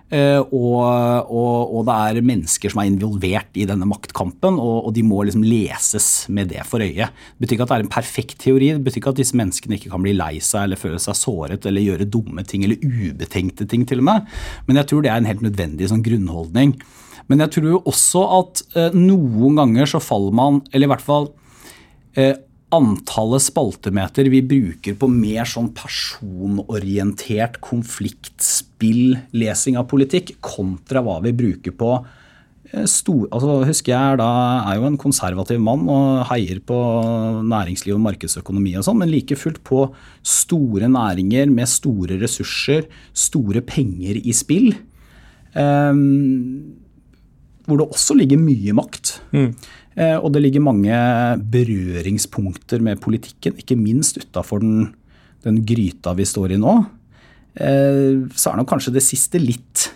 Eh, 0.10 0.40
og, 0.42 0.80
og, 1.30 1.70
og, 1.70 1.84
det 1.86 1.96
er 1.96 2.26
mennesker 2.26 2.72
som 2.74 2.80
er 2.82 2.88
involvert 2.90 3.58
i 3.62 3.68
denne 3.70 3.86
maktkampen, 3.86 4.58
og, 4.58 4.88
og 4.90 4.96
de 4.96 5.04
må 5.06 5.22
liksom 5.22 5.44
leses 5.46 6.08
med 6.34 6.50
det 6.50 6.64
for 6.66 6.82
øye. 6.82 7.10
Det 7.10 7.44
betyr 7.44 7.58
ikke 7.58 7.68
at 7.68 7.74
det 7.74 7.78
er 7.78 7.86
en 7.86 7.92
perfekt 7.94 8.40
teori, 8.42 8.72
det 8.74 8.86
betyr 8.86 9.04
ikke 9.04 9.14
at 9.14 9.22
disse 9.22 9.38
menneskene 9.38 9.78
ikke 9.78 9.94
kan 9.94 10.06
bli 10.06 10.16
lei 10.18 10.32
seg 10.42 10.66
eller 10.66 10.82
føle 10.82 11.02
seg 11.02 11.18
såret 11.20 11.68
eller 11.70 11.86
gjøre 11.86 12.10
dumme 12.10 12.46
ting 12.46 12.66
eller 12.66 12.82
ubetenkte 12.82 13.70
ting 13.70 13.86
til 13.90 14.02
og 14.02 14.10
med. 14.10 14.34
Men 14.66 14.82
jeg 14.82 14.90
tror 14.90 15.06
det 15.06 15.14
er 15.14 15.22
en 15.22 15.30
helt 15.30 15.46
nødvendig 15.46 15.92
sånn 15.94 16.06
grunnholdning. 16.06 16.74
Men 17.30 17.46
jeg 17.46 17.56
tror 17.56 17.72
jo 17.76 17.82
også 17.90 18.22
at 18.40 18.62
eh, 18.76 18.96
noen 18.98 19.60
ganger 19.60 19.90
så 19.90 20.02
faller 20.02 20.36
man, 20.36 20.64
eller 20.74 20.90
i 20.90 20.92
hvert 20.94 21.06
fall 21.06 21.30
eh, 22.18 22.36
antallet 22.74 23.42
spaltemeter 23.42 24.30
vi 24.30 24.42
bruker 24.46 24.98
på 24.98 25.10
mer 25.10 25.48
sånn 25.50 25.72
personorientert 25.78 27.60
konfliktspill, 27.66 29.20
lesing 29.38 29.78
av 29.80 29.90
politikk, 29.90 30.36
kontra 30.46 31.04
hva 31.06 31.20
vi 31.26 31.36
bruker 31.38 31.74
på 31.78 31.92
eh, 32.00 32.90
Stor, 32.90 33.28
altså 33.30 33.62
husker 33.66 33.94
jeg 33.94 34.20
da 34.22 34.32
er 34.70 34.82
jo 34.82 34.90
en 34.90 35.00
konservativ 35.02 35.62
mann 35.62 35.86
og 35.90 36.26
heier 36.30 36.62
på 36.66 36.78
næringsliv 37.46 37.98
og 37.98 38.06
markedsøkonomi 38.10 38.74
og 38.78 38.90
sånn, 38.90 39.02
men 39.02 39.14
like 39.14 39.38
fullt 39.38 39.62
på 39.70 39.88
store 40.26 40.90
næringer 40.90 41.50
med 41.54 41.70
store 41.70 42.18
ressurser, 42.22 42.90
store 43.14 43.66
penger 43.66 44.22
i 44.22 44.34
spill. 44.34 44.72
Um, 45.58 46.78
hvor 47.70 47.82
det 47.82 47.90
også 47.94 48.18
ligger 48.18 48.42
mye 48.42 48.76
makt. 48.78 49.20
Mm. 49.36 49.52
Eh, 50.00 50.16
og 50.18 50.32
det 50.34 50.44
ligger 50.44 50.64
mange 50.64 50.96
berøringspunkter 51.52 52.84
med 52.84 53.02
politikken, 53.04 53.58
ikke 53.60 53.78
minst 53.80 54.20
utafor 54.22 54.64
den, 54.64 54.92
den, 55.46 55.64
gryta 55.68 56.14
vi 56.18 56.28
står 56.28 56.56
i 56.56 56.60
nå. 56.62 56.76
Eh, 57.60 58.28
så 58.36 58.52
er 58.52 58.62
nok 58.62 58.70
kanskje 58.70 58.96
det 58.96 59.04
siste 59.04 59.42
litt 59.42 59.90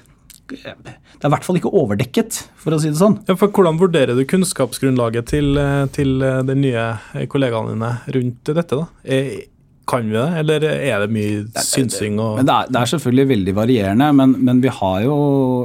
Det 0.44 0.60
er 0.66 1.30
i 1.30 1.32
hvert 1.32 1.46
fall 1.46 1.56
ikke 1.56 1.72
overdekket, 1.72 2.42
for 2.60 2.76
å 2.76 2.80
si 2.82 2.90
det 2.92 3.00
sånn. 3.00 3.16
Ja, 3.30 3.38
for 3.40 3.54
Hvordan 3.54 3.80
vurderer 3.80 4.18
du 4.18 4.26
kunnskapsgrunnlaget 4.28 5.32
til, 5.32 5.56
eh, 5.58 5.86
til 5.96 6.20
de 6.20 6.58
nye 6.60 6.84
kollegaene 7.32 7.78
dine 7.78 7.96
rundt 8.18 8.54
dette? 8.60 8.82
da? 8.84 8.90
Kan 9.90 10.08
vi 10.08 10.16
det, 10.16 10.28
eller 10.40 10.64
er 10.64 11.04
det 11.04 11.12
mye 11.12 11.44
synsing? 11.60 12.16
Og 12.24 12.40
det, 12.40 12.54
er, 12.54 12.70
det 12.72 12.80
er 12.80 12.92
selvfølgelig 12.94 13.30
veldig 13.34 13.56
varierende, 13.58 14.10
men, 14.16 14.36
men 14.48 14.62
vi 14.64 14.72
har 14.72 15.02
jo 15.04 15.18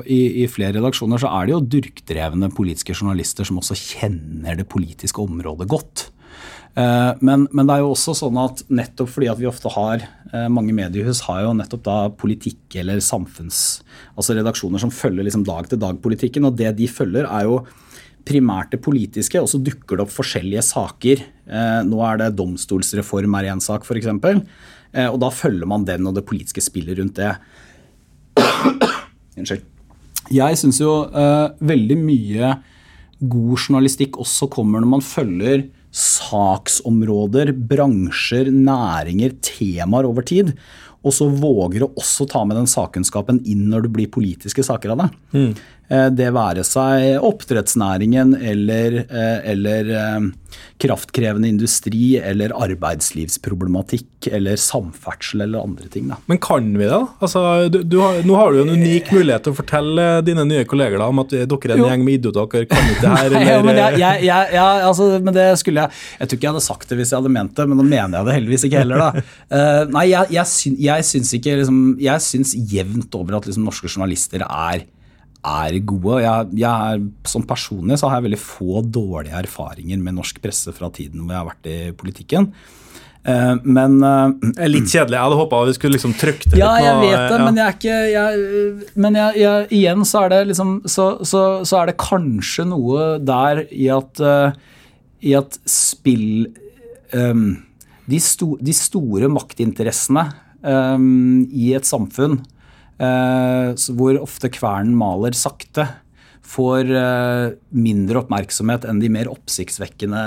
i, 0.03 0.43
i, 0.43 0.47
flere 0.51 0.75
redaksjoner 0.81 1.23
så 1.23 1.31
er 1.39 1.47
det 1.47 1.55
jo 1.55 1.65
durkdrevne 1.77 2.51
politiske 2.55 2.97
journalister 2.97 3.47
som 3.47 3.61
også 3.63 3.79
kjenner 3.79 4.59
det 4.59 4.67
politiske 4.71 5.23
området 5.23 5.69
godt. 5.71 6.09
Eh, 6.79 7.13
men, 7.25 7.47
men, 7.51 7.67
det 7.67 7.77
er 7.77 7.85
jo 7.85 7.93
også 7.95 8.17
sånn 8.19 8.39
at 8.43 8.63
nettopp 8.71 9.11
fordi 9.15 9.31
at 9.31 9.41
vi 9.41 9.49
ofte 9.51 9.71
har 9.75 10.03
eh, 10.03 10.49
mange 10.53 10.75
mediehus 10.77 11.25
har 11.27 11.45
jo 11.47 11.55
nettopp 11.59 11.85
da 11.87 11.99
politikk 12.15 12.79
eller 12.83 13.03
samfunns... 13.05 13.85
Altså 14.19 14.35
redaksjoner 14.35 14.83
som 14.83 14.91
følger 14.95 15.27
liksom 15.27 15.45
dag 15.47 15.71
til 15.71 15.79
dag-politikken, 15.79 16.47
og 16.49 16.59
det 16.59 16.75
de 16.79 16.91
følger 16.91 17.27
er 17.27 17.47
jo 17.47 17.63
primært 18.29 18.75
det 18.75 18.83
politiske, 18.85 19.41
og 19.41 19.49
så 19.51 19.61
dukker 19.65 19.97
det 19.99 20.05
opp 20.05 20.13
forskjellige 20.13 20.65
saker. 20.69 21.25
Eh, 21.49 21.81
nå 21.89 22.03
er 22.05 22.21
det 22.21 22.35
domstolsreform 22.39 23.39
er 23.41 23.51
én 23.55 23.63
sak, 23.65 23.89
f.eks. 23.89 24.11
Eh, 24.93 25.09
og 25.09 25.19
da 25.23 25.33
følger 25.33 25.69
man 25.69 25.87
den 25.89 26.07
og 26.09 26.17
det 26.19 26.27
politiske 26.29 26.65
spillet 26.65 27.01
rundt 27.01 27.19
det. 27.21 27.33
Unnskyld. 29.39 29.65
Jeg 30.35 30.59
syns 30.61 30.81
jo 30.83 30.93
uh, 31.09 31.55
veldig 31.65 31.97
mye 32.03 32.51
god 33.19 33.55
journalistikk 33.57 34.19
også 34.21 34.49
kommer 34.53 34.83
når 34.83 34.91
man 34.99 35.05
følger 35.05 35.65
saksområder, 35.95 37.55
bransjer, 37.71 38.51
næringer, 38.53 39.39
temaer 39.43 40.09
over 40.09 40.27
tid. 40.27 40.53
Og 41.07 41.15
så 41.15 41.29
våger 41.31 41.87
å 41.87 41.93
også 41.97 42.27
ta 42.29 42.43
med 42.45 42.59
den 42.59 42.69
sakkunnskapen 42.69 43.41
inn 43.49 43.69
når 43.71 43.87
det 43.87 43.93
blir 43.95 44.13
politiske 44.13 44.65
saker 44.67 44.93
av 44.95 45.03
det. 45.05 45.09
Mm. 45.33 45.53
Eh, 45.89 46.09
det 46.13 46.29
være 46.37 46.65
seg 46.69 47.23
oppdrettsnæringen 47.25 48.35
eller, 48.37 48.99
eh, 49.09 49.39
eller, 49.53 49.89
eh, 49.89 50.27
kraftkrevende 50.79 51.49
industri 51.49 52.19
eller 52.21 52.53
arbeidslivsproblematikk 52.53 54.29
eller 54.33 54.57
samferdsel 54.61 55.43
eller 55.47 55.65
andre 55.65 55.89
ting. 55.89 56.09
Da. 56.09 56.19
Men 56.27 56.39
kan 56.39 56.69
vi 56.77 56.85
det? 56.85 57.01
Altså, 57.21 57.69
du, 57.73 57.81
du 57.83 57.99
har, 58.03 58.21
nå 58.23 58.37
har 58.37 58.53
du 58.53 58.61
en 58.63 58.75
unik 58.77 59.11
mulighet 59.17 59.47
til 59.47 59.55
å 59.55 59.59
fortelle 59.59 60.07
dine 60.27 60.45
nye 60.45 60.67
kolleger 60.69 61.01
da, 61.01 61.09
om 61.09 61.23
at 61.25 61.33
dere 61.33 61.49
er 61.49 61.75
en 61.75 61.83
jo. 61.83 61.89
gjeng 61.89 62.05
med 62.05 62.19
idioter. 62.21 62.53
Dere 62.53 62.69
kan 62.69 62.93
ikke 62.93 63.07
det 63.07 63.15
her. 63.15 63.31
Eller... 63.33 63.49
ja, 63.49 63.63
men, 63.65 63.81
jeg, 63.81 64.03
jeg, 64.03 64.27
jeg, 64.29 64.53
ja, 64.59 64.69
altså, 64.91 65.09
men 65.25 65.37
det 65.37 65.49
skulle 65.61 65.87
jeg 65.87 66.05
Jeg 66.21 66.29
tror 66.29 66.39
ikke 66.39 66.49
jeg 66.49 66.55
hadde 66.57 66.67
sagt 66.69 66.89
det 66.91 67.01
hvis 67.01 67.15
jeg 67.15 67.23
hadde 67.23 67.33
ment 67.33 67.57
det, 67.57 67.69
men 67.71 67.81
nå 67.81 67.89
mener 67.89 68.21
jeg 68.21 68.29
det 68.29 68.37
heldigvis 68.39 68.69
ikke 68.69 68.85
heller. 68.85 69.07
da. 69.07 69.25
Uh, 69.49 69.83
nei, 69.97 70.05
jeg, 70.13 70.35
jeg, 70.37 70.53
syns, 70.53 71.11
syns 71.15 71.35
ikke 71.41 71.57
liksom, 71.63 71.83
Jeg 72.03 72.25
syns 72.29 72.55
jevnt 72.77 73.19
over 73.19 73.41
at 73.41 73.49
liksom, 73.49 73.65
norske 73.69 73.89
journalister 73.89 74.45
er 74.45 74.85
er 75.47 75.79
gode. 75.87 76.19
Jeg, 76.25 76.51
jeg, 76.59 77.05
som 77.29 77.45
personlig 77.47 77.99
så 78.01 78.11
har 78.11 78.19
jeg 78.19 78.29
veldig 78.29 78.41
få 78.43 78.83
dårlige 78.83 79.39
erfaringer 79.39 80.01
med 80.03 80.19
norsk 80.19 80.41
presse 80.43 80.75
fra 80.75 80.91
tiden 80.95 81.23
hvor 81.23 81.35
jeg 81.35 81.43
har 81.43 81.49
vært 81.53 81.71
i 81.71 81.79
politikken. 81.99 82.51
Uh, 83.29 83.59
men 83.67 83.99
uh, 84.01 84.31
Litt 84.71 84.89
kjedelig. 84.89 85.17
Jeg 85.17 85.25
hadde 85.27 85.39
håpa 85.39 85.61
vi 85.69 85.77
skulle 85.77 85.99
liksom 85.99 86.15
trykke 86.17 86.53
det 86.53 86.61
ja, 86.61 86.71
litt. 86.73 86.87
Ja, 86.87 86.89
jeg 86.89 87.01
vet 87.03 87.19
det, 87.19 87.39
ja. 87.39 87.45
men 87.45 87.59
jeg 87.59 87.67
er 87.67 87.77
ikke 87.77 87.99
jeg, 88.15 88.91
Men 89.05 89.19
jeg, 89.19 89.63
igjen 89.79 90.05
så 90.09 90.25
er 90.25 90.33
det 90.33 90.43
liksom 90.53 90.75
så, 90.87 91.09
så, 91.27 91.45
så, 91.67 91.81
er 91.81 91.91
det 91.91 91.99
kanskje 92.01 92.69
noe 92.71 93.09
der 93.21 93.65
i 93.75 93.91
at, 93.93 94.23
uh, 94.23 94.53
i 95.21 95.35
at 95.39 95.59
spill 95.69 96.49
um, 97.13 97.51
de, 98.09 98.23
sto, 98.23 98.55
de, 98.65 98.73
store 98.73 99.29
maktinteressene 99.35 100.29
um, 100.63 101.43
i 101.53 101.75
et 101.77 101.87
samfunn 101.87 102.39
Eh, 102.39 102.58
hvor 102.99 104.17
ofte 104.19 104.51
kvernen 104.51 104.97
maler 104.99 105.37
sakte, 105.39 105.85
får 106.49 106.93
eh, 106.97 107.57
mindre 107.77 108.23
oppmerksomhet 108.23 108.87
enn 108.89 109.03
de 109.03 109.11
mer 109.13 109.31
oppsiktsvekkende 109.31 110.23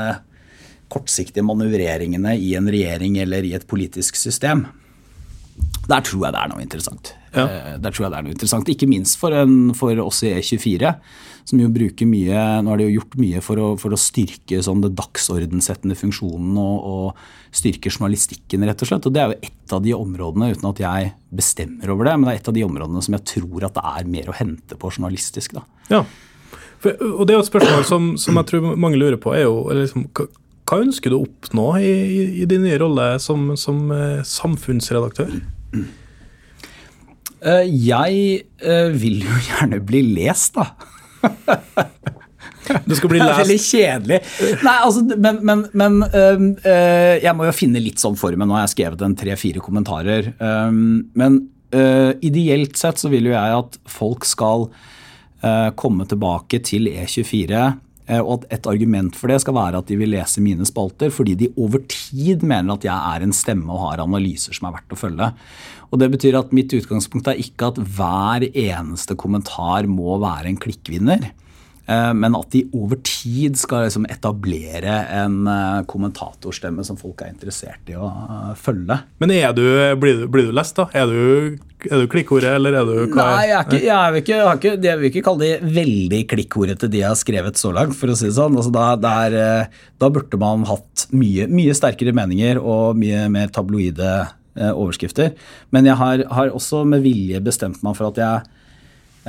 kortsiktige 0.91 1.45
manøvreringene 1.47 2.35
i 2.37 2.53
en 2.59 2.69
regjering 2.71 3.17
eller 3.23 3.47
i 3.47 3.55
et 3.57 3.67
politisk 3.69 4.19
system. 4.19 4.65
Der 5.87 6.03
tror 6.05 6.27
jeg 6.27 6.35
det 6.35 6.41
er 6.43 6.51
noe 6.51 6.63
interessant. 6.63 7.13
Ja. 7.31 7.45
Eh, 7.47 7.75
Der 7.79 7.91
tror 7.93 8.05
jeg 8.05 8.11
det 8.11 8.17
er 8.19 8.25
noe 8.25 8.33
interessant. 8.35 8.71
Ikke 8.71 8.89
minst 8.91 9.19
for, 9.21 9.31
en, 9.35 9.73
for 9.77 9.95
oss 10.03 10.23
i 10.27 10.33
E24, 10.35 10.95
som 11.47 11.61
jo 11.61 11.69
bruker 11.73 12.05
mye 12.05 12.41
Nå 12.61 12.69
har 12.69 12.77
de 12.81 12.85
jo 12.89 12.97
gjort 12.99 13.15
mye 13.17 13.39
for 13.41 13.57
å, 13.61 13.67
for 13.81 13.95
å 13.95 13.99
styrke 13.99 14.59
sånn 14.61 14.83
det 14.83 14.91
dagsordensettende 14.99 15.97
funksjonen 15.97 16.57
og, 16.61 16.89
og 16.91 17.55
styrke 17.55 17.91
journalistikken, 17.91 18.65
rett 18.67 18.83
og 18.83 18.91
slett. 18.91 19.07
Og 19.07 19.15
det 19.15 19.23
er 19.23 19.31
jo 19.31 19.39
et 19.49 19.75
av 19.77 19.85
de 19.85 19.95
områdene, 19.97 20.51
uten 20.53 20.69
at 20.69 20.83
jeg 20.83 21.13
bestemmer 21.31 21.93
over 21.95 22.07
det, 22.09 22.17
men 22.19 22.27
det 22.27 22.35
er 22.35 22.41
et 22.43 22.51
av 22.51 22.57
de 22.59 22.65
områdene 22.67 23.05
som 23.07 23.15
jeg 23.17 23.25
tror 23.35 23.65
at 23.67 23.79
det 23.79 23.85
er 23.95 24.11
mer 24.17 24.29
å 24.31 24.37
hente 24.37 24.77
på 24.79 24.91
journalistisk. 24.91 25.55
da. 25.57 25.65
Ja. 25.91 26.03
For, 26.81 26.97
og 26.97 27.25
det 27.27 27.33
er 27.33 27.39
jo 27.39 27.45
et 27.45 27.49
spørsmål 27.51 27.83
som, 27.87 28.11
som 28.21 28.37
jeg 28.39 28.49
tror 28.49 28.71
mange 28.75 28.99
lurer 28.99 29.19
på, 29.21 29.33
er 29.37 29.43
jo 29.45 29.65
liksom, 29.77 30.07
hva, 30.17 30.27
ønsker 30.81 31.11
du 31.11 31.17
å 31.19 31.25
oppnå 31.25 31.65
i, 31.81 31.89
i, 31.91 32.21
i 32.43 32.47
din 32.49 32.63
nye 32.65 32.79
rolle 32.81 33.07
som, 33.21 33.51
som 33.59 33.83
eh, 33.95 34.21
samfunnsredaktør? 34.25 35.35
Eh, 37.41 37.65
Jeg 37.87 38.43
eh, 38.61 38.89
vil 38.93 39.23
jo 39.25 39.37
gjerne 39.47 39.81
bli 39.85 40.03
lest, 40.13 40.59
da. 40.59 40.67
Du 42.87 42.93
skal 42.95 43.09
bli 43.11 43.19
er 43.19 43.33
veldig 43.41 43.57
kjedelig. 43.59 44.19
Nei, 44.61 44.75
altså, 44.85 45.01
men, 45.17 45.41
men, 45.45 45.63
men 45.77 45.97
øh, 46.05 47.17
jeg 47.17 47.33
må 47.35 47.47
jo 47.49 47.55
finne 47.57 47.81
litt 47.83 47.99
sånn 48.01 48.15
formen. 48.19 48.47
Nå 48.47 48.55
har 48.55 48.67
jeg 48.67 48.75
skrevet 48.75 49.01
en 49.05 49.17
tre-fire 49.17 49.63
kommentarer. 49.65 50.29
Øhm, 50.37 51.11
men 51.17 51.39
øh, 51.75 52.13
ideelt 52.23 52.77
sett 52.79 53.01
så 53.01 53.11
vil 53.11 53.31
jo 53.31 53.35
jeg 53.35 53.57
at 53.63 53.79
folk 53.89 54.27
skal 54.29 54.69
komme 55.73 56.05
tilbake 56.05 56.59
til 56.61 56.85
E24. 56.85 57.63
Øh, 58.11 58.21
Og 58.21 58.43
at 58.45 58.59
et 58.59 58.67
argument 58.67 59.15
for 59.15 59.31
det 59.31 59.41
skal 59.41 59.55
være 59.55 59.77
at 59.77 59.87
de 59.87 59.97
vil 59.97 60.13
lese 60.13 60.41
mine 60.41 60.65
spalter 60.65 61.09
fordi 61.09 61.35
de 61.35 61.51
over 61.57 61.79
tid 61.87 62.43
mener 62.43 62.73
at 62.75 62.85
jeg 62.85 63.15
er 63.15 63.23
en 63.23 63.33
stemme 63.33 63.71
og 63.71 63.85
har 63.89 64.03
analyser 64.03 64.53
som 64.53 64.67
er 64.67 64.77
verdt 64.77 64.95
å 64.95 64.99
følge. 64.99 65.31
Og 65.91 65.99
Det 65.99 66.11
betyr 66.11 66.39
at 66.39 66.53
mitt 66.55 66.71
utgangspunkt 66.73 67.27
er 67.27 67.39
ikke 67.39 67.71
at 67.71 67.79
hver 67.79 68.47
eneste 68.51 69.15
kommentar 69.15 69.87
må 69.87 70.17
være 70.21 70.47
en 70.47 70.59
klikkvinner. 70.59 71.31
Eh, 71.91 72.11
Men 72.13 72.35
at 72.37 72.51
de 72.53 72.63
over 72.77 72.99
tid 73.05 73.57
skal 73.59 73.85
liksom 73.87 74.05
etablere 74.11 74.93
en 75.17 75.47
eh, 75.49 75.81
kommentatorstemme 75.89 76.85
som 76.87 76.99
folk 76.99 77.23
er 77.23 77.33
interessert 77.33 77.89
i 77.91 77.97
å 77.97 78.07
eh, 78.07 78.53
følge. 78.59 78.99
Men 79.21 79.33
er 79.35 79.55
du, 79.57 79.63
blir, 79.99 80.23
du, 80.23 80.27
blir 80.31 80.49
du 80.49 80.55
lest, 80.55 80.77
da? 80.77 80.87
Er 80.95 81.09
du, 81.09 81.57
er 81.89 82.03
du 82.03 82.09
klikkordet, 82.11 82.53
eller 82.59 82.77
er 82.79 82.87
du 82.87 83.15
hva 83.15 83.27
Nei, 83.33 83.47
jeg, 83.49 83.57
er 83.57 83.65
ikke, 83.65 83.81
jeg, 83.87 84.13
vil 84.13 84.23
ikke, 84.23 84.35
jeg, 84.35 84.47
har 84.47 84.61
ikke, 84.61 84.75
jeg 84.87 85.01
vil 85.01 85.09
ikke 85.11 85.25
kalle 85.27 85.47
de 85.47 85.73
veldig 85.79 86.21
klikkordete 86.35 86.91
de 86.91 87.01
jeg 87.01 87.09
har 87.09 87.19
skrevet 87.19 87.61
så 87.61 87.73
langt, 87.75 87.97
for 87.97 88.13
å 88.13 88.19
si 88.19 88.29
det 88.29 88.37
sånn. 88.37 88.57
Altså, 88.59 88.73
da, 88.75 89.15
er, 89.25 89.39
eh, 89.41 89.81
da 90.01 90.11
burde 90.13 90.41
man 90.41 90.67
hatt 90.69 91.07
mye, 91.15 91.49
mye 91.51 91.75
sterkere 91.77 92.15
meninger 92.15 92.61
og 92.61 92.99
mye 93.01 93.25
mer 93.33 93.51
tabloide 93.53 94.13
overskrifter. 94.51 95.29
Men 95.71 95.85
jeg 95.87 95.95
har, 95.95 96.25
har 96.27 96.49
også 96.51 96.81
med 96.83 97.05
vilje 97.05 97.39
bestemt 97.43 97.79
meg 97.85 97.95
for 97.95 98.09
at 98.11 98.17
jeg 98.19 98.49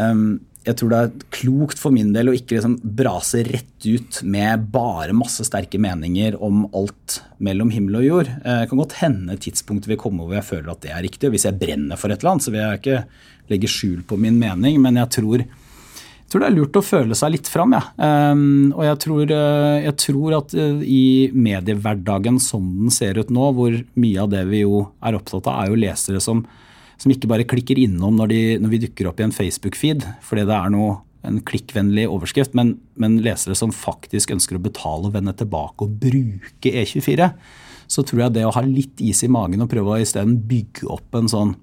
Ehm, 0.00 0.40
jeg 0.62 0.76
tror 0.78 0.92
det 0.92 0.98
er 1.02 1.24
klokt 1.34 1.80
for 1.80 1.94
min 1.94 2.12
del 2.14 2.30
å 2.30 2.34
ikke 2.36 2.54
liksom 2.54 2.76
brase 2.98 3.40
rett 3.48 3.86
ut 3.88 4.20
med 4.22 4.68
bare 4.74 5.14
masse 5.16 5.42
sterke 5.48 5.80
meninger 5.82 6.36
om 6.38 6.64
alt 6.70 7.18
mellom 7.42 7.72
himmel 7.74 7.98
og 7.98 8.06
jord. 8.06 8.30
Eh, 8.44 8.60
Det 8.62 8.68
kan 8.70 8.78
godt 8.78 9.00
hende 9.00 9.38
tidspunktet 9.42 9.90
vil 9.90 9.98
komme 9.98 10.22
hvor 10.22 10.36
jeg 10.38 10.46
føler 10.46 10.70
at 10.70 10.84
det 10.84 10.92
er 10.94 11.02
riktig. 11.02 11.26
og 11.26 11.34
Hvis 11.34 11.48
jeg 11.48 11.58
brenner 11.58 11.98
for 11.98 12.14
et 12.14 12.22
eller 12.22 12.36
annet, 12.36 12.46
så 12.46 12.54
vil 12.54 12.62
jeg 12.62 12.80
ikke 12.80 13.04
legge 13.50 13.72
skjul 13.74 14.04
på 14.06 14.18
min 14.22 14.38
mening. 14.38 14.78
Men 14.80 15.00
jeg 15.02 15.10
tror, 15.18 15.42
jeg 15.42 16.30
tror 16.30 16.44
det 16.44 16.50
er 16.52 16.56
lurt 16.56 16.78
å 16.78 16.86
føle 16.86 17.18
seg 17.18 17.34
litt 17.34 17.50
fram. 17.50 17.74
Ja. 17.74 17.82
Ehm, 17.98 18.72
og 18.76 18.86
jeg 18.86 18.98
tror, 19.02 19.22
eh, 19.26 19.82
jeg 19.88 19.96
tror 19.98 20.38
at 20.38 20.54
eh, 20.54 20.78
i 20.86 21.04
mediehverdagen 21.34 22.38
som 22.40 22.62
den 22.84 22.94
ser 22.94 23.18
ut 23.18 23.34
nå, 23.34 23.50
hvor 23.58 23.82
mye 23.98 24.22
av 24.22 24.30
det 24.30 24.46
vi 24.46 24.62
jo 24.62 24.86
er 25.02 25.18
opptatt 25.18 25.50
av, 25.50 25.64
er 25.64 25.74
jo 25.74 25.82
lesere 25.82 26.22
som 26.22 26.46
som 27.02 27.12
ikke 27.12 27.30
bare 27.30 27.46
klikker 27.48 27.80
innom 27.82 28.14
når, 28.18 28.30
de, 28.30 28.42
når 28.62 28.74
vi 28.74 28.82
dukker 28.84 29.08
opp 29.10 29.20
i 29.20 29.26
en 29.26 29.34
Facebook-feed 29.34 30.06
fordi 30.24 30.46
det 30.48 30.58
er 30.58 30.74
noe, 30.74 31.00
en 31.26 31.38
klikkvennlig 31.46 32.08
overskrift, 32.10 32.54
men, 32.58 32.76
men, 32.98 33.20
lesere 33.22 33.54
som 33.54 33.70
faktisk 33.74 34.32
ønsker 34.34 34.58
å 34.58 34.62
betale 34.62 35.06
og 35.06 35.14
vende 35.14 35.34
tilbake 35.38 35.86
og 35.86 35.92
bruke 36.02 36.72
E24, 36.82 37.28
så 37.86 38.02
tror 38.06 38.24
jeg 38.24 38.34
det 38.34 38.46
å 38.48 38.54
ha 38.56 38.62
litt 38.66 39.02
is 39.04 39.22
i 39.22 39.30
magen 39.30 39.62
og 39.62 39.70
prøve 39.70 39.94
å 39.94 40.00
isteden 40.02 40.40
bygge 40.50 40.88
opp 40.90 41.18
en 41.18 41.30
sånn 41.30 41.54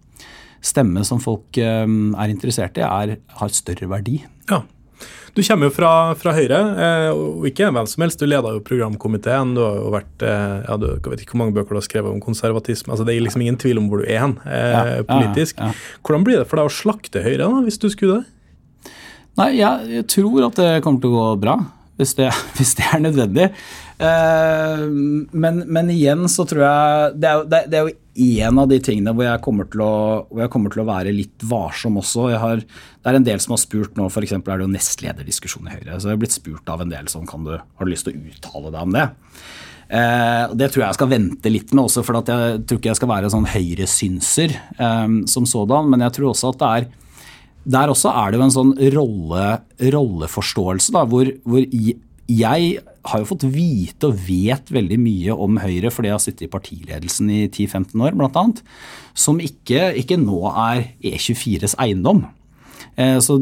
stemme 0.63 1.03
som 1.07 1.19
folk 1.23 1.59
eh, 1.59 1.83
er 1.87 2.31
interessert 2.31 2.79
i, 2.79 2.85
er, 2.85 3.17
har 3.39 3.55
større 3.55 3.91
verdi. 3.91 4.21
Ja. 4.51 4.63
Du 5.35 5.41
kommer 5.45 5.69
jo 5.69 5.73
fra, 5.73 5.91
fra 6.19 6.33
Høyre, 6.35 6.59
eh, 6.83 7.09
og 7.13 7.45
ikke 7.47 7.69
hvem 7.69 7.87
som 7.87 8.03
helst. 8.03 8.19
Du 8.19 8.27
leder 8.27 8.57
jo 8.57 8.63
programkomiteen. 8.65 9.53
Du 9.55 9.61
har 9.63 9.77
jo 9.77 9.93
vært 9.93 10.25
eh, 10.25 10.55
ja, 10.65 10.77
du, 10.81 10.87
Jeg 10.97 11.13
vet 11.13 11.23
ikke 11.23 11.35
hvor 11.35 11.43
mange 11.43 11.55
bøker 11.55 11.77
du 11.77 11.79
har 11.79 11.87
skrevet 11.87 12.11
om 12.11 12.23
konservatisme. 12.23 12.91
altså 12.91 13.05
Det 13.07 13.15
er 13.15 13.23
liksom 13.23 13.45
ingen 13.45 13.59
tvil 13.61 13.79
om 13.81 13.89
hvor 13.91 14.03
du 14.03 14.09
er 14.09 14.23
hen 14.25 14.35
eh, 14.49 14.99
politisk. 15.07 15.61
Hvordan 16.03 16.27
blir 16.27 16.41
det 16.41 16.49
for 16.49 16.61
deg 16.61 16.71
å 16.71 16.75
slakte 16.79 17.23
Høyre, 17.25 17.45
da, 17.45 17.63
hvis 17.67 17.79
du 17.81 17.87
skulle 17.93 18.19
det? 18.19 18.93
Nei, 19.39 19.51
jeg, 19.61 19.91
jeg 19.99 20.07
tror 20.11 20.49
at 20.49 20.59
det 20.59 20.71
kommer 20.83 21.03
til 21.03 21.13
å 21.13 21.19
gå 21.19 21.27
bra, 21.45 21.59
hvis 22.01 22.17
det, 22.17 22.31
hvis 22.57 22.75
det 22.79 22.89
er 22.89 23.05
nødvendig. 23.05 23.51
Eh, 23.99 24.83
men, 25.35 25.57
men 25.67 25.89
igjen 25.91 26.21
så 26.31 26.45
tror 26.47 26.61
jeg 26.63 27.15
Det 27.19 27.27
er 27.27 27.41
det, 27.51 27.59
det 27.67 27.79
er 27.81 27.89
jo 27.89 27.95
en 28.49 28.59
av 28.61 28.69
de 28.71 28.77
tingene 28.83 29.11
hvor 29.15 29.25
jeg, 29.27 29.39
å, 29.83 29.89
hvor 30.29 30.39
jeg 30.43 30.51
kommer 30.53 30.71
til 30.71 30.81
å 30.83 30.87
være 30.87 31.11
litt 31.15 31.43
varsom 31.47 31.99
også. 32.01 32.29
Har, 32.39 32.61
det 32.63 33.11
er 33.11 33.17
en 33.19 33.27
del 33.27 33.39
som 33.43 33.53
har 33.55 33.61
spurt 33.61 33.95
nå, 33.99 34.07
f.eks. 34.11 34.33
er 34.35 34.43
det 34.45 34.65
jo 34.65 34.71
nestlederdiskusjon 34.73 35.67
i 35.69 35.75
Høyre. 35.77 35.97
Så 35.99 36.09
jeg 36.09 36.15
har 36.17 36.21
blitt 36.23 36.35
spurt 36.35 36.71
av 36.71 36.83
en 36.83 36.91
del 36.91 37.07
sånn 37.11 37.27
kan 37.29 37.43
du, 37.47 37.53
Har 37.59 37.87
du 37.87 37.91
lyst 37.93 38.07
til 38.09 38.15
å 38.17 38.23
uttale 38.33 38.73
deg 38.75 38.81
om 38.87 38.95
det? 38.97 39.05
Eh, 39.89 40.55
Det 40.59 40.67
tror 40.71 40.83
jeg 40.83 40.87
jeg 40.89 40.99
skal 40.99 41.11
vente 41.15 41.53
litt 41.53 41.71
med 41.75 41.85
også, 41.87 42.03
for 42.07 42.19
jeg 42.19 42.63
tror 42.67 42.79
ikke 42.81 42.91
jeg 42.91 42.99
skal 42.99 43.13
være 43.13 43.31
sånn 43.35 43.47
høyresynser 43.55 44.55
eh, 44.79 45.15
som 45.31 45.47
sådan. 45.47 45.91
Men 45.91 46.03
jeg 46.07 46.17
tror 46.19 46.33
også 46.33 46.51
at 46.55 46.59
det 46.63 46.71
er 46.79 46.89
der 47.69 47.91
også 47.91 48.09
er 48.15 48.31
det 48.31 48.37
jo 48.39 48.43
en 48.47 48.53
sånn 48.55 48.69
rolle, 48.95 49.47
rolleforståelse, 49.95 50.93
da, 50.95 51.01
hvor, 51.11 51.27
hvor 51.43 51.59
i- 51.67 51.97
jeg 52.29 52.79
har 53.09 53.21
jo 53.21 53.27
fått 53.31 53.45
vite 53.49 54.09
og 54.09 54.19
vet 54.27 54.69
veldig 54.73 54.99
mye 55.01 55.33
om 55.33 55.57
Høyre 55.61 55.91
fordi 55.93 56.11
jeg 56.11 56.17
har 56.17 56.23
sittet 56.23 56.45
i 56.45 56.51
partiledelsen 56.53 57.31
i 57.33 57.41
10-15 57.47 58.05
år, 58.05 58.17
annet, 58.37 58.61
som 59.17 59.41
ikke, 59.41 59.89
ikke 59.97 60.19
nå 60.21 60.43
er 60.51 60.91
E24s 61.01 61.77
eiendom. 61.81 62.27
Eh, 62.95 63.17
Så 63.23 63.41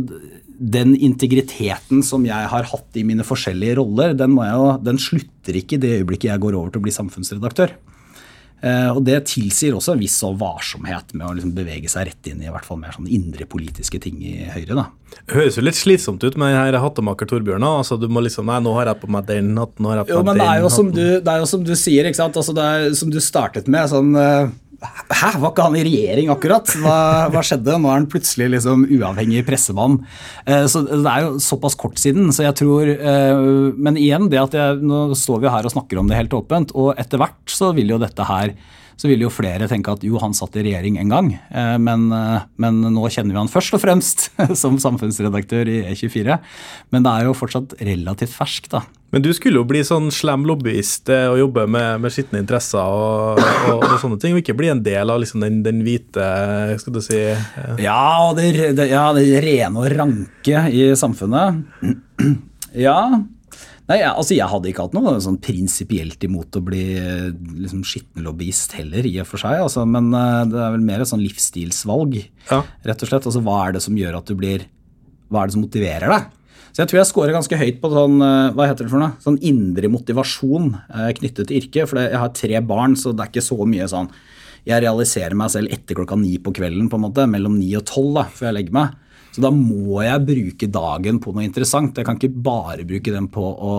den 0.58 0.96
integriteten 0.96 2.02
som 2.02 2.24
jeg 2.26 2.50
har 2.50 2.70
hatt 2.72 2.98
i 2.98 3.04
mine 3.06 3.26
forskjellige 3.28 3.78
roller, 3.78 4.16
den, 4.18 4.34
jeg 4.42 4.80
den 4.88 4.98
slutter 4.98 5.60
ikke 5.60 5.78
i 5.78 5.84
det 5.84 5.92
øyeblikket 6.00 6.32
jeg 6.32 6.42
går 6.42 6.58
over 6.58 6.72
til 6.72 6.82
å 6.82 6.88
bli 6.88 6.96
samfunnsredaktør. 6.96 7.76
Eh, 8.64 8.90
Og 8.90 9.04
Det 9.06 9.20
tilsier 9.30 9.76
også 9.78 9.94
en 9.94 10.02
viss 10.02 10.18
sånn 10.18 10.38
varsomhet 10.40 11.14
med 11.14 11.28
å 11.28 11.34
liksom 11.38 11.54
bevege 11.58 11.90
seg 11.92 12.08
rett 12.10 12.30
inn 12.32 12.42
i, 12.42 12.48
i 12.50 12.54
hvert 12.54 12.66
fall 12.66 12.80
mer 12.82 12.96
sånn 12.96 13.10
indre 13.10 13.46
politiske 13.46 14.00
ting 14.02 14.18
i 14.26 14.48
Høyre. 14.50 14.76
da. 14.76 14.88
Høres 15.32 15.58
jo 15.58 15.64
litt 15.64 15.78
slitsomt 15.78 16.24
ut 16.24 16.38
med 16.38 16.56
her 16.56 16.78
hattemaker 16.82 17.30
Torbjørn. 17.30 17.64
Altså, 17.64 18.00
du 18.00 18.08
må 18.10 18.24
liksom 18.26 18.48
Nei, 18.50 18.60
nå 18.64 18.74
har 18.74 18.90
jeg 18.92 19.02
på 19.02 19.10
meg 19.12 19.28
den 19.28 19.56
hatten, 19.58 19.84
nå 19.84 19.92
har 19.92 20.02
jeg 20.02 20.10
på 20.10 20.24
meg 20.24 20.26
men 20.26 20.38
det 20.38 20.46
den 20.46 20.48
hatten. 20.48 20.94
det 21.24 21.34
er 21.34 21.40
jo 21.44 21.50
som 21.54 21.64
du 21.64 21.76
sier, 21.76 22.06
ikke 22.10 22.22
sant? 22.22 22.38
Altså, 22.40 22.56
det 22.58 22.64
er 22.64 22.94
som 22.98 23.12
du 23.14 23.20
startet 23.20 23.68
med. 23.68 23.90
sånn... 23.92 24.16
Hæ, 24.78 25.32
var 25.42 25.50
ikke 25.50 25.64
han 25.66 25.76
i 25.80 25.84
regjering 25.88 26.28
akkurat? 26.30 26.70
Hva, 26.84 26.98
hva 27.34 27.42
skjedde? 27.46 27.80
Nå 27.82 27.90
er 27.90 27.96
han 27.98 28.10
plutselig 28.12 28.52
liksom 28.54 28.84
uavhengig 28.94 29.42
pressemann. 29.48 30.00
Eh, 30.46 30.68
Så 30.70 30.84
Det 30.86 31.00
er 31.02 31.24
jo 31.26 31.40
såpass 31.42 31.76
kort 31.76 31.98
siden. 31.98 32.30
så 32.30 32.46
jeg 32.46 32.56
tror, 32.62 32.86
eh, 32.86 33.74
Men 33.78 33.98
igjen, 33.98 34.30
det 34.30 34.38
at 34.40 34.54
jeg, 34.54 34.82
nå 34.84 35.16
står 35.18 35.42
vi 35.42 35.50
her 35.50 35.66
og 35.66 35.74
snakker 35.74 35.98
om 36.00 36.08
det 36.08 36.18
helt 36.18 36.34
åpent, 36.34 36.72
og 36.76 36.94
etter 36.98 37.18
hvert 37.18 37.46
så 37.50 37.74
vil 37.74 37.90
jo 37.90 37.98
dette 37.98 38.24
her 38.24 38.54
så 38.98 39.06
vil 39.08 39.22
jo 39.22 39.30
flere 39.30 39.68
tenke 39.70 39.92
at 39.94 40.02
jo, 40.02 40.18
han 40.18 40.34
satt 40.34 40.56
i 40.58 40.64
regjering 40.66 40.98
en 40.98 41.10
gang, 41.10 41.28
eh, 41.54 41.78
men, 41.78 42.10
men 42.58 42.80
nå 42.82 43.10
kjenner 43.14 43.36
vi 43.36 43.38
han 43.38 43.48
først 43.48 43.76
og 43.78 43.82
fremst 43.84 44.32
som 44.62 44.78
samfunnsredaktør 44.82 45.70
i 45.70 45.84
E24. 45.94 46.40
Men 46.92 47.04
det 47.06 47.12
er 47.12 47.26
jo 47.30 47.36
fortsatt 47.38 47.76
relativt 47.78 48.34
ferskt, 48.34 48.72
da. 48.74 48.82
Men 49.16 49.24
du 49.24 49.30
skulle 49.32 49.62
jo 49.62 49.64
bli 49.68 49.80
sånn 49.88 50.10
slem 50.12 50.44
lobbyist 50.50 51.08
eh, 51.16 51.30
og 51.32 51.38
jobbe 51.40 51.64
med, 51.72 52.02
med 52.04 52.12
skitne 52.12 52.42
interesser 52.44 52.84
og, 52.84 53.40
og, 53.72 53.86
og 53.88 53.94
sånne 54.02 54.18
ting, 54.20 54.36
og 54.36 54.42
ikke 54.42 54.56
bli 54.60 54.68
en 54.74 54.82
del 54.84 55.14
av 55.14 55.22
liksom 55.24 55.46
den, 55.46 55.62
den 55.64 55.80
hvite 55.86 56.26
skal 56.82 56.98
du 56.98 57.00
si 57.06 57.22
eh, 57.32 57.46
Ja, 57.86 58.34
det, 58.36 58.50
det, 58.76 58.90
ja, 58.92 59.06
det 59.16 59.24
rene 59.46 59.80
og 59.80 59.88
ranke 59.96 60.66
i 60.76 60.90
samfunnet. 61.00 61.64
Ja. 62.76 63.00
Nei, 63.88 64.02
jeg, 64.02 64.10
altså 64.12 64.36
jeg 64.36 64.52
hadde 64.52 64.68
ikke 64.74 64.84
hatt 64.90 64.96
noe 64.98 65.14
sånn 65.24 65.38
prinsipielt 65.40 66.26
imot 66.28 66.60
å 66.60 66.62
bli 66.68 66.84
eh, 67.00 67.30
liksom, 67.64 67.86
skitten 67.88 68.28
lobbyist 68.28 68.76
heller, 68.76 69.08
i 69.08 69.16
og 69.24 69.30
for 69.30 69.40
seg. 69.40 69.62
Altså, 69.64 69.86
men 69.88 70.12
det 70.12 70.60
er 70.66 70.74
vel 70.76 70.84
mer 70.84 71.06
et 71.06 71.10
sånn 71.14 71.24
livsstilsvalg, 71.24 72.20
Ja. 72.52 72.60
rett 72.92 73.08
og 73.08 73.14
slett. 73.14 73.30
Altså, 73.32 73.40
hva 73.48 73.62
er 73.70 73.78
det 73.78 73.86
som 73.88 73.96
gjør 73.96 74.20
at 74.20 74.28
du 74.28 74.36
blir 74.36 74.68
Hva 75.32 75.42
er 75.46 75.48
det 75.50 75.56
som 75.56 75.64
motiverer 75.64 76.12
deg? 76.12 76.34
Så 76.78 76.84
jeg 76.84 76.92
tror 76.92 77.00
jeg 77.00 77.10
scorer 77.10 77.34
ganske 77.34 77.58
høyt 77.58 77.78
på 77.82 77.90
sånn, 77.90 78.20
eh, 78.22 78.52
hva 78.54 78.68
heter 78.70 78.86
det 78.86 78.92
for 78.92 79.02
noe? 79.02 79.16
Sånn 79.18 79.40
indre 79.50 79.90
motivasjon 79.90 80.68
eh, 80.78 81.08
knyttet 81.18 81.48
til 81.50 81.58
yrket. 81.58 81.90
For 81.90 81.98
jeg 81.98 82.20
har 82.22 82.36
tre 82.38 82.60
barn, 82.62 82.94
så 82.94 83.16
det 83.18 83.24
er 83.24 83.32
ikke 83.32 83.42
så 83.48 83.58
mye 83.66 83.88
sånn 83.90 84.12
Jeg 84.68 84.84
realiserer 84.84 85.34
meg 85.40 85.50
selv 85.50 85.72
etter 85.74 85.98
klokka 85.98 86.18
ni 86.20 86.36
på 86.38 86.52
kvelden, 86.54 86.90
på 86.92 87.00
en 87.00 87.06
måte, 87.08 87.26
mellom 87.26 87.56
ni 87.58 87.72
og 87.80 87.86
tolv 87.88 88.20
da, 88.20 88.26
før 88.30 88.50
jeg 88.50 88.58
legger 88.60 88.76
meg. 88.78 88.94
Så 89.32 89.42
da 89.42 89.50
må 89.56 90.04
jeg 90.04 90.26
bruke 90.28 90.70
dagen 90.70 91.22
på 91.24 91.34
noe 91.34 91.48
interessant. 91.48 91.98
Jeg 91.98 92.06
kan 92.06 92.20
ikke 92.20 92.44
bare 92.46 92.86
bruke 92.86 93.16
den 93.16 93.32
på 93.34 93.42
å 93.48 93.74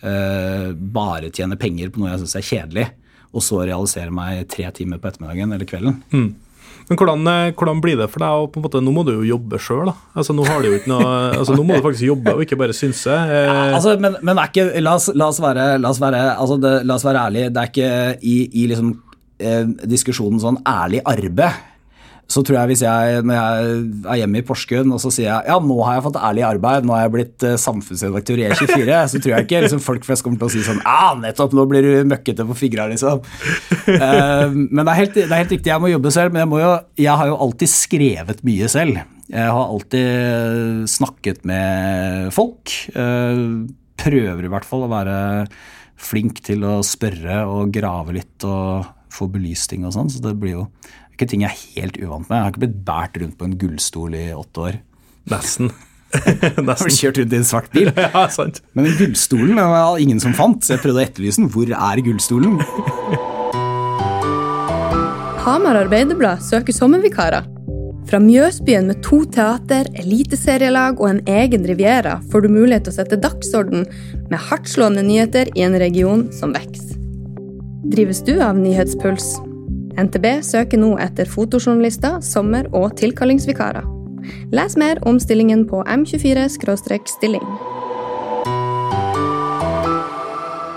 eh, 0.00 0.72
bare 0.72 1.28
tjene 1.34 1.60
penger 1.60 1.92
på 1.92 2.00
noe 2.00 2.14
jeg 2.14 2.22
syns 2.22 2.38
er 2.38 2.48
kjedelig, 2.48 2.86
og 3.34 3.44
så 3.44 3.60
realisere 3.66 4.14
meg 4.14 4.46
tre 4.54 4.70
timer 4.78 5.02
på 5.02 5.10
ettermiddagen 5.10 5.52
eller 5.52 5.68
kvelden. 5.68 6.00
Men 6.86 6.98
hvordan, 7.00 7.26
eh, 7.26 7.52
hvordan, 7.52 7.80
blir 7.82 7.96
det 7.98 8.06
for 8.12 8.22
deg? 8.22 8.42
Og 8.42 8.50
på 8.52 8.60
en 8.60 8.66
måte, 8.66 8.82
nå 8.84 8.92
må 8.94 9.02
du 9.06 9.12
jo 9.16 9.26
jobbe 9.26 9.58
sjøl. 9.58 9.90
Altså, 10.14 10.34
nå, 10.36 10.44
har 10.46 10.62
du 10.62 10.68
jo 10.70 10.76
ikke 10.78 10.92
noe, 10.92 11.08
altså, 11.40 11.56
nå 11.58 11.64
må 11.66 11.78
du 11.78 11.86
faktisk 11.86 12.06
jobbe 12.06 12.34
og 12.36 12.44
ikke 12.44 12.58
bare 12.60 12.76
synse. 12.76 13.10
Eh. 13.10 13.46
Ja, 13.48 13.56
altså, 13.76 13.96
men, 14.02 14.18
men 14.26 14.42
ikke, 14.44 14.68
la, 14.82 14.94
oss, 14.94 15.08
la, 15.14 15.30
oss, 15.32 15.42
være, 15.42 15.72
la 15.82 15.90
oss 15.90 16.02
være, 16.02 16.22
altså 16.36 16.60
det, 16.62 16.74
la 16.86 16.98
oss 16.98 17.06
være 17.08 17.24
ærlige. 17.26 17.54
Det 17.54 17.62
er 17.62 17.72
ikke 17.72 17.90
i, 18.22 18.36
i 18.62 18.68
liksom, 18.70 18.92
eh, 19.42 19.64
diskusjonen 19.96 20.42
sånn 20.42 20.60
ærlig 20.62 21.02
arbeid 21.06 21.64
så 22.26 22.42
tror 22.42 22.56
jeg 22.58 22.72
hvis 22.72 22.82
jeg, 22.82 23.22
når 23.26 23.36
jeg 23.36 23.74
er 24.10 24.18
hjemme 24.20 24.40
i 24.40 24.44
Porsgrunn 24.46 24.94
og 24.94 24.98
så 25.02 25.12
sier 25.14 25.28
jeg 25.28 25.46
ja, 25.46 25.58
nå 25.62 25.76
har 25.86 25.98
jeg 25.98 26.04
fått 26.08 26.18
ærlig 26.18 26.42
arbeid, 26.48 26.86
nå 26.86 26.96
har 26.96 27.04
jeg 27.04 27.12
blitt 27.14 27.46
uh, 27.46 27.54
samfunnsredaktør 27.62 28.42
i 28.42 28.48
E24, 28.48 28.96
så 29.12 29.20
tror 29.22 29.34
jeg 29.34 29.46
ikke 29.46 29.62
liksom, 29.66 29.82
folk 29.84 30.06
flest 30.08 30.26
kommer 30.26 30.42
til 30.42 30.48
å 30.48 30.54
si 30.56 30.64
sånn 30.66 30.82
ja, 30.82 31.12
nettopp, 31.20 31.54
nå 31.54 31.66
blir 31.70 31.86
du 31.86 32.10
møkkete 32.10 32.48
på 32.48 32.58
fingra, 32.58 32.88
liksom. 32.90 33.22
Uh, 33.86 34.50
men 34.74 34.82
det 34.82 34.88
er, 34.88 34.98
helt, 34.98 35.14
det 35.14 35.28
er, 35.28 35.38
helt, 35.38 35.54
riktig, 35.54 35.70
jeg 35.70 35.84
må 35.84 35.92
jobbe 35.92 36.14
selv, 36.18 36.34
men 36.34 36.42
jeg, 36.42 36.64
jo, 36.64 36.74
jeg 37.06 37.22
har 37.22 37.30
jo 37.30 37.38
alltid 37.46 37.72
skrevet 37.72 38.44
mye 38.46 38.72
selv. 38.74 39.00
Jeg 39.30 39.54
har 39.54 39.72
alltid 39.74 40.84
snakket 40.90 41.46
med 41.48 42.34
folk. 42.34 42.74
Uh, 42.94 43.66
prøver 43.96 44.46
i 44.46 44.52
hvert 44.52 44.66
fall 44.66 44.86
å 44.86 44.92
være 44.92 45.16
flink 45.96 46.42
til 46.44 46.66
å 46.66 46.80
spørre 46.84 47.40
og 47.48 47.72
grave 47.74 48.18
litt 48.18 48.44
og 48.46 48.92
få 49.16 49.30
belyst 49.32 49.70
ting 49.72 49.86
og 49.88 49.94
sånn, 49.96 50.10
så 50.12 50.20
det 50.24 50.34
blir 50.40 50.58
jo 50.58 50.66
ikke 51.16 51.28
ting 51.32 51.42
jeg 51.46 51.56
er 51.56 51.80
helt 51.80 51.98
uvant 52.02 52.28
med. 52.28 52.36
Jeg 52.36 52.44
har 52.44 52.52
ikke 52.52 52.64
blitt 52.66 52.80
båret 52.86 53.20
rundt 53.22 53.38
på 53.40 53.48
en 53.48 53.58
gullstol 53.60 54.16
i 54.16 54.24
åtte 54.36 54.64
år. 54.68 54.80
Nesten. 55.32 55.72
Nesten. 56.68 56.68
Har 56.68 56.92
kjørt 56.92 57.20
rundt 57.22 57.34
i 57.34 57.40
en 57.40 57.48
svart 57.48 57.72
bil? 57.72 57.90
ja, 58.04 58.26
sant. 58.32 58.60
Men 58.76 58.90
den 58.90 58.98
gullstolen 59.00 59.56
det 59.56 59.66
var 59.72 60.02
ingen 60.02 60.22
som 60.22 60.36
fant, 60.36 60.62
så 60.62 60.76
jeg 60.76 60.84
prøvde 60.84 61.02
å 61.02 61.06
etterlyse 61.08 61.42
den. 61.42 61.50
Hvor 61.52 61.72
er 61.72 62.04
gullstolen? 62.04 62.60
Hamar 65.46 65.78
Arbeiderblad 65.84 66.42
søker 66.42 66.74
sommervikarer. 66.74 67.46
Fra 68.06 68.20
Mjøsbyen 68.22 68.86
med 68.86 69.00
to 69.02 69.24
teater, 69.34 69.88
eliteserielag 69.98 71.00
og 71.00 71.08
en 71.10 71.24
egen 71.26 71.64
riviera 71.66 72.20
får 72.30 72.44
du 72.44 72.52
mulighet 72.54 72.86
til 72.86 72.94
å 72.94 72.98
sette 73.00 73.18
dagsorden 73.18 73.82
med 74.30 74.38
hardtslående 74.46 75.02
nyheter 75.06 75.50
i 75.58 75.66
en 75.66 75.74
region 75.82 76.28
som 76.34 76.54
vokser. 76.54 76.94
Drives 77.90 78.22
du 78.26 78.36
av 78.42 78.58
nyhetspuls? 78.58 79.36
NTB 79.96 80.26
søker 80.44 80.80
nå 80.80 80.96
etter 81.00 81.28
fotojournalister, 81.28 82.20
sommer- 82.20 82.68
og 82.76 82.96
tilkallingsvikarer. 83.00 83.86
Les 84.52 84.76
mer 84.76 85.00
om 85.08 85.20
stillingen 85.22 85.64
på 85.68 85.82
m24-stilling. 85.86 87.46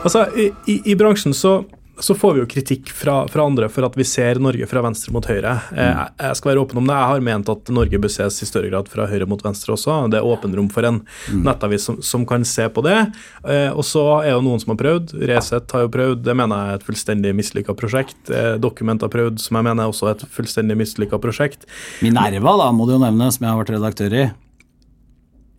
Altså, 0.04 0.26
i, 0.38 0.50
i, 0.72 0.82
I 0.86 0.96
bransjen 0.96 1.34
så 1.36 1.64
så 2.00 2.16
får 2.16 2.34
vi 2.34 2.42
jo 2.42 2.48
kritikk 2.50 2.92
fra, 2.96 3.28
fra, 3.28 3.46
andre 3.46 3.70
for 3.72 3.86
at 3.88 3.98
vi 4.00 4.06
ser 4.08 4.40
Norge 4.42 4.68
fra 4.70 4.84
venstre 4.86 5.14
mot 5.16 5.26
høyre. 5.26 5.56
Eh, 5.74 5.80
mm. 5.80 6.00
Jeg, 6.00 6.14
jeg 6.24 6.40
skal 6.40 6.52
være 6.52 6.64
åpen 6.64 6.82
om 6.82 6.88
det. 6.90 6.96
Jeg 6.96 7.12
har 7.12 7.26
ment 7.28 7.52
at 7.52 7.72
Norge 7.76 8.02
bør 8.02 8.14
ses 8.14 8.40
i 8.44 8.48
større 8.50 8.72
grad 8.72 8.92
fra 8.92 9.08
høyre 9.10 9.28
mot 9.30 9.44
venstre 9.44 9.76
også. 9.76 9.98
Det 10.12 10.20
er 10.20 10.28
åpen 10.28 10.56
rom 10.58 10.70
for 10.74 10.88
en 10.88 11.02
mm. 11.04 11.44
nettavis 11.48 11.90
som, 11.90 12.00
som, 12.06 12.26
kan 12.30 12.46
se 12.48 12.68
på 12.72 12.84
det. 12.86 12.98
Eh, 13.44 13.70
og 13.74 13.84
så 13.88 14.06
er 14.22 14.34
det 14.34 14.46
noen 14.48 14.64
som 14.64 14.74
har 14.76 14.82
prøvd. 14.82 15.16
Resett 15.32 15.76
har 15.76 15.86
jo 15.86 15.94
prøvd. 15.94 16.24
Det 16.28 16.38
mener 16.38 16.64
jeg 16.64 16.76
er 16.76 16.82
et 16.82 16.88
fullstendig 16.90 17.36
mislykka 17.40 17.76
prosjekt. 17.80 18.20
Eh, 18.32 18.54
Dokument 18.62 19.04
har 19.06 19.14
prøvd, 19.14 19.42
som 19.44 19.60
jeg 19.60 19.70
mener 19.70 19.86
er 19.86 19.94
også 19.94 20.14
et 20.14 20.26
fullstendig 20.34 20.80
mislykka 20.80 21.20
prosjekt. 21.22 21.68
Minerva 22.06 22.56
da, 22.64 22.72
må 22.76 22.88
du 22.88 22.96
jo 22.96 23.04
nevne, 23.04 23.32
som 23.36 23.46
jeg 23.48 23.54
har 23.54 23.62
vært 23.64 23.76
redaktør 23.76 24.20
i. 24.24 24.30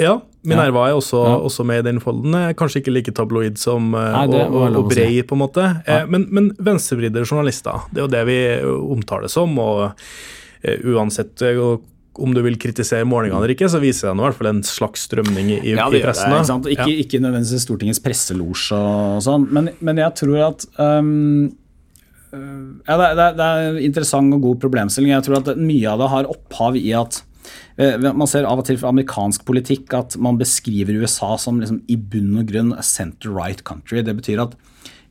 Ja, 0.01 0.21
Minerva 0.47 0.87
er 0.89 0.97
også, 0.97 1.21
ja. 1.27 1.37
også, 1.51 1.65
med 1.69 1.83
i 1.83 1.87
den 1.91 2.01
folden. 2.01 2.37
Kanskje 2.57 2.81
ikke 2.81 2.95
like 2.95 3.13
tabloid 3.17 3.61
som 3.61 3.91
Nei, 3.93 4.25
det, 4.31 4.47
og, 4.49 4.57
og, 4.63 4.79
og 4.81 4.91
brei, 4.93 5.21
på 5.21 5.37
en 5.37 5.43
måte. 5.43 5.67
Ja. 5.85 6.01
Eh, 6.01 6.11
men, 6.11 6.27
men 6.33 6.51
venstrevridde 6.57 7.27
journalister, 7.27 7.85
det 7.93 8.01
er 8.01 8.07
jo 8.07 8.13
det 8.15 8.27
vi 8.31 8.41
omtaler 8.97 9.33
som. 9.33 9.57
og 9.61 10.05
uansett 10.61 11.41
om 12.21 12.35
du 12.35 12.41
vil 12.45 12.59
kritisere 12.61 13.07
målingene 13.09 13.39
eller 13.39 13.55
ikke, 13.55 13.69
så 13.71 13.81
viser 13.81 14.11
det 14.11 14.19
i 14.19 14.25
hvert 14.27 14.37
fall 14.37 14.51
en 14.51 14.65
slags 14.67 15.07
strømning 15.09 15.53
i, 15.55 15.61
ja, 15.73 15.87
i 15.87 16.03
pressen. 16.03 16.35
Det, 16.35 16.43
ikke, 16.43 16.75
ikke, 16.75 16.89
ja. 16.91 17.05
ikke, 17.05 17.23
nødvendigvis 17.23 17.65
Stortingets 17.65 18.03
presselosje 18.05 18.77
og 18.77 19.23
sånn, 19.25 19.47
men, 19.55 19.71
men, 19.79 20.03
jeg 20.03 20.17
tror 20.21 20.43
at 20.51 20.67
um, 20.77 21.49
ja, 22.35 22.99
det, 22.99 23.09
er, 23.09 23.39
det 23.39 23.49
er 23.49 23.81
interessant 23.87 24.37
og 24.37 24.45
god 24.51 24.61
problemstilling. 24.67 25.15
Jeg 25.15 25.27
tror 25.27 25.41
at 25.41 25.53
mye 25.59 25.95
av 25.95 26.03
det 26.03 26.11
har 26.13 26.31
opphav 26.35 26.77
i 26.79 26.91
at 26.99 27.23
Eh, 27.23 27.30
man 27.81 28.29
ser 28.29 28.45
av 28.45 28.61
og 28.61 28.67
til 28.69 28.77
fra 28.81 28.91
amerikansk 28.93 29.47
politikk 29.49 29.95
at 29.97 30.17
man 30.21 30.37
beskriver 30.41 30.99
USA 31.01 31.33
som 31.41 31.63
liksom 31.63 31.81
i 31.89 31.97
bunn 31.97 32.35
og 32.43 32.51
grunn 32.51 32.75
center 32.85 33.33
right 33.33 33.63
country. 33.65 34.03
Det 34.05 34.17
betyr 34.19 34.43
at 34.45 34.57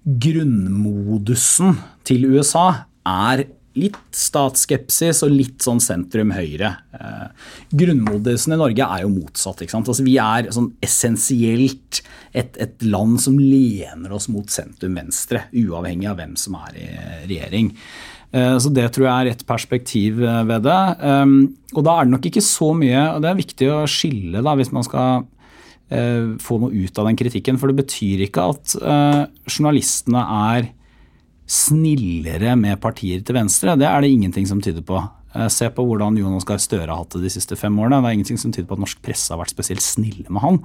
grunnmodusen 0.06 1.80
til 2.08 2.28
USA 2.30 2.86
er 3.10 3.48
litt 3.80 3.98
statsskepsis 4.16 5.22
og 5.26 5.34
litt 5.34 5.64
sånn 5.64 5.80
sentrum-høyre. 5.84 6.72
Eh, 6.98 7.50
grunnmodusen 7.80 8.56
i 8.56 8.60
Norge 8.60 8.86
er 8.86 9.04
jo 9.06 9.12
motsatt. 9.14 9.62
Altså, 9.68 10.06
vi 10.06 10.18
er 10.22 10.50
sånn 10.56 10.72
essensielt 10.84 12.02
et, 12.34 12.58
et, 12.58 12.76
land 12.86 13.20
som 13.22 13.38
lener 13.40 14.14
oss 14.16 14.28
mot 14.32 14.50
sentrum-venstre, 14.52 15.48
uavhengig 15.64 16.10
av 16.12 16.20
hvem 16.20 16.36
som 16.40 16.58
er 16.64 16.80
i 16.82 16.90
regjering. 17.30 17.74
Eh, 18.32 18.56
så 18.62 18.70
Det 18.70 18.86
tror 18.94 19.08
jeg 19.08 19.16
er 19.20 19.32
et 19.32 19.46
perspektiv 19.48 20.22
eh, 20.22 20.44
ved 20.46 20.64
det. 20.68 20.82
Ehm, 21.02 21.56
og 21.74 21.84
Da 21.84 21.98
er 21.98 22.06
det 22.06 22.14
nok 22.14 22.26
ikke 22.30 22.46
så 22.46 22.74
mye 22.78 23.16
og 23.16 23.22
Det 23.22 23.30
er 23.30 23.44
viktig 23.44 23.70
å 23.74 23.84
skille 23.90 24.44
da, 24.46 24.56
hvis 24.56 24.72
man 24.72 24.86
skal 24.86 25.26
eh, 25.90 26.38
få 26.38 26.60
noe 26.62 26.74
ut 26.74 27.00
av 27.00 27.10
den 27.10 27.18
kritikken. 27.18 27.58
For 27.58 27.72
det 27.72 27.82
betyr 27.82 28.28
ikke 28.28 28.50
at 28.54 28.76
journalistene 29.50 30.22
er 30.54 30.74
snillere 31.50 32.54
med 32.56 32.78
partier 32.80 33.24
til 33.26 33.34
venstre. 33.34 33.74
Det 33.74 33.88
er 33.90 34.02
det 34.02 34.12
ingenting 34.14 34.46
som 34.46 34.62
tyder 34.62 34.86
på. 34.86 35.02
Se 35.50 35.66
på 35.70 35.82
hvordan 35.86 36.18
Jonas 36.18 36.46
Gahr 36.46 36.58
Støre 36.62 36.90
har 36.90 37.02
hatt 37.04 37.14
det 37.14 37.24
de 37.24 37.32
siste 37.34 37.58
fem 37.58 37.74
årene. 37.82 38.02
Det 38.02 38.10
er 38.10 38.18
ingenting 38.18 38.38
som 38.42 38.54
tyder 38.54 38.68
på 38.70 38.78
at 38.78 38.84
norsk 38.84 39.02
presse 39.02 39.34
har 39.34 39.42
vært 39.42 39.54
spesielt 39.54 39.82
snille 39.82 40.30
med 40.30 40.42
han. 40.42 40.60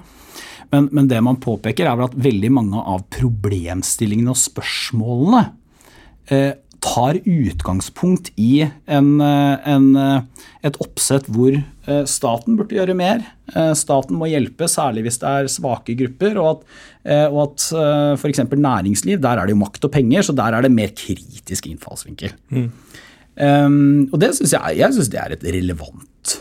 Men, 0.73 0.91
men 0.93 1.09
det 1.09 1.21
man 1.25 1.41
påpeker, 1.41 1.89
er 1.89 1.97
vel 1.97 2.09
at 2.11 2.17
veldig 2.17 2.53
mange 2.53 2.81
av 2.81 3.05
problemstillingene 3.13 4.33
og 4.33 4.41
spørsmålene 4.41 5.43
tar 6.85 7.19
utgangspunkt 7.25 8.31
i 8.37 8.67
en, 8.87 9.21
eh, 9.21 9.69
en, 9.69 9.87
eh, 9.97 10.49
et 10.69 10.77
oppsett 10.83 11.27
hvor 11.33 11.55
eh, 11.57 12.05
staten 12.09 12.59
burde 12.59 12.77
gjøre 12.77 12.97
mer. 12.99 13.25
Staten 13.77 14.17
må 14.17 14.25
hjelpe, 14.31 14.65
særlig 14.73 15.03
hvis 15.05 15.19
det 15.21 15.29
er 15.29 15.51
svake 15.53 15.97
grupper. 15.99 16.39
Og 16.41 16.47
at, 16.49 16.63
og 17.29 17.41
at 17.43 17.67
f.eks. 18.17 18.41
næringsliv, 18.49 19.19
der 19.21 19.37
er 19.37 19.45
det 19.45 19.53
jo 19.53 19.61
makt 19.61 19.85
og 19.85 19.93
penger, 19.93 20.25
så 20.25 20.33
der 20.33 20.57
er 20.57 20.65
det 20.65 20.73
mer 20.73 20.95
kritisk 20.97 21.69
innfallsvinkel. 21.69 22.33
Mm. 22.49 22.71
Um, 23.35 24.09
og 24.15 24.21
det 24.23 24.31
synes 24.39 24.55
jeg, 24.55 24.79
jeg 24.79 24.97
synes 24.97 25.11
det 25.13 25.21
er 25.21 25.35
et 25.35 25.45
relevant 25.45 26.34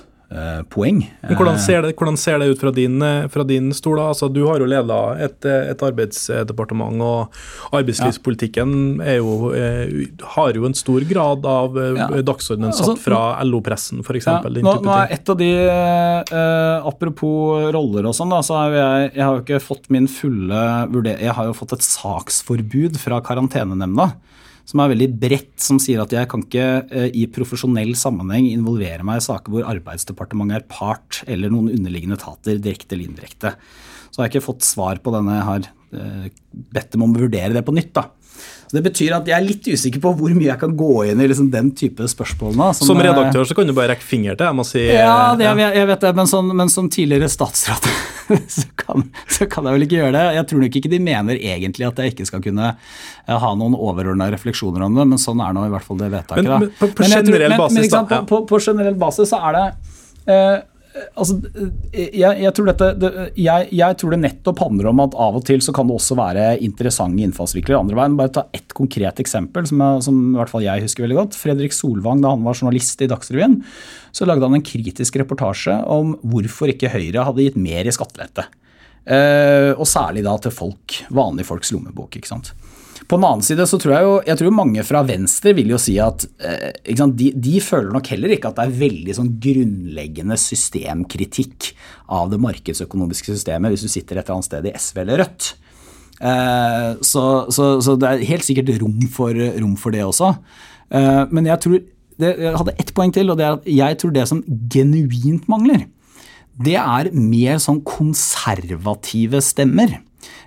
poeng. 0.73 1.01
Men 1.21 1.38
hvordan 1.38 1.59
ser, 1.62 1.83
det, 1.86 1.93
hvordan 1.99 2.17
ser 2.17 2.39
det, 2.41 2.47
ut 2.53 2.62
fra 2.62 2.71
din, 2.73 3.01
eh, 3.05 3.27
fra 3.29 3.43
din 3.47 3.71
stol? 3.75 3.97
da? 3.99 4.09
Altså, 4.13 4.29
du 4.33 4.41
har 4.47 4.62
jo 4.62 4.69
leda 4.69 4.99
et, 5.21 5.38
et, 5.45 5.83
arbeidsdepartement, 5.86 7.01
og 7.03 7.75
arbeidslivspolitikken 7.77 9.03
jo, 9.19 9.51
eh, 9.57 9.93
har 10.36 10.57
jo 10.57 10.65
en 10.65 10.77
stor 10.77 11.05
grad 11.09 11.45
av 11.49 11.77
ja. 11.77 12.09
dagsordenen 12.25 12.73
satt 12.73 12.95
altså, 12.95 13.03
fra 13.03 13.21
LO-pressen, 13.45 14.01
f.eks. 14.05 14.29
Ja, 14.29 14.39
nå, 14.41 14.75
nå 14.86 14.95
er 14.95 15.15
et 15.17 15.29
av 15.29 15.39
de, 15.39 15.51
eh, 15.53 16.89
Apropos 16.93 17.69
roller 17.73 18.09
og 18.09 18.17
sånn, 18.17 18.33
så 18.45 18.57
har 18.57 18.77
jeg, 18.77 19.09
jeg 19.13 19.23
har 19.23 19.38
jo 19.38 19.43
ikke 19.43 19.63
fått 19.63 19.89
min 19.93 20.07
fulle 20.09 20.62
vurdering 20.91 21.21
Jeg 21.21 21.36
har 21.38 21.47
jo 21.49 21.55
fått 21.57 21.75
et 21.77 21.86
saksforbud 21.86 22.97
fra 23.01 23.19
Karantenenemnda 23.25 24.13
som 24.67 24.80
er 24.80 24.93
veldig 24.93 25.10
bredt, 25.19 25.56
som 25.62 25.80
sier 25.82 26.02
at 26.04 26.13
jeg 26.15 26.30
kan 26.32 26.43
ikke 26.45 26.67
eh, 26.88 27.10
i 27.19 27.26
profesjonell 27.32 27.93
sammenheng 27.99 28.47
involvere 28.52 29.06
meg 29.06 29.19
i 29.19 29.26
saker 29.26 29.54
hvor 29.54 29.67
Arbeidsdepartementet 29.67 30.62
er 30.62 30.69
part 30.71 31.21
eller 31.28 31.52
noen 31.52 31.71
underliggende 31.73 32.19
etater, 32.19 32.62
direkte 32.63 32.95
eller 32.95 33.12
indirekte. 33.12 33.54
Så 34.10 34.21
har 34.21 34.30
jeg 34.30 34.36
ikke 34.36 34.47
fått 34.47 34.67
svar 34.67 35.02
på 35.04 35.12
denne. 35.15 35.39
Jeg 35.39 35.47
har 35.49 35.69
eh, 35.99 36.28
bedt 36.78 36.93
dem 36.95 37.04
om 37.06 37.15
å 37.15 37.26
vurdere 37.26 37.56
det 37.56 37.65
på 37.67 37.76
nytt. 37.76 37.91
da. 37.97 38.08
Så 38.67 38.78
Det 38.78 38.84
betyr 38.88 39.15
at 39.17 39.30
jeg 39.30 39.36
er 39.38 39.45
litt 39.45 39.67
usikker 39.67 40.02
på 40.04 40.13
hvor 40.17 40.34
mye 40.36 40.49
jeg 40.49 40.60
kan 40.62 40.73
gå 40.78 40.91
inn 41.12 41.21
i 41.21 41.28
liksom 41.30 41.49
den 41.54 41.71
type 41.78 42.08
spørsmål. 42.10 42.56
nå. 42.58 42.69
Som, 42.78 42.89
som, 42.91 43.02
eh, 43.02 43.10
redaktør 43.10 43.47
så 43.49 43.58
kan 43.58 43.69
du 43.69 43.76
bare 43.78 43.93
rekke 43.93 44.08
finger 44.08 44.38
til? 44.39 44.49
jeg 44.49 44.58
må 44.58 44.65
si. 44.67 44.84
Ja, 44.88 45.36
det, 45.39 45.47
jeg, 45.47 45.78
jeg 45.80 45.89
vet 45.91 46.08
det, 46.08 46.13
men, 46.19 46.30
sånn, 46.30 46.52
men 46.56 46.73
som 46.73 46.89
tidligere 46.93 47.30
statsråd 47.32 47.89
så, 48.58 48.65
kan, 48.80 49.08
så 49.28 49.47
kan, 49.52 49.69
jeg 49.69 49.78
vel 49.78 49.88
ikke 49.88 49.99
gjøre 49.99 50.15
det. 50.17 50.26
Jeg 50.39 50.49
tror 50.49 50.63
nok 50.65 50.78
ikke 50.82 50.93
de 50.93 51.02
mener 51.04 51.39
egentlig 51.39 51.89
at 51.89 52.04
jeg 52.04 52.15
ikke 52.15 52.30
skal 52.30 52.43
kunne 52.45 52.73
eh, 52.73 53.38
ha 53.45 53.54
noen 53.60 53.78
overordna 53.78 54.30
refleksjoner 54.34 54.86
om 54.88 54.99
det, 54.99 55.08
men 55.13 55.21
sånn 55.21 55.41
er 55.43 55.56
nå 55.56 55.67
i 55.67 55.73
hvert 55.73 55.88
fall 55.88 56.02
det 56.02 56.12
vedtaket. 56.13 56.49
Men, 56.49 56.69
men 56.69 56.78
på, 56.80 56.91
på, 56.97 57.10
generell 57.10 57.58
basis, 57.60 57.89
da? 57.93 58.06
På, 58.10 58.21
på, 58.30 58.43
på, 58.49 58.62
generell 58.63 58.99
basis 58.99 59.34
så 59.34 59.41
er 59.49 59.60
det 59.60 59.65
eh, 60.34 60.62
altså, 60.93 61.38
jeg, 61.93 62.21
jeg, 62.21 62.51
tror 62.56 62.69
dette, 62.69 62.89
det, 63.01 63.10
jeg, 63.39 63.67
jeg, 63.73 63.97
tror 63.99 64.13
det 64.13 64.19
nettopp 64.21 64.62
handler 64.62 64.89
om 64.91 65.01
at 65.03 65.17
av 65.25 65.38
og 65.39 65.45
til 65.47 65.62
så 65.65 65.73
kan 65.75 65.89
det 65.89 65.95
også 65.97 66.17
være 66.19 66.47
interessante 66.65 67.23
innfallsvinkler 67.25 67.79
andre 67.79 67.97
veien. 67.97 68.17
Bare 68.19 68.34
ta 68.36 68.45
ett 68.56 68.75
konkret 68.77 69.21
eksempel 69.23 69.67
som, 69.69 69.82
jeg, 69.82 70.03
som, 70.08 70.19
i 70.32 70.39
hvert 70.39 70.53
fall 70.53 70.65
jeg 70.65 70.86
husker 70.86 71.06
veldig 71.06 71.19
godt. 71.21 71.38
Fredrik 71.39 71.75
Solvang, 71.75 72.21
da 72.23 72.34
han 72.36 72.45
var 72.45 72.58
journalist 72.60 73.01
i 73.01 73.10
Dagsrevyen, 73.12 73.60
så 74.13 74.27
lagde 74.29 74.45
han 74.45 74.60
en 74.60 74.65
kritisk 74.65 75.17
reportasje 75.21 75.79
om 75.89 76.17
hvorfor 76.21 76.73
ikke 76.73 76.91
Høyre 76.93 77.25
hadde 77.29 77.47
gitt 77.47 77.58
mer 77.60 77.89
i 77.89 77.95
skattelette. 77.95 78.45
Eh, 79.03 79.71
og 79.73 79.88
særlig 79.89 80.23
da 80.23 80.38
til 80.39 80.53
folk, 80.53 81.01
vanlige 81.12 81.49
folks 81.49 81.73
lommebok. 81.75 82.19
ikke 82.19 82.29
sant? 82.29 82.53
På 83.07 83.17
den 83.17 83.25
annen 83.27 83.43
side 83.45 83.65
så 83.67 83.79
tror 83.81 83.93
jeg 83.95 84.05
jo 84.05 84.13
jeg 84.27 84.39
tror 84.39 84.55
mange 84.55 84.83
fra 84.87 85.01
venstre 85.07 85.53
vil 85.57 85.73
jo 85.73 85.79
si 85.81 85.95
at 86.01 86.25
eh, 86.45 86.93
sant, 86.95 87.17
de, 87.19 87.31
de, 87.35 87.57
føler 87.63 87.91
nok 87.93 88.11
heller 88.13 88.35
ikke 88.35 88.51
at 88.51 88.59
det 88.59 88.67
er 88.67 88.77
veldig 88.83 89.15
sånn 89.17 89.31
grunnleggende 89.43 90.37
systemkritikk 90.39 91.73
av 92.13 92.31
det 92.31 92.39
markedsøkonomiske 92.43 93.35
systemet 93.35 93.73
hvis 93.73 93.85
du 93.85 93.91
sitter 93.91 94.19
et 94.19 94.25
eller 94.25 94.39
annet 94.39 94.49
sted 94.49 94.69
i 94.69 94.75
SV 94.79 95.01
eller 95.03 95.23
Rødt. 95.23 95.49
Eh, 96.23 96.91
så, 97.03 97.25
så, 97.51 97.65
så, 97.83 97.97
det 97.99 98.09
er 98.09 98.27
helt 98.29 98.47
sikkert 98.47 98.71
rom 98.81 99.01
for, 99.11 99.35
rom 99.35 99.75
for 99.79 99.95
det 99.95 100.05
også. 100.05 100.31
Eh, 100.93 101.23
men 101.33 101.49
jeg 101.49 101.59
tror 101.65 101.81
det, 102.21 102.29
jeg 102.29 102.55
hadde 102.59 102.77
ett 102.79 102.93
poeng 102.95 103.11
til, 103.13 103.31
og 103.33 103.39
det 103.39 103.45
er 103.45 103.57
at 103.57 103.67
jeg 103.67 103.99
tror 103.99 104.15
det 104.15 104.25
som 104.29 104.43
genuint 104.71 105.47
mangler, 105.51 105.87
det 106.63 106.77
er 106.77 107.09
mer 107.17 107.57
sånn 107.61 107.81
konservative 107.87 109.41
stemmer. 109.41 109.97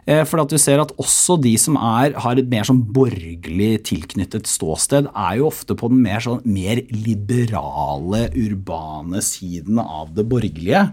Eh, 0.06 0.22
for 0.28 0.42
at 0.42 0.52
du 0.52 0.58
ser 0.60 0.82
at 0.82 0.94
også 1.02 1.38
de 1.42 1.56
som 1.60 1.78
er, 1.80 2.14
har 2.22 2.38
et 2.38 2.48
mer 2.50 2.66
sånn 2.68 2.84
borgerlig 2.94 3.82
tilknyttet 3.88 4.48
ståsted, 4.50 5.10
er 5.10 5.40
jo 5.40 5.50
ofte 5.50 5.76
på 5.78 5.90
den 5.92 6.04
mer, 6.04 6.22
sånn, 6.24 6.44
mer 6.46 6.84
liberale, 6.94 8.26
urbane 8.36 9.22
siden 9.24 9.82
av 9.82 10.14
det 10.16 10.26
borgerlige. 10.30 10.88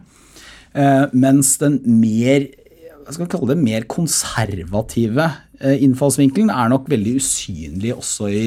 Eh, 0.74 1.06
mens 1.14 1.56
den 1.62 1.82
mer 2.02 2.50
hva 3.04 3.12
skal 3.12 3.28
kalle 3.28 3.52
det, 3.52 3.60
mer 3.60 3.84
konservative 3.92 5.26
eh, 5.60 5.82
innfallsvinkelen 5.84 6.52
er 6.54 6.70
nok 6.72 6.88
veldig 6.92 7.18
usynlig 7.20 7.92
også 7.98 8.30
i 8.32 8.44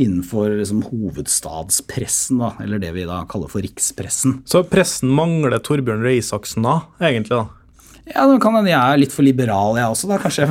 innenfor 0.00 0.54
liksom, 0.60 0.84
hovedstadspressen, 0.86 2.40
da, 2.40 2.52
eller 2.62 2.80
det 2.80 2.92
vi 2.96 3.06
da 3.08 3.22
kaller 3.28 3.50
for 3.52 3.64
rikspressen. 3.64 4.40
Så 4.48 4.62
pressen 4.70 5.10
mangler 5.12 5.58
Torbjørn 5.60 6.04
Røe 6.06 6.20
Isaksen 6.20 6.64
da, 6.64 6.78
egentlig? 7.02 7.36
da? 7.36 7.59
Ja, 8.10 8.26
det 8.26 8.40
kan 8.42 8.56
hende 8.58 8.72
jeg 8.72 8.80
er 8.80 9.00
litt 9.00 9.14
for 9.14 9.26
liberal, 9.26 9.78
jeg 9.78 9.94
også. 9.94 10.10
da, 10.10 10.18
kanskje 10.22 10.48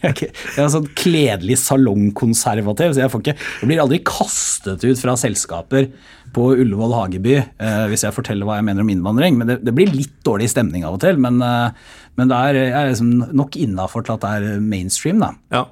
jeg, 0.00 0.30
er 0.56 0.70
sånn 0.72 0.88
kledelig 0.96 1.58
salongkonservativ, 1.64 2.94
så 2.94 3.04
jeg, 3.04 3.12
ikke, 3.20 3.36
jeg 3.36 3.70
blir 3.70 3.82
aldri 3.82 4.00
kastet 4.06 4.86
ut 4.86 5.02
fra 5.02 5.16
selskaper 5.20 5.90
på 6.34 6.46
Ullevål 6.54 6.94
Hageby 6.94 7.36
eh, 7.40 7.84
hvis 7.90 8.04
jeg 8.06 8.14
forteller 8.14 8.46
hva 8.46 8.60
jeg 8.60 8.68
mener 8.68 8.84
om 8.84 8.92
innvandring. 8.92 9.38
Men 9.40 9.50
det, 9.50 9.58
det 9.66 9.74
blir 9.74 9.90
litt 9.90 10.14
dårlig 10.26 10.50
stemning 10.52 10.86
av 10.86 10.96
og 10.96 11.02
til. 11.02 11.18
Men, 11.20 11.40
eh, 11.42 11.96
men 12.20 12.30
det 12.30 12.38
er, 12.38 12.58
jeg 12.60 12.76
er 12.78 12.92
liksom 12.92 13.10
nok 13.34 13.58
innafor 13.58 14.06
til 14.06 14.14
at 14.14 14.26
det 14.26 14.34
er 14.38 14.62
mainstream. 14.62 15.22
da. 15.22 15.32
Ja. 15.50 15.64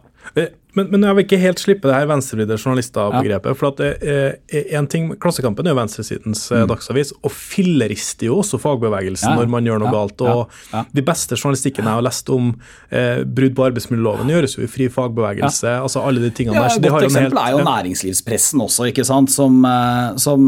Eh, 0.68 0.78
men, 0.78 0.90
men, 0.92 1.04
jeg 1.06 1.16
vil 1.16 1.26
ikke 1.26 1.40
helt 1.40 1.60
slippe 1.62 1.88
det 1.88 1.96
her 1.96 2.08
venstrevridde 2.10 2.58
journalister-begrepet. 2.58 3.50
Ja. 3.50 3.56
for 3.58 3.72
at 3.72 3.80
eh, 3.82 4.66
en 4.76 4.88
ting, 4.90 5.10
Klassekampen 5.20 5.66
er 5.66 5.74
jo 5.74 5.78
venstresidens 5.80 6.44
eh, 6.52 6.62
mm. 6.62 6.68
dagsavis, 6.70 7.12
og 7.22 7.32
fillerister 7.34 8.28
jo 8.28 8.38
også 8.42 8.60
fagbevegelsen 8.62 9.32
ja. 9.32 9.36
når 9.38 9.50
man 9.52 9.68
gjør 9.68 9.82
noe 9.82 9.90
ja. 9.90 9.96
galt. 9.96 10.24
og 10.26 10.88
De 10.96 11.04
beste 11.04 11.38
journalistikken 11.38 11.88
jeg 11.88 12.00
har 12.00 12.04
lest 12.04 12.30
om 12.34 12.52
eh, 12.90 13.24
brudd 13.24 13.56
på 13.58 13.66
arbeidsmiljøloven, 13.70 14.32
gjøres 14.34 14.58
jo 14.58 14.66
i 14.66 14.70
fri 14.70 14.90
fagbevegelse. 14.92 15.78
altså 15.86 16.04
alle 16.04 16.22
de 16.22 16.32
tingene 16.34 16.58
der. 16.58 16.76
Et 16.78 16.88
godt 16.88 17.08
eksempel 17.08 17.32
helt, 17.32 17.42
er 17.42 17.56
jo 17.56 17.64
næringslivspressen 17.66 18.64
også, 18.64 18.90
ikke 18.92 19.06
sant, 19.08 19.32
som, 19.34 19.58
eh, 19.64 20.12
som, 20.20 20.46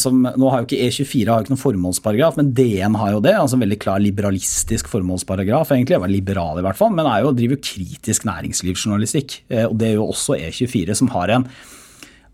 som, 0.00 0.24
Nå 0.24 0.50
har 0.50 0.62
jo 0.62 0.68
ikke 0.70 0.88
E24 0.88 1.28
har 1.28 1.42
jo 1.42 1.46
ikke 1.46 1.54
noen 1.54 1.64
formålsparagraf, 1.64 2.38
men 2.40 2.52
DN 2.56 2.96
har 2.98 3.14
jo 3.18 3.22
det. 3.24 3.36
altså 3.38 3.58
en 3.58 3.64
Veldig 3.64 3.80
klar 3.80 4.02
liberalistisk 4.02 4.90
formålsparagraf, 4.92 5.70
egentlig. 5.72 5.94
Jeg 5.96 6.02
var 6.02 6.12
Liberal 6.12 6.58
i 6.60 6.64
hvert 6.66 6.76
fall, 6.76 6.90
men 6.92 7.08
er 7.08 7.22
jo, 7.24 7.32
driver 7.36 7.56
jo 7.56 7.62
kritisk 7.64 8.26
næringslivsjournalistikk. 8.28 9.33
Eh, 9.48 9.66
og 9.68 9.78
det 9.80 9.92
er 9.92 9.96
jo 9.98 10.10
også 10.10 10.38
E24 10.38 10.98
som 11.02 11.12
har 11.14 11.32
en 11.34 11.48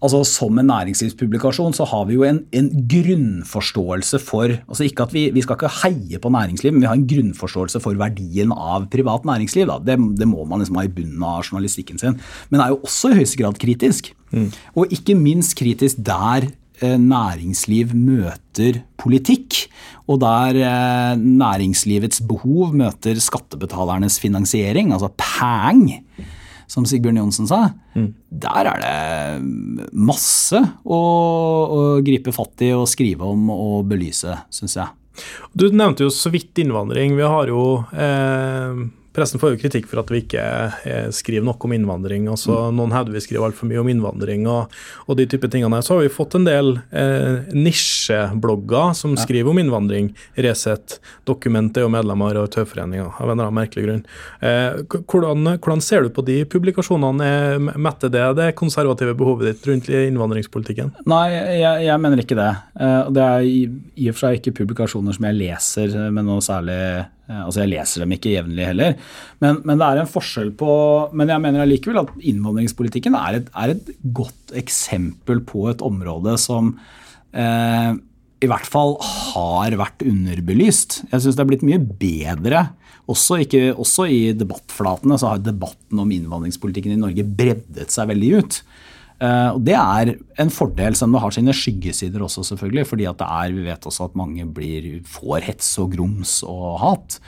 altså 0.00 0.22
Som 0.24 0.58
en 0.60 0.70
næringslivspublikasjon 0.70 1.74
så 1.76 1.86
har 1.88 2.06
vi 2.08 2.16
jo 2.16 2.24
en, 2.26 2.40
en 2.56 2.68
grunnforståelse 2.92 4.20
for 4.22 4.48
altså 4.48 4.86
ikke 4.86 5.06
at 5.06 5.14
vi, 5.14 5.26
vi, 5.34 5.42
skal 5.44 5.58
ikke 5.58 5.72
heie 5.82 6.20
på 6.22 6.32
næringsliv, 6.32 6.72
men 6.72 6.84
vi 6.84 6.88
har 6.88 6.96
en 6.96 7.08
grunnforståelse 7.08 7.82
for 7.84 7.98
verdien 8.00 8.54
av 8.54 8.88
privat 8.92 9.28
næringsliv. 9.28 9.68
Det, 9.84 9.98
det, 10.18 10.28
må 10.28 10.46
man 10.48 10.62
liksom 10.62 10.80
ha 10.80 10.86
i 10.88 10.94
bunnen 10.94 11.20
av 11.26 11.44
journalistikken 11.44 12.00
sin. 12.00 12.16
Men 12.48 12.64
er 12.64 12.72
jo 12.72 12.80
også 12.80 13.12
i 13.12 13.20
høyeste 13.20 13.42
grad 13.42 13.60
kritisk. 13.60 14.12
Mm. 14.32 14.48
Og 14.78 14.96
ikke 14.96 15.18
minst 15.18 15.56
kritisk 15.60 16.00
der 16.06 16.48
eh, 16.48 16.96
næringsliv 16.96 17.92
møter 17.92 18.80
politikk, 19.00 19.66
og 20.08 20.22
der 20.24 20.62
eh, 20.64 21.14
næringslivets 21.20 22.24
behov 22.24 22.72
møter 22.72 23.20
skattebetalernes 23.20 24.16
finansiering, 24.22 24.94
altså 24.96 25.12
pang 25.20 25.90
som 26.70 26.86
Sigbjørn 26.86 27.18
Johnsen 27.18 27.48
sa, 27.50 27.64
mm. 27.96 28.08
der 28.42 28.70
er 28.70 28.82
det 28.84 29.90
masse 29.96 30.60
å, 30.84 31.00
å, 31.00 31.80
gripe 32.06 32.34
fatt 32.34 32.62
i 32.66 32.70
og 32.76 32.86
skrive 32.90 33.26
om 33.26 33.50
og 33.54 33.88
belyse, 33.90 34.36
syns 34.54 34.78
jeg. 34.78 34.94
Du 35.52 35.66
nevnte 35.74 36.06
jo 36.06 36.12
så 36.14 36.30
vidt 36.32 36.62
innvandring. 36.62 37.16
Vi 37.18 37.26
har 37.26 37.50
jo 37.50 37.64
eh, 37.90 38.84
Pressen 39.16 39.40
får 39.42 39.54
jo 39.54 39.60
kritikk 39.62 39.88
for 39.90 40.02
at 40.02 40.10
vi 40.12 40.22
ikke 40.22 40.42
eh, 40.86 41.08
skriver 41.14 41.44
nok 41.46 41.64
om 41.66 41.74
innvandring. 41.74 42.28
altså. 42.30 42.70
Noen 42.74 42.94
hevder 42.94 43.16
vi 43.16 43.22
skriver 43.24 43.48
altfor 43.48 43.70
mye 43.70 43.82
om 43.82 43.90
innvandring 43.90 44.46
og, 44.50 44.74
og, 45.06 45.16
de 45.18 45.26
type 45.30 45.50
tingene. 45.50 45.82
Så 45.82 45.96
har 45.96 46.04
vi 46.04 46.12
fått 46.14 46.36
en 46.38 46.46
del 46.46 46.76
eh, 46.94 47.50
nisjeblogger 47.54 48.94
som 48.98 49.16
ja. 49.16 49.22
skriver 49.24 49.52
om 49.52 49.60
innvandring. 49.62 50.12
Resett, 50.38 50.98
Dokument 51.28 51.76
er 51.76 51.86
jo 51.86 51.92
medlemmer 51.92 52.38
av 52.40 52.48
Tøvforeninga 52.54 53.10
av 53.10 53.26
en 53.26 53.34
eller 53.34 53.50
annen 53.50 53.58
merkelig 53.60 53.86
grunn. 53.86 54.02
Eh, 54.46 54.80
hvordan, 55.00 55.54
hvordan, 55.58 55.84
ser 55.84 56.06
du 56.06 56.14
på 56.14 56.24
de 56.26 56.40
publikasjonene? 56.50 57.30
Metter 57.80 58.12
det 58.12 58.26
det 58.38 58.50
konservative 58.58 59.14
behovet 59.18 59.50
ditt 59.50 59.70
rundt 59.70 59.90
innvandringspolitikken? 59.90 60.94
Nei, 61.10 61.24
jeg, 61.34 61.86
jeg 61.88 62.02
mener 62.02 62.22
ikke 62.22 62.38
det. 62.38 62.50
Eh, 62.78 63.00
det 63.14 63.26
er 63.26 63.46
i, 63.46 63.62
i 63.98 64.10
og 64.10 64.16
for 64.18 64.28
seg 64.28 64.40
ikke 64.40 64.58
publikasjoner 64.62 65.16
som 65.16 65.30
jeg 65.30 65.40
leser 65.40 65.98
med 66.14 66.28
noe 66.30 66.42
særlig 66.44 66.80
Eh, 66.80 67.04
altså 67.44 67.62
Jeg 67.62 67.72
leser 67.72 68.04
dem 68.04 68.14
ikke 68.16 68.34
jevnlig 68.34 68.66
heller, 68.68 68.96
men, 69.42 69.60
men, 69.64 69.78
det 69.80 69.86
er 69.86 70.02
en 70.02 70.10
forskjell 70.10 70.52
på 70.58 70.72
Men 71.16 71.32
jeg 71.32 71.44
mener 71.44 71.64
allikevel 71.64 72.02
at 72.02 72.12
innvandringspolitikken 72.18 73.16
er 73.18 73.40
et, 73.40 73.50
er 73.54 73.74
et, 73.76 73.90
godt 74.16 74.54
eksempel 74.58 75.42
på 75.46 75.68
et 75.70 75.82
område 75.86 76.36
som 76.40 76.74
eh, 77.36 77.92
i 78.40 78.48
hvert 78.48 78.68
fall 78.68 78.94
har 79.04 79.74
vært 79.76 80.02
underbelyst. 80.06 81.02
Jeg 81.10 81.22
syns 81.22 81.36
det 81.36 81.42
er 81.44 81.50
blitt 81.50 81.64
mye 81.66 81.80
bedre. 82.00 82.62
Også, 83.10 83.40
ikke, 83.44 83.74
også 83.74 84.06
i 84.08 84.20
debattflatene 84.36 85.18
så 85.20 85.34
har 85.34 85.42
debatten 85.44 86.00
om 86.00 86.12
innvandringspolitikken 86.14 86.94
i 86.94 87.00
Norge 87.00 87.26
breddet 87.26 87.92
seg 87.92 88.08
veldig 88.12 88.30
ut. 88.40 88.60
Uh, 89.20 89.52
og 89.52 89.60
Det 89.68 89.76
er 89.76 90.14
en 90.40 90.50
fordel, 90.52 90.96
som 90.96 91.12
det 91.12 91.20
har 91.20 91.34
sine 91.36 91.52
skyggesider 91.52 92.22
også, 92.24 92.44
selvfølgelig. 92.52 92.86
fordi 92.88 93.06
at 93.10 93.18
det 93.20 93.28
er, 93.28 93.52
vi 93.52 93.64
vet 93.68 93.86
også 93.86 94.08
at 94.08 94.16
mange 94.16 94.46
blir, 94.48 95.02
får 95.04 95.44
hets 95.44 95.74
og 95.82 95.92
grums 95.92 96.40
og 96.42 96.78
hat. 96.80 97.18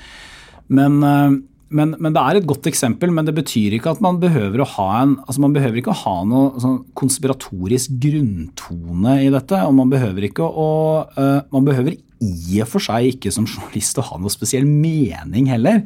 Men, 0.73 1.03
uh, 1.05 1.37
men, 1.73 1.95
men, 1.99 2.13
det 2.13 2.23
er 2.23 2.41
et 2.41 2.49
godt 2.49 2.69
eksempel, 2.69 3.13
men 3.13 3.29
det 3.29 3.35
betyr 3.37 3.77
ikke 3.77 3.93
at 3.93 4.01
man 4.05 4.21
behøver 4.21 4.63
å 4.65 4.71
ha 4.77 4.89
en, 5.03 5.19
altså 5.27 5.45
man 5.45 5.57
behøver 5.57 5.81
ikke 5.81 5.93
å 5.93 6.01
ha 6.01 6.17
noe 6.29 6.63
sånn 6.65 6.79
konspiratorisk 6.97 7.99
grunntone 8.01 9.19
i 9.27 9.29
dette. 9.33 9.61
Og 9.69 9.77
man 9.77 9.93
behøver 9.93 10.29
ikke 10.31 10.49
å 10.49 10.71
uh, 11.13 11.41
Man 11.53 11.69
behøver 11.69 11.99
i 12.23 12.61
og 12.63 12.69
for 12.71 12.85
seg 12.85 13.17
ikke 13.17 13.33
som 13.35 13.49
journalist 13.49 13.99
å 13.99 14.07
ha 14.07 14.21
noe 14.21 14.33
spesiell 14.33 14.65
mening 14.65 15.49
heller. 15.51 15.83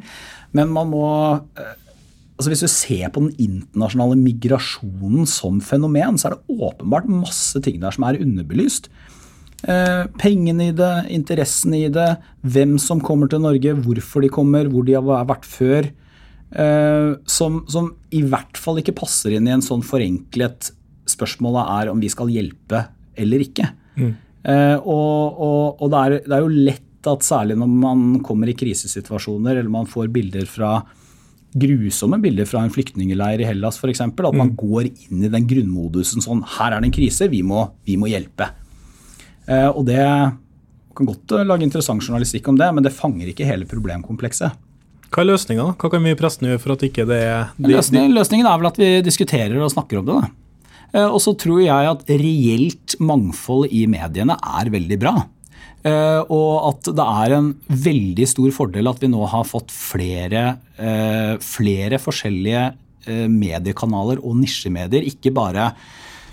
Men 0.55 0.71
man 0.71 0.91
må 0.91 1.07
altså 2.37 2.51
Hvis 2.53 2.63
du 2.63 2.69
ser 2.69 3.09
på 3.09 3.23
den 3.25 3.33
internasjonale 3.41 4.17
migrasjonen 4.21 5.25
som 5.29 5.61
fenomen, 5.61 6.19
så 6.21 6.29
er 6.29 6.35
det 6.35 6.57
åpenbart 6.69 7.09
masse 7.09 7.61
ting 7.65 7.79
der 7.81 7.95
som 7.95 8.05
er 8.05 8.19
underbelyst. 8.21 8.91
Eh, 9.65 10.03
pengene 10.21 10.69
i 10.69 10.75
det, 10.77 10.91
interessen 11.09 11.73
i 11.73 11.87
det, 11.89 12.11
hvem 12.45 12.75
som 12.81 13.01
kommer 13.01 13.29
til 13.31 13.41
Norge, 13.41 13.73
hvorfor 13.81 14.21
de 14.21 14.29
kommer, 14.29 14.69
hvor 14.69 14.85
de 14.85 14.93
har 14.93 15.25
vært 15.25 15.47
før. 15.49 15.89
Eh, 16.53 17.09
som, 17.25 17.63
som, 17.71 17.89
i 18.13 18.21
hvert 18.21 18.59
fall 18.61 18.83
ikke 18.83 18.95
passer 19.01 19.33
inn 19.35 19.49
i 19.49 19.55
en 19.55 19.65
sånn 19.65 19.81
forenklet 19.83 20.71
Spørsmålet 21.07 21.69
er 21.71 21.89
om 21.91 21.99
vi 22.03 22.09
skal 22.11 22.27
hjelpe 22.31 22.81
eller 23.15 23.43
ikke. 23.45 23.63
Mm. 23.95 24.09
Eh, 24.43 24.75
og, 24.75 25.37
og, 25.39 25.81
og 25.81 25.91
det, 25.93 25.99
er, 25.99 26.15
det 26.25 26.35
er 26.35 26.43
jo 26.43 26.65
lett 26.67 27.07
at 27.07 27.23
særlig 27.23 27.55
når 27.55 27.69
man 27.71 28.01
kommer 28.27 28.51
i 28.51 28.55
krisesituasjoner 28.59 29.55
eller 29.55 29.71
man 29.71 29.87
får 29.87 30.09
bilder 30.11 30.49
fra 30.51 30.81
grusomme 31.55 32.19
bilder 32.21 32.47
fra 32.49 32.63
en 32.65 32.73
flyktningleir 32.73 33.41
i 33.41 33.47
Hellas 33.47 33.79
f.eks. 33.79 34.03
At 34.03 34.19
man 34.35 34.51
mm. 34.51 34.55
går 34.59 34.89
inn 34.89 35.23
i 35.25 35.31
den 35.31 35.47
grunnmodusen 35.49 36.23
sånn 36.23 36.43
Her 36.57 36.75
er 36.75 36.83
det 36.83 36.91
en 36.91 36.97
krise, 36.97 37.29
vi 37.31 37.43
må, 37.45 37.69
vi 37.87 37.97
må 37.99 38.09
hjelpe. 38.11 38.51
Eh, 39.47 39.69
og 39.69 39.85
det 39.87 40.03
kan 40.97 41.09
godt 41.09 41.37
eh, 41.37 41.45
lage 41.47 41.65
interessant 41.67 42.03
journalistikk 42.03 42.49
om 42.51 42.57
det, 42.59 42.69
men 42.75 42.85
det 42.85 42.95
fanger 42.95 43.31
ikke 43.31 43.47
hele 43.47 43.69
problemkomplekset. 43.69 44.57
Hva 45.07 45.23
er 45.23 45.29
løsninga? 45.29 45.69
Hva 45.79 45.91
kan 45.93 46.03
vi 46.03 46.17
pressen 46.19 46.49
gjøre 46.49 46.59
for 46.59 46.75
at 46.75 46.83
ikke 46.83 47.07
det 47.07 47.21
er 47.23 47.53
de, 47.55 47.71
løsningen, 47.71 48.11
løsningen, 48.17 48.49
er 48.49 48.59
vel 48.59 48.69
at 48.69 48.81
vi 48.81 48.89
diskuterer 49.05 49.55
og 49.61 49.71
snakker 49.71 50.01
om 50.01 50.09
det. 50.09 50.17
da. 50.19 50.75
Eh, 50.93 51.07
og 51.07 51.19
så 51.23 51.33
tror 51.39 51.63
jeg 51.63 51.91
at 51.93 52.03
reelt 52.11 52.97
mangfold 53.03 53.71
i 53.71 53.85
mediene 53.91 54.35
er 54.35 54.71
veldig 54.73 54.99
bra. 55.01 55.15
Eh, 55.85 56.21
og 56.33 56.51
at 56.71 56.89
det 56.97 57.05
er 57.05 57.35
en 57.37 57.51
veldig 57.69 58.27
stor 58.29 58.49
fordel 58.55 58.89
at 58.89 59.03
vi 59.03 59.11
nå 59.11 59.21
har 59.29 59.45
fått 59.47 59.73
flere, 59.73 60.57
eh, 60.79 61.35
flere 61.43 62.01
forskjellige 62.01 62.63
eh, 63.05 63.27
mediekanaler 63.31 64.23
og 64.23 64.39
nisjemedier. 64.41 65.05
Ikke 65.07 65.33
bare 65.35 65.71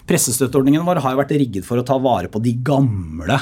Pressestøtteordningen 0.04 0.82
vår 0.84 0.98
har 1.00 1.14
jo 1.14 1.20
vært 1.22 1.30
rigget 1.32 1.64
for 1.64 1.80
å 1.80 1.84
ta 1.88 1.94
vare 1.96 2.28
på 2.28 2.36
de 2.44 2.50
gamle 2.60 3.38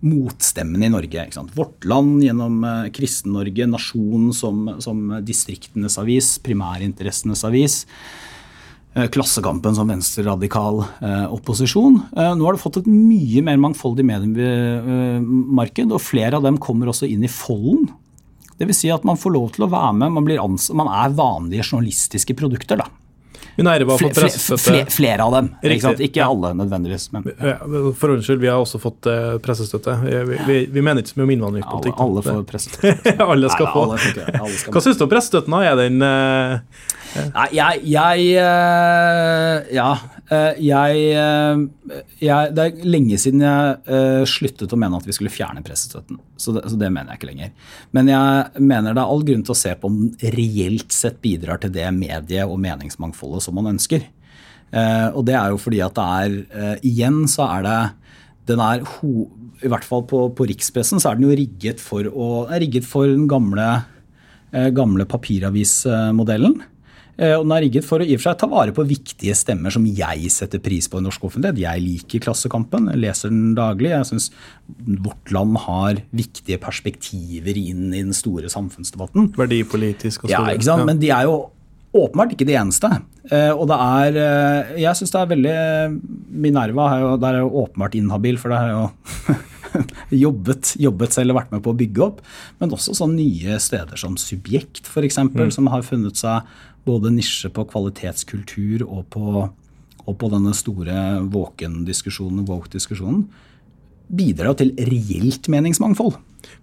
motstemmene 0.00 0.88
i 0.88 0.92
Norge. 0.92 1.26
Vårt 1.56 1.84
Land 1.88 2.24
gjennom 2.24 2.64
eh, 2.64 2.88
Kristen-Norge, 2.96 3.68
Nasjonen 3.68 4.32
som, 4.36 4.64
som 4.80 5.02
distriktenes 5.26 5.98
avis, 6.00 6.34
primærinteressenes 6.44 7.44
avis. 7.48 7.82
Eh, 8.94 9.06
Klassekampen 9.06 9.74
som 9.74 9.88
venstreradikal 9.88 10.80
eh, 11.00 11.26
opposisjon. 11.32 12.00
Eh, 12.16 12.32
nå 12.34 12.44
har 12.48 12.56
det 12.56 12.62
fått 12.62 12.80
et 12.80 12.88
mye 12.90 13.42
mer 13.46 13.60
mangfoldig 13.62 14.02
mediemarked, 14.08 15.92
og 15.94 16.02
flere 16.02 16.40
av 16.40 16.46
dem 16.46 16.58
kommer 16.58 16.90
også 16.90 17.06
inn 17.06 17.22
i 17.26 17.30
folden. 17.30 17.86
Dvs. 18.60 18.80
Si 18.82 18.90
at 18.92 19.06
man 19.08 19.16
får 19.20 19.36
lov 19.36 19.52
til 19.54 19.64
å 19.64 19.70
være 19.72 19.94
med, 20.02 20.16
man, 20.18 20.56
man 20.82 20.90
er 20.90 21.14
vanlige 21.16 21.68
journalistiske 21.70 22.34
produkter. 22.36 22.82
da. 22.82 22.88
Fle, 23.60 23.76
fle, 23.98 24.08
pressestøtte. 24.14 24.62
fle, 24.62 24.82
flere 24.88 25.24
av 25.26 25.34
dem. 25.36 25.48
Ikke, 25.66 25.90
ikke 26.06 26.24
alle 26.24 26.52
nødvendigvis, 26.56 27.08
men 27.12 27.26
Ja, 27.34 27.56
For 27.98 28.12
ordens 28.14 28.28
skyld, 28.28 28.40
vi 28.40 28.48
har 28.48 28.60
også 28.62 28.80
fått 28.80 29.08
pressestøtte. 29.44 29.96
Vi, 30.06 30.38
vi, 30.48 30.56
vi 30.72 30.84
mener 30.84 31.02
ikke 31.04 31.12
så 31.12 31.18
mye 31.20 31.26
om 31.26 31.28
alle, 31.30 31.36
innvandringspolitikk. 31.36 32.00
alle 32.04 32.22
får 32.24 32.46
pressestøtte. 32.52 33.14
alle 33.26 33.50
skal 33.52 33.68
Nei, 33.68 33.74
få. 33.74 33.82
alle. 33.84 34.24
Alle 34.40 34.62
skal 34.62 34.76
Hva 34.76 34.84
syns 34.86 35.00
du 35.00 35.04
om 35.04 35.12
pressestøtten? 35.12 35.58
Er 35.60 35.76
den 35.82 36.06
Nei, 37.10 37.46
jeg, 37.56 37.80
jeg 37.90 38.26
eh, 38.38 39.70
Ja. 39.74 39.88
eh, 40.30 40.60
Jeg, 40.62 41.00
eh, 41.18 42.02
jeg 42.22 42.54
Det 42.54 42.64
er 42.66 42.84
lenge 42.86 43.18
siden 43.18 43.42
jeg 43.42 44.26
sluttet 44.30 44.70
å 44.72 44.78
mene 44.78 45.00
at 45.00 45.08
vi 45.08 45.14
skulle 45.16 45.32
fjerne 45.32 45.62
pressestøtten. 45.66 46.20
Så 46.38 46.54
det, 46.54 46.64
så 46.70 46.78
det 46.78 46.92
mener 46.92 47.12
jeg 47.12 47.20
ikke 47.20 47.30
lenger. 47.32 47.50
Men 47.96 48.10
jeg 48.12 48.62
mener 48.62 48.94
det 48.94 49.02
er 49.02 49.10
all 49.16 49.24
grunn 49.26 49.42
til 49.46 49.56
å 49.56 49.58
se 49.58 49.74
på 49.74 49.90
om 49.90 49.98
den 50.06 50.34
reelt 50.36 50.94
sett 50.94 51.20
bidrar 51.24 51.60
til 51.60 51.72
det 51.74 51.88
medie- 51.96 52.46
og 52.46 52.60
meningsmangfoldet 52.62 53.42
som 53.42 53.58
man 53.58 53.72
ønsker. 53.74 54.06
Og 54.70 55.24
det 55.26 55.34
er 55.34 55.50
jo 55.50 55.58
fordi 55.58 55.80
at 55.82 55.96
det 55.98 56.04
er 56.06 56.78
Igjen 56.86 57.24
så 57.26 57.48
er 57.58 57.64
det 57.66 57.78
den 58.52 58.60
er 58.62 58.84
ho, 58.86 59.26
I 59.62 59.70
hvert 59.70 59.86
fall 59.86 60.04
på, 60.06 60.28
på 60.34 60.46
rikspressen 60.46 61.02
så 61.02 61.10
er 61.10 61.18
den 61.18 61.26
jo 61.28 61.36
rigget 61.38 61.82
for, 61.82 62.06
å, 62.06 62.46
rigget 62.50 62.86
for 62.86 63.10
den 63.10 63.26
gamle, 63.30 63.66
gamle 64.74 65.06
papiravismodellen. 65.10 66.60
Eh, 66.62 66.69
Og 67.20 67.42
den 67.44 67.52
er 67.52 67.60
rigget 67.66 67.84
for 67.84 68.00
å 68.00 68.06
i 68.06 68.14
og 68.16 68.22
for 68.22 68.30
seg 68.30 68.38
ta 68.40 68.48
vare 68.48 68.72
på 68.72 68.84
viktige 68.88 69.34
stemmer 69.36 69.74
som 69.74 69.84
jeg 69.84 70.30
setter 70.32 70.62
pris 70.64 70.86
på 70.88 71.02
i 71.02 71.04
norsk 71.04 71.26
offentlighet. 71.28 71.60
Jeg 71.60 71.84
liker 71.84 72.22
Klassekampen, 72.24 72.88
jeg 72.94 73.02
leser 73.02 73.28
den 73.32 73.52
daglig. 73.58 73.90
Jeg 73.92 74.08
syns 74.08 74.30
Vårt 75.04 75.28
Land 75.34 75.58
har 75.66 76.00
viktige 76.16 76.56
perspektiver 76.62 77.60
inn 77.60 77.90
i 77.90 78.00
den 78.00 78.16
store 78.16 78.48
samfunnsdebatten. 78.48 79.34
verdipolitisk 79.36 80.24
og 80.24 80.32
Ja, 80.32 80.46
ikke 80.48 80.70
sant? 80.70 80.88
Men 80.88 81.02
de 81.02 81.12
er 81.12 81.28
jo 81.28 81.50
åpenbart 81.96 82.34
ikke 82.34 82.46
de 82.48 82.56
eneste. 82.58 82.90
Eh, 83.30 83.50
og 83.50 83.66
det 83.70 83.76
er 83.76 84.18
eh, 84.22 84.74
Jeg 84.84 84.96
syns 84.98 85.12
det 85.12 85.20
er 85.20 85.30
veldig 85.34 85.54
Minerva 86.30 86.88
er 86.94 87.04
jo, 87.04 87.14
der 87.20 87.36
er 87.36 87.44
jo 87.44 87.64
åpenbart 87.64 87.96
inhabil, 87.98 88.38
for 88.40 88.52
det 88.52 88.60
har 88.60 88.70
jo 88.72 89.38
jobbet, 90.24 90.74
jobbet 90.82 91.14
selv 91.14 91.34
og 91.34 91.40
vært 91.40 91.52
med 91.54 91.64
på 91.64 91.74
å 91.74 91.78
bygge 91.78 92.04
opp. 92.06 92.22
Men 92.62 92.74
også 92.74 92.94
sånne 92.96 93.20
nye 93.20 93.58
steder 93.62 94.00
som 94.00 94.16
Subjekt, 94.20 94.86
f.eks., 94.86 95.20
mm. 95.30 95.50
som 95.54 95.70
har 95.72 95.86
funnet 95.86 96.18
seg 96.18 96.46
både 96.88 97.12
nisje 97.14 97.50
på 97.54 97.64
kvalitetskultur 97.70 98.86
og 98.86 99.04
på, 99.12 99.44
og 100.06 100.18
på 100.18 100.30
denne 100.32 100.54
store 100.56 101.20
våken-diskusjonen, 101.30 102.46
woke-diskusjonen. 102.48 103.26
Bidrar 104.10 104.56
til 104.58 104.72
reelt 104.88 105.46
meningsmangfold. 105.52 106.16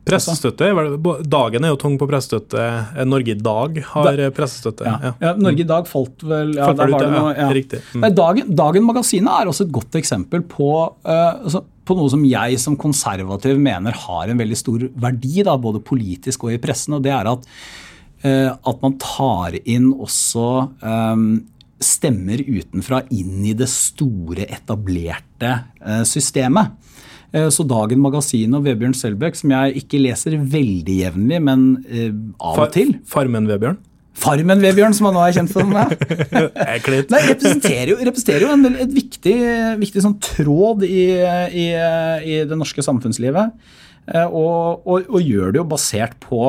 Pressestøtte, 0.07 0.67
Dagen 1.27 1.65
er 1.65 1.73
jo 1.73 1.77
tung 1.79 1.97
på 1.99 2.07
pressestøtte. 2.09 2.63
Eh, 2.97 3.03
Norge 3.05 3.35
i 3.35 3.39
dag 3.39 3.77
har 3.91 4.15
Da- 4.17 4.29
pressestøtte. 4.31 4.85
Ja. 4.85 4.97
Ja. 5.03 5.13
Ja, 5.21 5.33
Norge 5.35 5.61
i 5.61 5.67
dag 5.67 5.87
falt 5.87 6.23
vel 6.23 6.55
ja, 6.55 6.65
Falt 6.65 6.77
der 6.77 6.87
var 6.87 6.99
det 6.99 7.11
noe, 7.11 7.33
ja. 7.35 7.49
Riktig. 7.53 7.81
Mm. 7.93 8.01
Nei, 8.01 8.09
Dagen, 8.09 8.55
Dagen 8.55 8.83
Magasinet 8.87 9.41
er 9.41 9.51
også 9.51 9.67
et 9.67 9.71
godt 9.71 9.91
eksempel 9.99 10.41
på, 10.41 10.71
uh, 11.05 11.43
altså, 11.43 11.63
på 11.85 11.95
noe 11.95 12.09
som 12.09 12.23
jeg 12.25 12.59
som 12.59 12.75
konservativ 12.75 13.59
mener 13.59 13.91
har 13.91 14.27
en 14.27 14.37
veldig 14.37 14.57
stor 14.57 14.79
verdi, 14.95 15.43
da, 15.43 15.57
både 15.57 15.83
politisk 15.83 16.43
og 16.43 16.53
i 16.53 16.57
pressen. 16.57 16.95
og 16.95 17.03
det 17.03 17.11
er 17.11 17.27
at, 17.27 17.45
at 18.23 18.81
man 18.81 18.95
tar 19.01 19.59
inn 19.65 19.91
også 19.93 20.47
eh, 20.81 21.21
stemmer 21.77 22.41
utenfra 22.41 23.03
inn 23.13 23.43
i 23.45 23.53
det 23.53 23.67
store, 23.69 24.47
etablerte 24.49 25.51
eh, 25.85 26.01
systemet. 26.09 26.71
Eh, 27.35 27.49
Så 27.53 27.65
Dagen 27.69 27.99
Magasin 28.01 28.55
og 28.57 28.63
Vebjørn 28.65 28.95
Selbekk, 28.97 29.35
som 29.37 29.51
jeg 29.53 29.83
ikke 29.83 29.99
leser 30.01 30.37
veldig 30.39 30.95
jevnlig, 31.03 31.41
men 31.45 31.67
eh, 31.85 32.09
av 32.41 32.57
og 32.65 32.73
til 32.73 32.95
Farmen, 33.05 33.45
Vebjørn. 33.51 33.77
Farmen 34.17 34.63
Vebjørn, 34.63 34.95
som 34.97 35.11
han 35.11 35.13
nå 35.19 35.25
er 35.27 35.35
kjent 35.35 35.51
som. 35.53 35.75
Ja. 35.77 35.83
Nei, 37.13 37.19
representerer 37.29 37.91
jo, 37.93 37.97
representerer 38.01 38.47
jo 38.47 38.53
en, 38.55 38.65
et 38.81 38.95
viktig, 38.95 39.35
viktig 39.83 40.01
sånn 40.01 40.15
tråd 40.25 40.87
i, 40.87 41.03
i, 41.53 41.67
i 42.25 42.39
det 42.49 42.57
norske 42.57 42.81
samfunnslivet. 42.81 43.53
Eh, 44.09 44.25
Og, 44.25 44.87
og, 44.87 45.05
og 45.11 45.21
gjør 45.21 45.53
det 45.53 45.61
jo 45.61 45.67
basert 45.69 46.17
på 46.23 46.47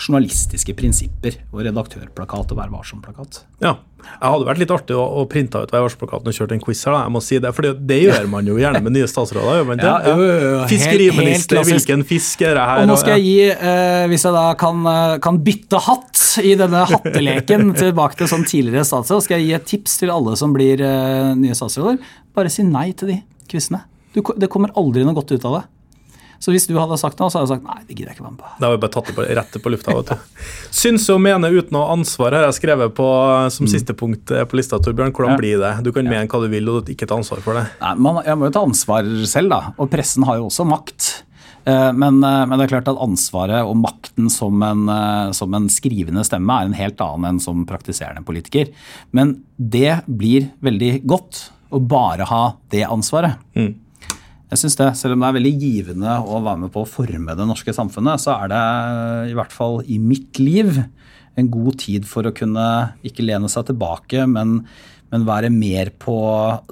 journalistiske 0.00 0.74
prinsipper 0.78 1.36
og 1.52 1.62
redaktørplakat 1.66 2.52
og 2.52 2.58
Vær 2.58 2.72
varsom-plakat. 2.72 3.44
Ja. 3.62 3.76
Jeg 4.00 4.32
hadde 4.32 4.46
vært 4.48 4.60
litt 4.62 4.70
artig 4.72 4.96
å, 4.96 5.02
å 5.20 5.26
printe 5.28 5.60
ut 5.60 5.72
værvarsplakaten 5.74 6.30
og 6.30 6.36
kjørt 6.36 6.54
en 6.54 6.62
quiz 6.62 6.80
her, 6.86 6.94
da. 6.94 7.00
Jeg 7.04 7.12
må 7.12 7.20
si 7.24 7.40
det, 7.42 7.50
for 7.56 7.68
det 7.90 7.98
gjør 8.00 8.28
man 8.32 8.48
jo 8.48 8.56
gjerne 8.56 8.80
med 8.84 8.94
nye 8.96 9.08
statsråder. 9.10 9.60
gjør? 9.60 9.82
Ja, 9.84 9.96
helt 10.06 10.70
Fiskeriminister, 10.72 11.60
hvilken 11.68 12.04
fisk 12.08 12.44
er 12.48 12.56
det 12.56 12.64
her? 12.70 12.82
Og 12.82 12.88
nå 12.88 12.96
skal 13.00 13.18
jeg 13.18 13.26
gi, 13.26 13.50
eh, 13.52 14.06
hvis 14.10 14.24
jeg 14.24 14.36
da 14.36 14.46
kan, 14.60 14.80
eh, 14.88 15.18
kan 15.24 15.40
bytte 15.44 15.82
hatt 15.84 16.24
i 16.46 16.54
denne 16.58 16.86
hatteleken 16.88 17.74
tilbake 17.82 18.16
til 18.22 18.30
sånn 18.32 18.46
tidligere 18.48 18.88
statsråd, 18.88 19.26
skal 19.26 19.40
jeg 19.40 19.50
gi 19.50 19.58
et 19.58 19.68
tips 19.74 20.00
til 20.00 20.14
alle 20.14 20.36
som 20.40 20.56
blir 20.56 20.80
eh, 20.80 21.34
nye 21.36 21.58
statsråder. 21.58 22.00
Bare 22.36 22.52
si 22.52 22.64
nei 22.64 22.88
til 22.96 23.12
de 23.12 23.20
quizene. 23.50 23.84
Du, 24.14 24.22
det 24.40 24.48
kommer 24.50 24.72
aldri 24.80 25.04
noe 25.04 25.18
godt 25.18 25.36
ut 25.36 25.44
av 25.44 25.60
det. 25.60 25.64
Så 26.40 26.54
hvis 26.54 26.64
du 26.66 26.72
hadde 26.80 26.96
sagt 26.96 27.18
noe, 27.20 27.28
så 27.28 27.36
hadde 27.38 27.50
jeg 27.50 27.60
sagt 27.60 27.66
nei, 27.68 27.82
det 27.86 27.94
gidder 27.98 28.10
jeg 28.10 28.16
ikke 28.16 28.24
være 28.24 28.32
med 28.32 28.40
på. 28.40 28.50
Da 28.58 28.66
har 28.70 28.74
vi 28.76 28.80
bare 28.80 28.94
tatt 28.94 29.10
det 29.10 29.14
på, 29.18 29.24
rett 29.38 29.58
på 29.62 29.72
lufta. 29.74 29.94
vet 29.98 30.12
du. 30.14 30.44
Syns 30.80 31.04
og 31.12 31.20
mener 31.20 31.52
uten 31.52 31.76
å 31.76 31.82
ha 31.84 31.92
ansvar, 31.98 32.32
har 32.38 32.46
jeg 32.48 32.56
skrevet 32.62 32.94
på 32.96 33.08
som 33.52 33.68
siste 33.68 33.92
punkt 33.98 34.32
eh, 34.32 34.46
på 34.48 34.56
lista. 34.56 34.78
Torbjørn. 34.80 35.12
Hvordan 35.12 35.30
Mm. 35.30 35.36
Ja. 35.36 35.40
blir 35.44 35.58
det? 35.60 35.72
Du 35.84 35.92
kan 35.92 36.08
mene 36.08 36.26
hva 36.26 36.40
du 36.40 36.48
vil, 36.48 36.68
og 36.72 36.84
du 36.86 36.92
ikke 36.94 37.06
ta 37.10 37.18
ansvar 37.20 37.42
for 37.44 37.54
det. 37.60 37.66
Nei, 37.82 37.94
man, 38.00 38.22
Jeg 38.24 38.38
må 38.40 38.48
jo 38.48 38.54
ta 38.56 38.62
ansvar 38.64 39.04
selv, 39.28 39.50
da. 39.52 39.60
Og 39.78 39.90
pressen 39.92 40.24
har 40.24 40.40
jo 40.40 40.48
også 40.48 40.64
makt. 40.66 41.10
Eh, 41.68 41.92
Men, 41.92 42.22
eh, 42.24 42.46
men 42.48 42.56
det 42.58 42.64
er 42.70 42.80
klart 42.80 42.88
at 42.88 42.96
ansvaret 43.04 43.60
og 43.68 43.76
makten 43.76 44.30
som 44.32 44.62
en, 44.64 44.88
eh, 44.88 45.32
som 45.36 45.52
en 45.54 45.68
skrivende 45.68 46.24
stemme 46.24 46.48
er 46.56 46.64
en 46.64 46.72
helt 46.72 46.96
annen 47.04 47.34
enn 47.34 47.40
som 47.40 47.66
praktiserende 47.68 48.24
politiker. 48.24 48.72
Men 49.12 49.42
det 49.60 50.00
blir 50.08 50.50
veldig 50.62 51.04
godt 51.04 51.50
å 51.70 51.78
bare 51.86 52.24
ha 52.26 52.54
det 52.70 52.86
ansvaret. 52.88 53.36
Mm. 53.54 53.74
Jeg 54.50 54.58
synes 54.58 54.76
det, 54.80 54.88
Selv 54.98 55.14
om 55.14 55.22
det 55.22 55.28
er 55.28 55.36
veldig 55.38 55.52
givende 55.62 56.16
å 56.26 56.40
være 56.42 56.64
med 56.64 56.72
på 56.74 56.82
å 56.82 56.88
forme 56.88 57.36
det 57.38 57.46
norske 57.46 57.74
samfunnet, 57.74 58.22
så 58.22 58.34
er 58.34 58.50
det 58.50 58.62
i 59.30 59.36
hvert 59.38 59.54
fall 59.54 59.80
i 59.86 60.00
mitt 60.02 60.40
liv 60.42 60.82
en 61.38 61.50
god 61.52 61.78
tid 61.80 62.06
for 62.08 62.26
å 62.26 62.34
kunne 62.34 62.64
ikke 63.06 63.24
lene 63.24 63.48
seg 63.48 63.68
tilbake, 63.70 64.26
men, 64.28 64.58
men 65.14 65.26
være 65.28 65.52
mer 65.54 65.92
på 66.02 66.18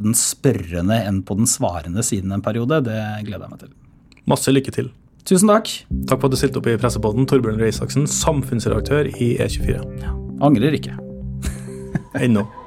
den 0.01 0.17
spørrende 0.19 0.99
enn 1.07 1.23
på 1.23 1.39
den 1.39 1.49
svarende 1.49 2.03
siden 2.05 2.35
en 2.35 2.45
periode. 2.45 2.83
Det 2.91 2.99
gleder 3.29 3.47
jeg 3.47 3.55
meg 3.55 3.63
til. 3.63 3.75
Masse 4.29 4.53
lykke 4.53 4.75
til. 4.75 4.91
Tusen 5.29 5.51
takk. 5.51 5.71
Takk 6.09 6.19
for 6.19 6.29
at 6.29 6.35
du 6.35 6.41
stilte 6.41 6.61
opp 6.61 6.71
i 6.73 6.79
Pressepodden. 6.81 7.29
Torbjørn 7.31 7.61
Røe 7.61 7.71
Isaksen, 7.71 8.09
samfunnsredaktør 8.11 9.13
i 9.15 9.35
E24. 9.39 9.83
Ja, 10.03 10.15
Angrer 10.45 10.75
ikke. 10.79 10.97
Ennå. 12.19 12.49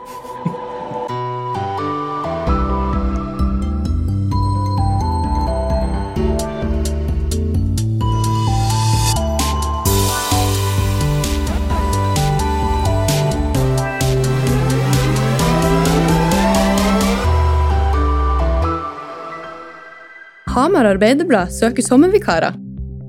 Hamar 20.51 20.83
Arbeiderblad 20.83 21.53
søker 21.55 21.83
sommervikarer. 21.85 22.57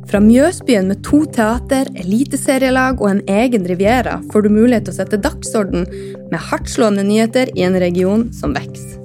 Fra 0.07 0.20
Mjøsbyen 0.22 0.86
med 0.86 1.01
to 1.03 1.24
teater, 1.34 1.88
eliteserielag 1.99 3.01
og 3.03 3.09
en 3.09 3.22
egen 3.26 3.64
riviera 3.66 4.20
får 4.30 4.45
du 4.45 4.53
mulighet 4.55 4.86
til 4.86 4.95
å 4.95 4.99
sette 5.01 5.18
dagsorden 5.24 5.88
med 6.30 6.38
hardtslående 6.38 7.03
nyheter 7.09 7.51
i 7.59 7.64
en 7.66 7.78
region 7.82 8.28
som 8.36 8.55
vokser. 8.55 9.01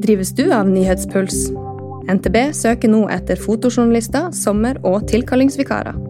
Drives 0.00 0.32
du 0.38 0.46
av 0.48 0.70
nyhetspuls? 0.72 1.50
NTB 2.08 2.38
søker 2.56 2.88
nå 2.88 3.04
etter 3.12 3.36
fotojournalister, 3.36 4.32
sommer- 4.32 4.80
og 4.88 5.04
tilkallingsvikarer. 5.12 6.00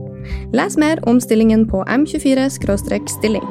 Les 0.55 0.78
mer 0.78 1.03
om 1.11 1.18
stillingen 1.20 1.66
på 1.66 1.82
m24-stilling. 1.90 3.51